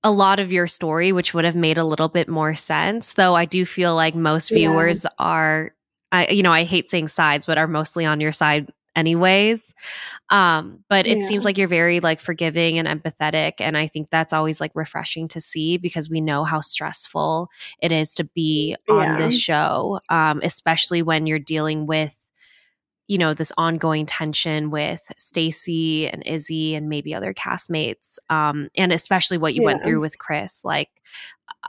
[0.05, 3.35] a lot of your story which would have made a little bit more sense though
[3.35, 4.57] I do feel like most Yeah.
[4.69, 5.73] viewers are
[6.13, 8.71] I you know I hate saying sides but are mostly on your side
[9.01, 9.75] anyways
[10.31, 11.27] um but it Yeah.
[11.29, 15.27] seems like you're very like forgiving and empathetic and i think that's always like refreshing
[15.29, 17.51] to see because we know how stressful
[17.83, 19.17] it is to be on Yeah.
[19.17, 22.17] this show um especially when you're dealing with
[23.09, 28.93] you know this ongoing tension with Stacy and Izzy and maybe other castmates um and
[28.93, 30.91] especially what you went through with Chris like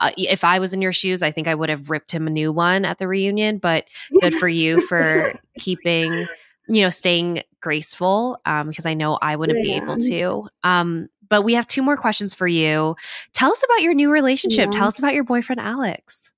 [0.00, 2.30] uh, if I was in your shoes I think I would have ripped him a
[2.30, 3.88] new one at the reunion but
[4.20, 6.28] good for you for keeping
[6.68, 11.42] you know staying graceful um because I know I wouldn't be able to um but
[11.42, 12.94] we have two more questions for you
[13.32, 14.78] tell us about your new relationship Yeah.
[14.78, 16.32] tell us about your boyfriend Alex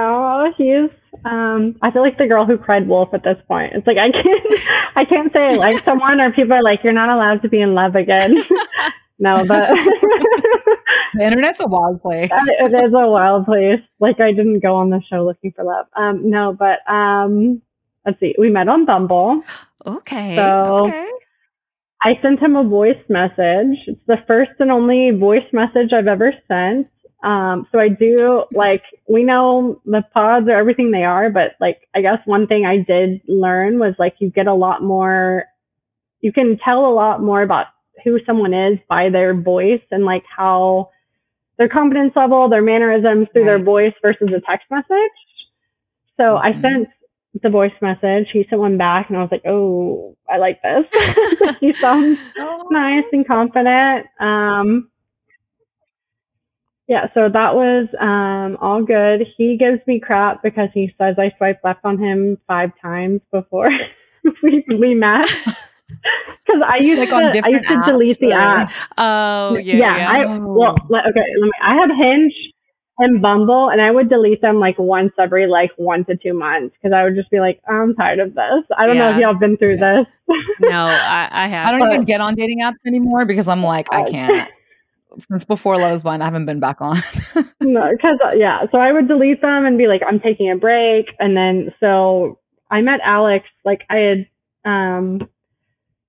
[0.00, 0.90] Oh, he's.
[1.24, 3.72] Um, I feel like the girl who cried wolf at this point.
[3.74, 4.62] It's like I can't,
[4.96, 7.60] I can't say I like someone, or people are like, "You're not allowed to be
[7.60, 8.36] in love again."
[9.18, 9.68] no, but
[11.14, 12.30] the internet's a wild place.
[12.32, 13.80] it is a wild place.
[13.98, 15.86] Like I didn't go on the show looking for love.
[15.96, 17.60] Um, no, but um,
[18.04, 18.34] let's see.
[18.38, 19.42] We met on Bumble.
[19.86, 21.06] okay So- okay
[22.00, 23.76] I sent him a voice message.
[23.88, 26.86] It's the first and only voice message I've ever sent.
[27.24, 31.88] Um, so I do like we know the pods are everything they are, but like
[31.96, 35.44] I guess one thing I did learn was like you get a lot more
[36.20, 37.66] you can tell a lot more about
[38.04, 40.90] who someone is by their voice and like how
[41.58, 45.16] their confidence level, their mannerisms through their voice versus a text message.
[46.16, 46.60] So I Mhm.
[46.60, 46.88] sent
[47.42, 48.28] the voice message.
[48.32, 51.56] He sent one back, and I was like, "Oh, I like this.
[51.60, 52.18] he sounds
[52.70, 54.90] nice and confident." Um,
[56.88, 59.26] yeah, so that was um, all good.
[59.36, 63.70] He gives me crap because he says I swiped left on him five times before
[64.42, 65.26] we we met.
[66.48, 68.72] Because I used Like to, on I used to delete the app.
[68.96, 69.76] Oh, yeah.
[69.76, 70.10] yeah, yeah.
[70.10, 70.52] I Oh.
[70.54, 71.24] well, okay.
[71.40, 72.32] Let me, I have Hinge
[72.98, 76.74] and Bumble, and I would delete them like once every like one to two months
[76.80, 78.64] because I would just be like, I'm tired of this.
[78.76, 80.02] I don't know if y'all have been through Yeah.
[80.28, 80.36] this.
[80.60, 81.68] no, I, I have.
[81.68, 84.50] I don't But- even get on dating apps anymore because I'm like, I Uh, can't.
[85.30, 86.94] Since before Love is Blind, I haven't been back on.
[87.62, 91.06] no, because yeah, so I would delete them and be like, I'm taking a break,
[91.18, 92.38] and then so
[92.70, 93.46] I met Alex.
[93.64, 94.26] Like I had,
[94.64, 95.26] um,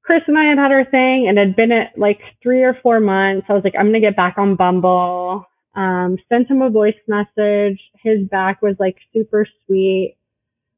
[0.04, 3.00] Chris and I had had our thing, and had been at like three or four
[3.00, 3.46] months.
[3.50, 5.46] I was like, I'm gonna get back on Bumble.
[5.80, 7.80] Um, sent him a voice message.
[8.04, 10.18] His back was like super sweet.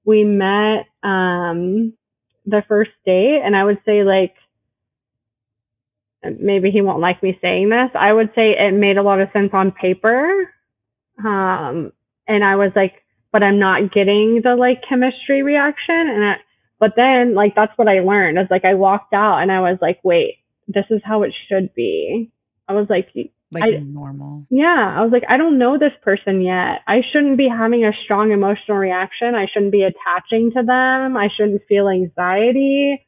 [0.06, 1.94] We met um
[2.46, 4.36] the first date, and I would say like
[6.40, 7.90] maybe he won't like me saying this.
[7.96, 10.30] I would say it made a lot of sense on paper.
[11.18, 11.92] Um,
[12.28, 12.94] and I was like,
[13.32, 15.96] but I'm not getting the like chemistry reaction.
[15.96, 16.36] And I,
[16.80, 18.38] but then like, that's what I learned.
[18.38, 20.38] I was like, I walked out and I was like, wait,
[20.68, 22.32] this is how it should be.
[22.68, 23.10] I was like,
[23.52, 24.46] like I- normal.
[24.50, 26.82] yeah, I was like, I don't know this person yet.
[26.88, 29.36] I shouldn't be having a strong emotional reaction.
[29.36, 31.18] I shouldn't be attaching to them.
[31.18, 33.06] I shouldn't feel anxiety.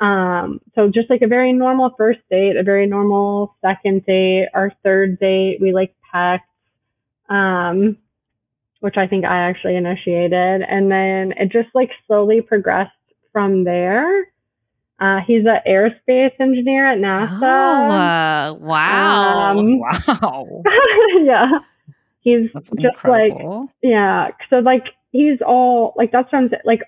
[0.00, 4.72] Um, so just like a very normal first date, a very normal second date, our
[4.82, 6.48] third date, we like pecked,
[7.28, 7.98] um,
[8.80, 10.62] which I think I actually initiated.
[10.62, 12.92] And then it just like slowly progressed
[13.32, 14.26] from there.
[15.00, 18.52] Uh, he's an aerospace engineer at Oh, NASA.
[18.52, 19.56] uh, wow.
[19.58, 19.80] Um,
[20.22, 20.62] Wow.
[21.24, 21.46] yeah.
[22.20, 23.32] He's That's just like
[23.82, 26.62] yeah, so like he's all like that's what I'm saying.
[26.66, 26.80] Like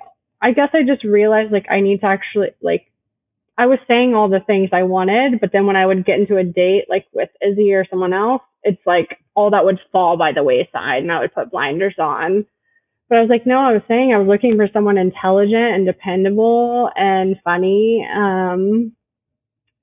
[0.42, 2.86] I guess I just realized like I need to actually like
[3.56, 6.36] I was saying all the things I wanted, but then when I would get into
[6.36, 10.32] a date like with Izzy or someone else, it's like all that would fall by
[10.32, 12.44] the wayside and I would put blinders on.
[13.12, 15.84] But I was like, no, I was saying I was looking for someone intelligent and
[15.84, 18.08] dependable and funny.
[18.10, 18.92] Um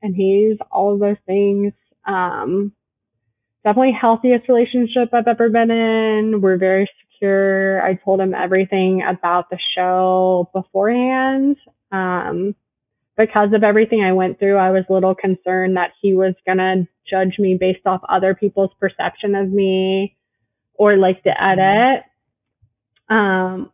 [0.02, 1.74] and he's all of those things.
[2.08, 2.72] Um
[3.64, 6.42] definitely healthiest relationship I've ever been in.
[6.42, 7.86] We're very secure.
[7.86, 11.58] I told him everything about the show beforehand.
[11.92, 12.56] Um,
[13.16, 16.88] because of everything I went through, I was a little concerned that he was gonna
[17.08, 20.18] judge me based off other people's perception of me
[20.74, 22.06] or like the edit.
[23.10, 23.72] Um,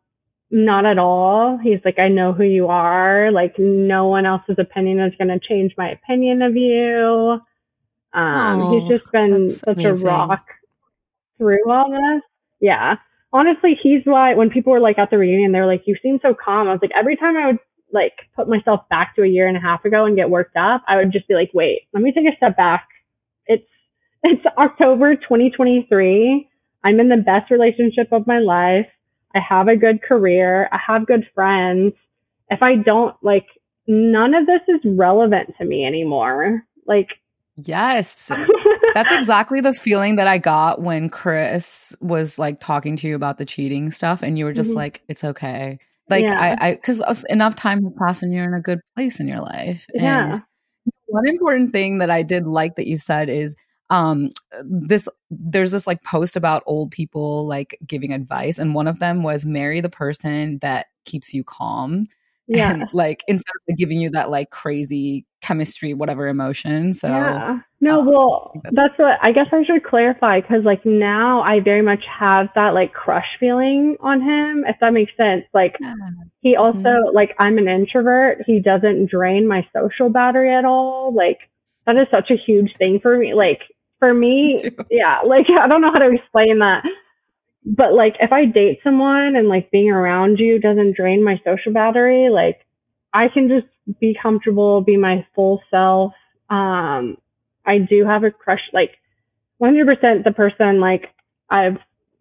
[0.51, 1.57] not at all.
[1.61, 3.31] He's like, I know who you are.
[3.31, 7.39] Like, no one else's opinion is going to change my opinion of you.
[8.13, 10.07] Um, Oh, he's just been such amazing.
[10.07, 10.45] a rock
[11.37, 12.21] through all this.
[12.61, 12.95] Yeah.
[13.33, 16.19] Honestly, he's why when people were like at the reunion, they were like, you seem
[16.21, 16.69] so calm.
[16.69, 17.59] I was like, every time I would
[17.91, 20.83] like put myself back to a year and a half ago and get worked up,
[20.87, 22.87] I would just be like, wait, let me take a step back.
[23.47, 23.67] It's,
[24.23, 26.49] it's October 2023.
[26.85, 28.87] I'm in the best relationship of my life.
[29.35, 30.69] I have a good career.
[30.71, 31.93] I have good friends.
[32.49, 33.45] If I don't like,
[33.87, 36.63] none of this is relevant to me anymore.
[36.87, 37.09] Like,
[37.57, 38.31] Yes.
[38.93, 43.37] That's exactly the feeling that I got when Chris was like talking to you about
[43.37, 44.75] the cheating stuff and you were just Mhm.
[44.75, 45.79] like, it's okay.
[46.09, 46.37] Like Yeah.
[46.59, 49.39] I, I, cause enough time has passed and you're in a good place in your
[49.39, 49.85] life.
[49.93, 50.31] Yeah.
[50.31, 50.39] And
[51.07, 53.55] one important thing that I did like that you said is,
[53.89, 54.29] um,
[54.63, 58.57] this, there's this like post about old people like giving advice.
[58.57, 62.07] And one of them was marry the person that keeps you calm.
[62.47, 62.71] yeah.
[62.71, 66.93] And like, instead of like, giving you that like crazy chemistry, whatever emotion.
[66.93, 67.59] So, yeah.
[67.81, 71.59] No, uh, well, think that's what I guess I should clarify because, like, now I
[71.59, 75.43] very much have that like crush feeling on him, if that makes sense.
[75.53, 75.93] Like, Yeah.
[76.41, 77.13] he also Mhm.
[77.13, 78.41] like I'm an introvert.
[78.47, 81.13] He doesn't drain my social battery at all.
[81.13, 81.37] Like,
[81.85, 83.35] that is such a huge thing for me.
[83.35, 83.61] Like,
[83.99, 84.71] for me, too.
[84.89, 85.21] yeah.
[85.25, 86.83] Like, I don't know how to explain that.
[87.65, 91.73] But like, if I date someone and like being around you doesn't drain my social
[91.73, 92.65] battery, like,
[93.13, 93.67] I can just
[93.99, 96.13] be comfortable, be my full self.
[96.49, 97.17] Um,
[97.65, 98.91] I do have a crush, like
[99.61, 101.05] 100% the person like
[101.49, 101.77] I've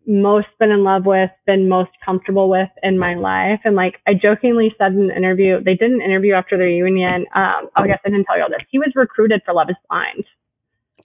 [0.07, 3.61] most been in love with, been most comfortable with in my life.
[3.65, 7.27] And like I jokingly said in an interview, they did an interview after the reunion.
[7.35, 8.67] Um, oh, I guess I didn't tell you all this.
[8.71, 10.25] He was recruited for Love is Blind.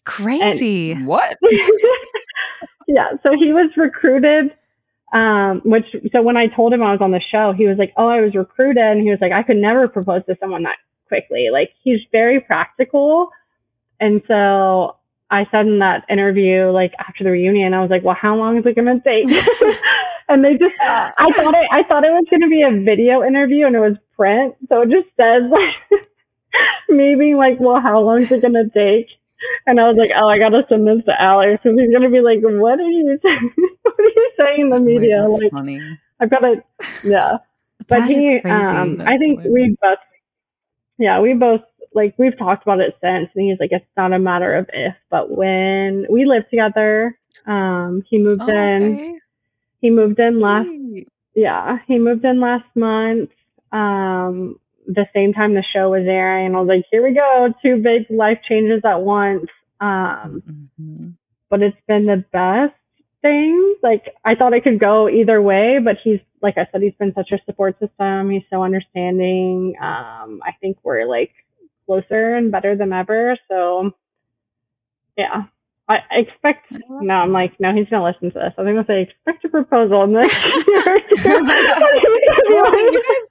[0.10, 0.95] Crazy.
[0.95, 1.38] What?
[2.88, 4.52] yeah, so he was recruited.
[5.14, 7.94] Um, which so when I told him I was on the show, he was like,
[7.98, 10.77] "Oh, I was recruited," and he was like, "I could never propose to someone that
[11.07, 13.30] quickly." Like he's very practical,
[13.99, 14.98] and so
[15.31, 18.57] I said in that interview, like after the reunion, I was like, "Well, how long
[18.57, 19.26] is it going to take?"
[20.30, 23.23] and they just, I thought it, I thought it was going to be a video
[23.23, 26.02] interview, and it was print, so it just says like
[26.90, 29.07] me being like, "Well, how long is it going to take?"
[29.66, 32.03] And I was like, "Oh, I got to send this to Alex, because he's going
[32.03, 33.52] to be like, what are you saying?
[33.84, 35.82] what are you saying in the Wait, media?" that's like, funny.
[36.20, 36.64] I've got to,
[37.03, 37.38] yeah.
[37.88, 38.49] But he, crazy.
[38.49, 39.98] um, I think we both,
[40.98, 41.61] yeah, we both
[41.94, 44.94] like we've talked about it since, and he's like, it's not a matter of if,
[45.10, 47.18] but when we lived together.
[47.48, 48.94] Um, he moved Oh, in.
[48.94, 49.20] okay.
[49.82, 50.70] He moved in last,
[51.36, 53.30] yeah, he moved in last month.
[53.72, 54.60] Um,
[54.90, 57.78] the same time the show was airing, and I was like, here we go, two
[57.82, 59.45] big life changes at once.
[59.80, 61.14] Um, Mhm.
[61.49, 62.74] but it's been the best
[63.22, 63.76] thing.
[63.84, 67.14] Like I thought it could go either way, but he's like I said, he's been
[67.14, 68.30] such a support system.
[68.30, 69.76] He's so understanding.
[69.82, 71.32] Um, I think we're like
[71.86, 73.38] closer and better than ever.
[73.48, 73.91] So
[75.18, 75.44] yeah.
[75.88, 78.53] I I expect no, I'm like, no, he's gonna listen to this.
[78.57, 80.32] I'm gonna say expect a proposal in this
[81.26, 83.28] Well, you guys,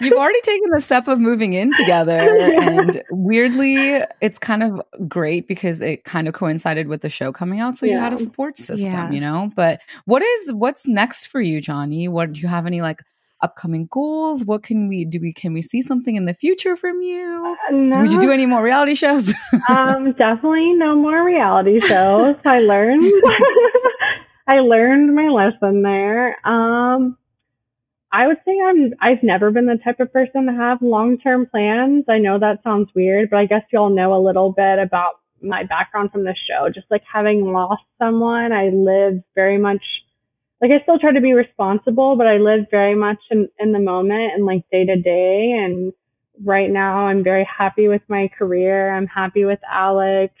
[0.00, 2.18] you've already taken the step of moving in together,
[2.60, 7.60] and weirdly, it's kind of great because it kind of coincided with the show coming
[7.60, 9.10] out, so you had a support system, Yeah.
[9.10, 9.50] you know.
[9.54, 12.08] But what is what's next for you, Johnie?
[12.08, 13.00] What do you have any like
[13.42, 14.44] upcoming goals?
[14.44, 15.18] What can we do?
[15.20, 17.56] We can we see something in the future from you?
[17.72, 19.34] no, Would you do any more reality shows?
[19.68, 22.36] um, definitely no more reality shows.
[22.46, 23.02] I learned
[24.46, 26.36] I learned my lesson there.
[26.46, 27.16] Um
[28.14, 31.46] I would say I'm I've never been the type of person to have long term
[31.46, 32.04] plans.
[32.08, 35.14] I know that sounds weird, but I guess you all know a little bit about
[35.42, 36.68] my background from the show.
[36.72, 39.82] Just like having lost someone, I live very much
[40.62, 43.80] like I still try to be responsible, but I live very much in, in the
[43.80, 45.92] moment and like day to day and
[46.44, 48.94] right now I'm very happy with my career.
[48.94, 50.32] I'm happy with Alex.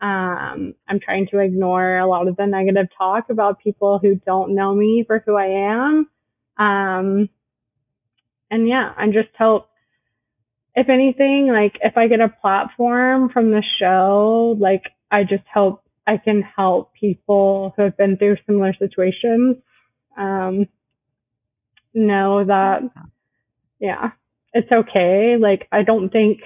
[0.00, 4.54] Um, I'm trying to ignore a lot of the negative talk about people who don't
[4.54, 6.08] know me for who I am.
[6.60, 7.30] Um,
[8.50, 9.68] and yeah, I just hope,
[10.74, 15.82] if anything, like if I get a platform from the show, like I just hope
[16.06, 19.56] I can help people who have been through similar situations.
[20.16, 20.66] Um,
[21.94, 22.82] know that,
[23.80, 24.10] yeah,
[24.52, 25.36] it's okay.
[25.40, 26.40] Like I don't think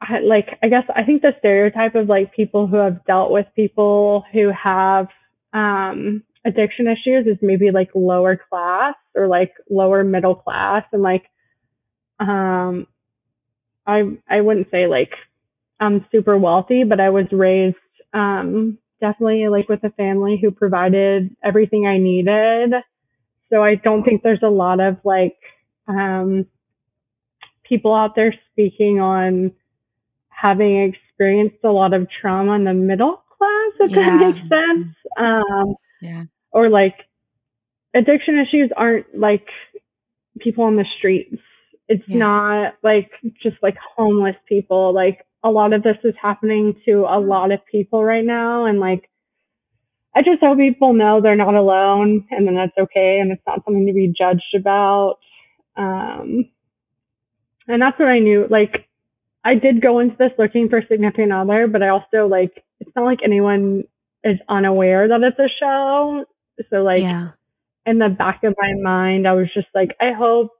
[0.00, 3.46] I, like I guess I think the stereotype of like people who have dealt with
[3.56, 5.08] people who have
[5.52, 11.24] um addiction issues is maybe like lower class or like lower middle class and like
[12.20, 12.86] um
[13.86, 15.12] I I wouldn't say like
[15.80, 17.76] I'm super wealthy but I was raised
[18.12, 22.72] um definitely like with a family who provided everything I needed
[23.50, 25.38] so I don't think there's a lot of like
[25.86, 26.46] um
[27.64, 29.52] people out there speaking on
[30.30, 34.06] having experienced a lot of trauma in the middle class, if Yeah.
[34.06, 34.94] that makes sense.
[35.16, 36.94] Um, yeah, or like
[37.94, 39.46] addiction issues aren't like
[40.40, 41.36] people on the streets.
[41.88, 42.18] It's Yeah.
[42.18, 43.10] not like
[43.42, 44.94] just like homeless people.
[44.94, 48.66] Like a lot of this is happening to a lot of people right now.
[48.66, 49.08] And like,
[50.14, 53.18] I just hope people know they're not alone and then that's okay.
[53.20, 55.18] And it's not something to be judged about.
[55.76, 56.50] Um,
[57.68, 58.46] and that's what I knew.
[58.50, 58.86] Like,
[59.44, 62.90] I did go into this looking for a significant other, but I also like, it's
[62.96, 63.84] not like anyone
[64.24, 66.24] is unaware that it's a show.
[66.70, 67.30] So like, yeah.
[67.86, 70.50] in the back of my mind, I was just like, I hope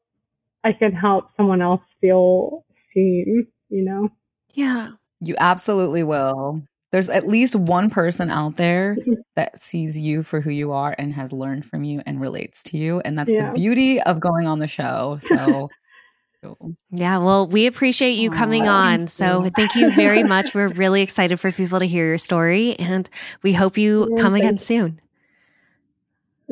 [0.65, 2.65] I can help someone else feel
[2.95, 4.09] seen, you know?
[4.55, 4.93] Yeah.
[5.21, 6.63] you absolutely will.
[6.91, 9.15] There's at least one person out there mm-hmm.
[9.37, 12.79] that sees you for who you are and has learned from you and relates to
[12.79, 13.49] you, and that's Yeah.
[13.49, 15.19] the beauty of going on the show.
[15.21, 15.69] So.
[16.93, 18.99] Yeah, well, we appreciate you coming Aw, on.
[18.99, 20.55] thank So thank you very much.
[20.55, 23.11] We're really excited for people to hear your story and
[23.43, 24.59] we hope you Yeah, come again you.
[24.59, 25.01] soon.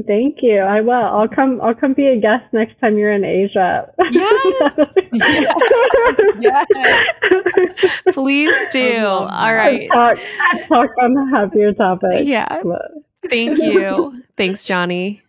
[0.06, 0.58] Thank you.
[0.58, 0.92] I will.
[0.92, 1.58] I'll come.
[1.62, 3.90] I'll come be a guest next time you're in Asia.
[4.12, 4.76] Yes.
[6.38, 6.66] Yes.
[8.12, 8.88] Please do.
[8.88, 9.52] I love All that.
[9.52, 9.88] right.
[9.92, 10.18] talk,
[10.68, 12.26] talk on happier topic.
[12.26, 12.62] Yeah.
[13.28, 14.22] Thank you.
[14.36, 15.22] Thanks, Johnie.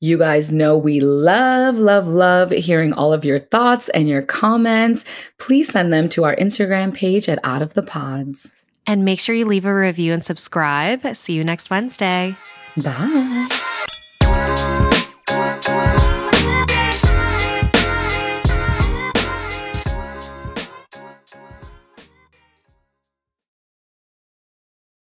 [0.00, 5.04] You guys know we love, love, love hearing all of your thoughts and your comments.
[5.38, 8.54] Please send them to our Instagram page at Out of the Pods.
[8.86, 11.02] And make sure you leave a review and subscribe.
[11.16, 12.36] See you next Wednesday.
[12.76, 13.48] Bye.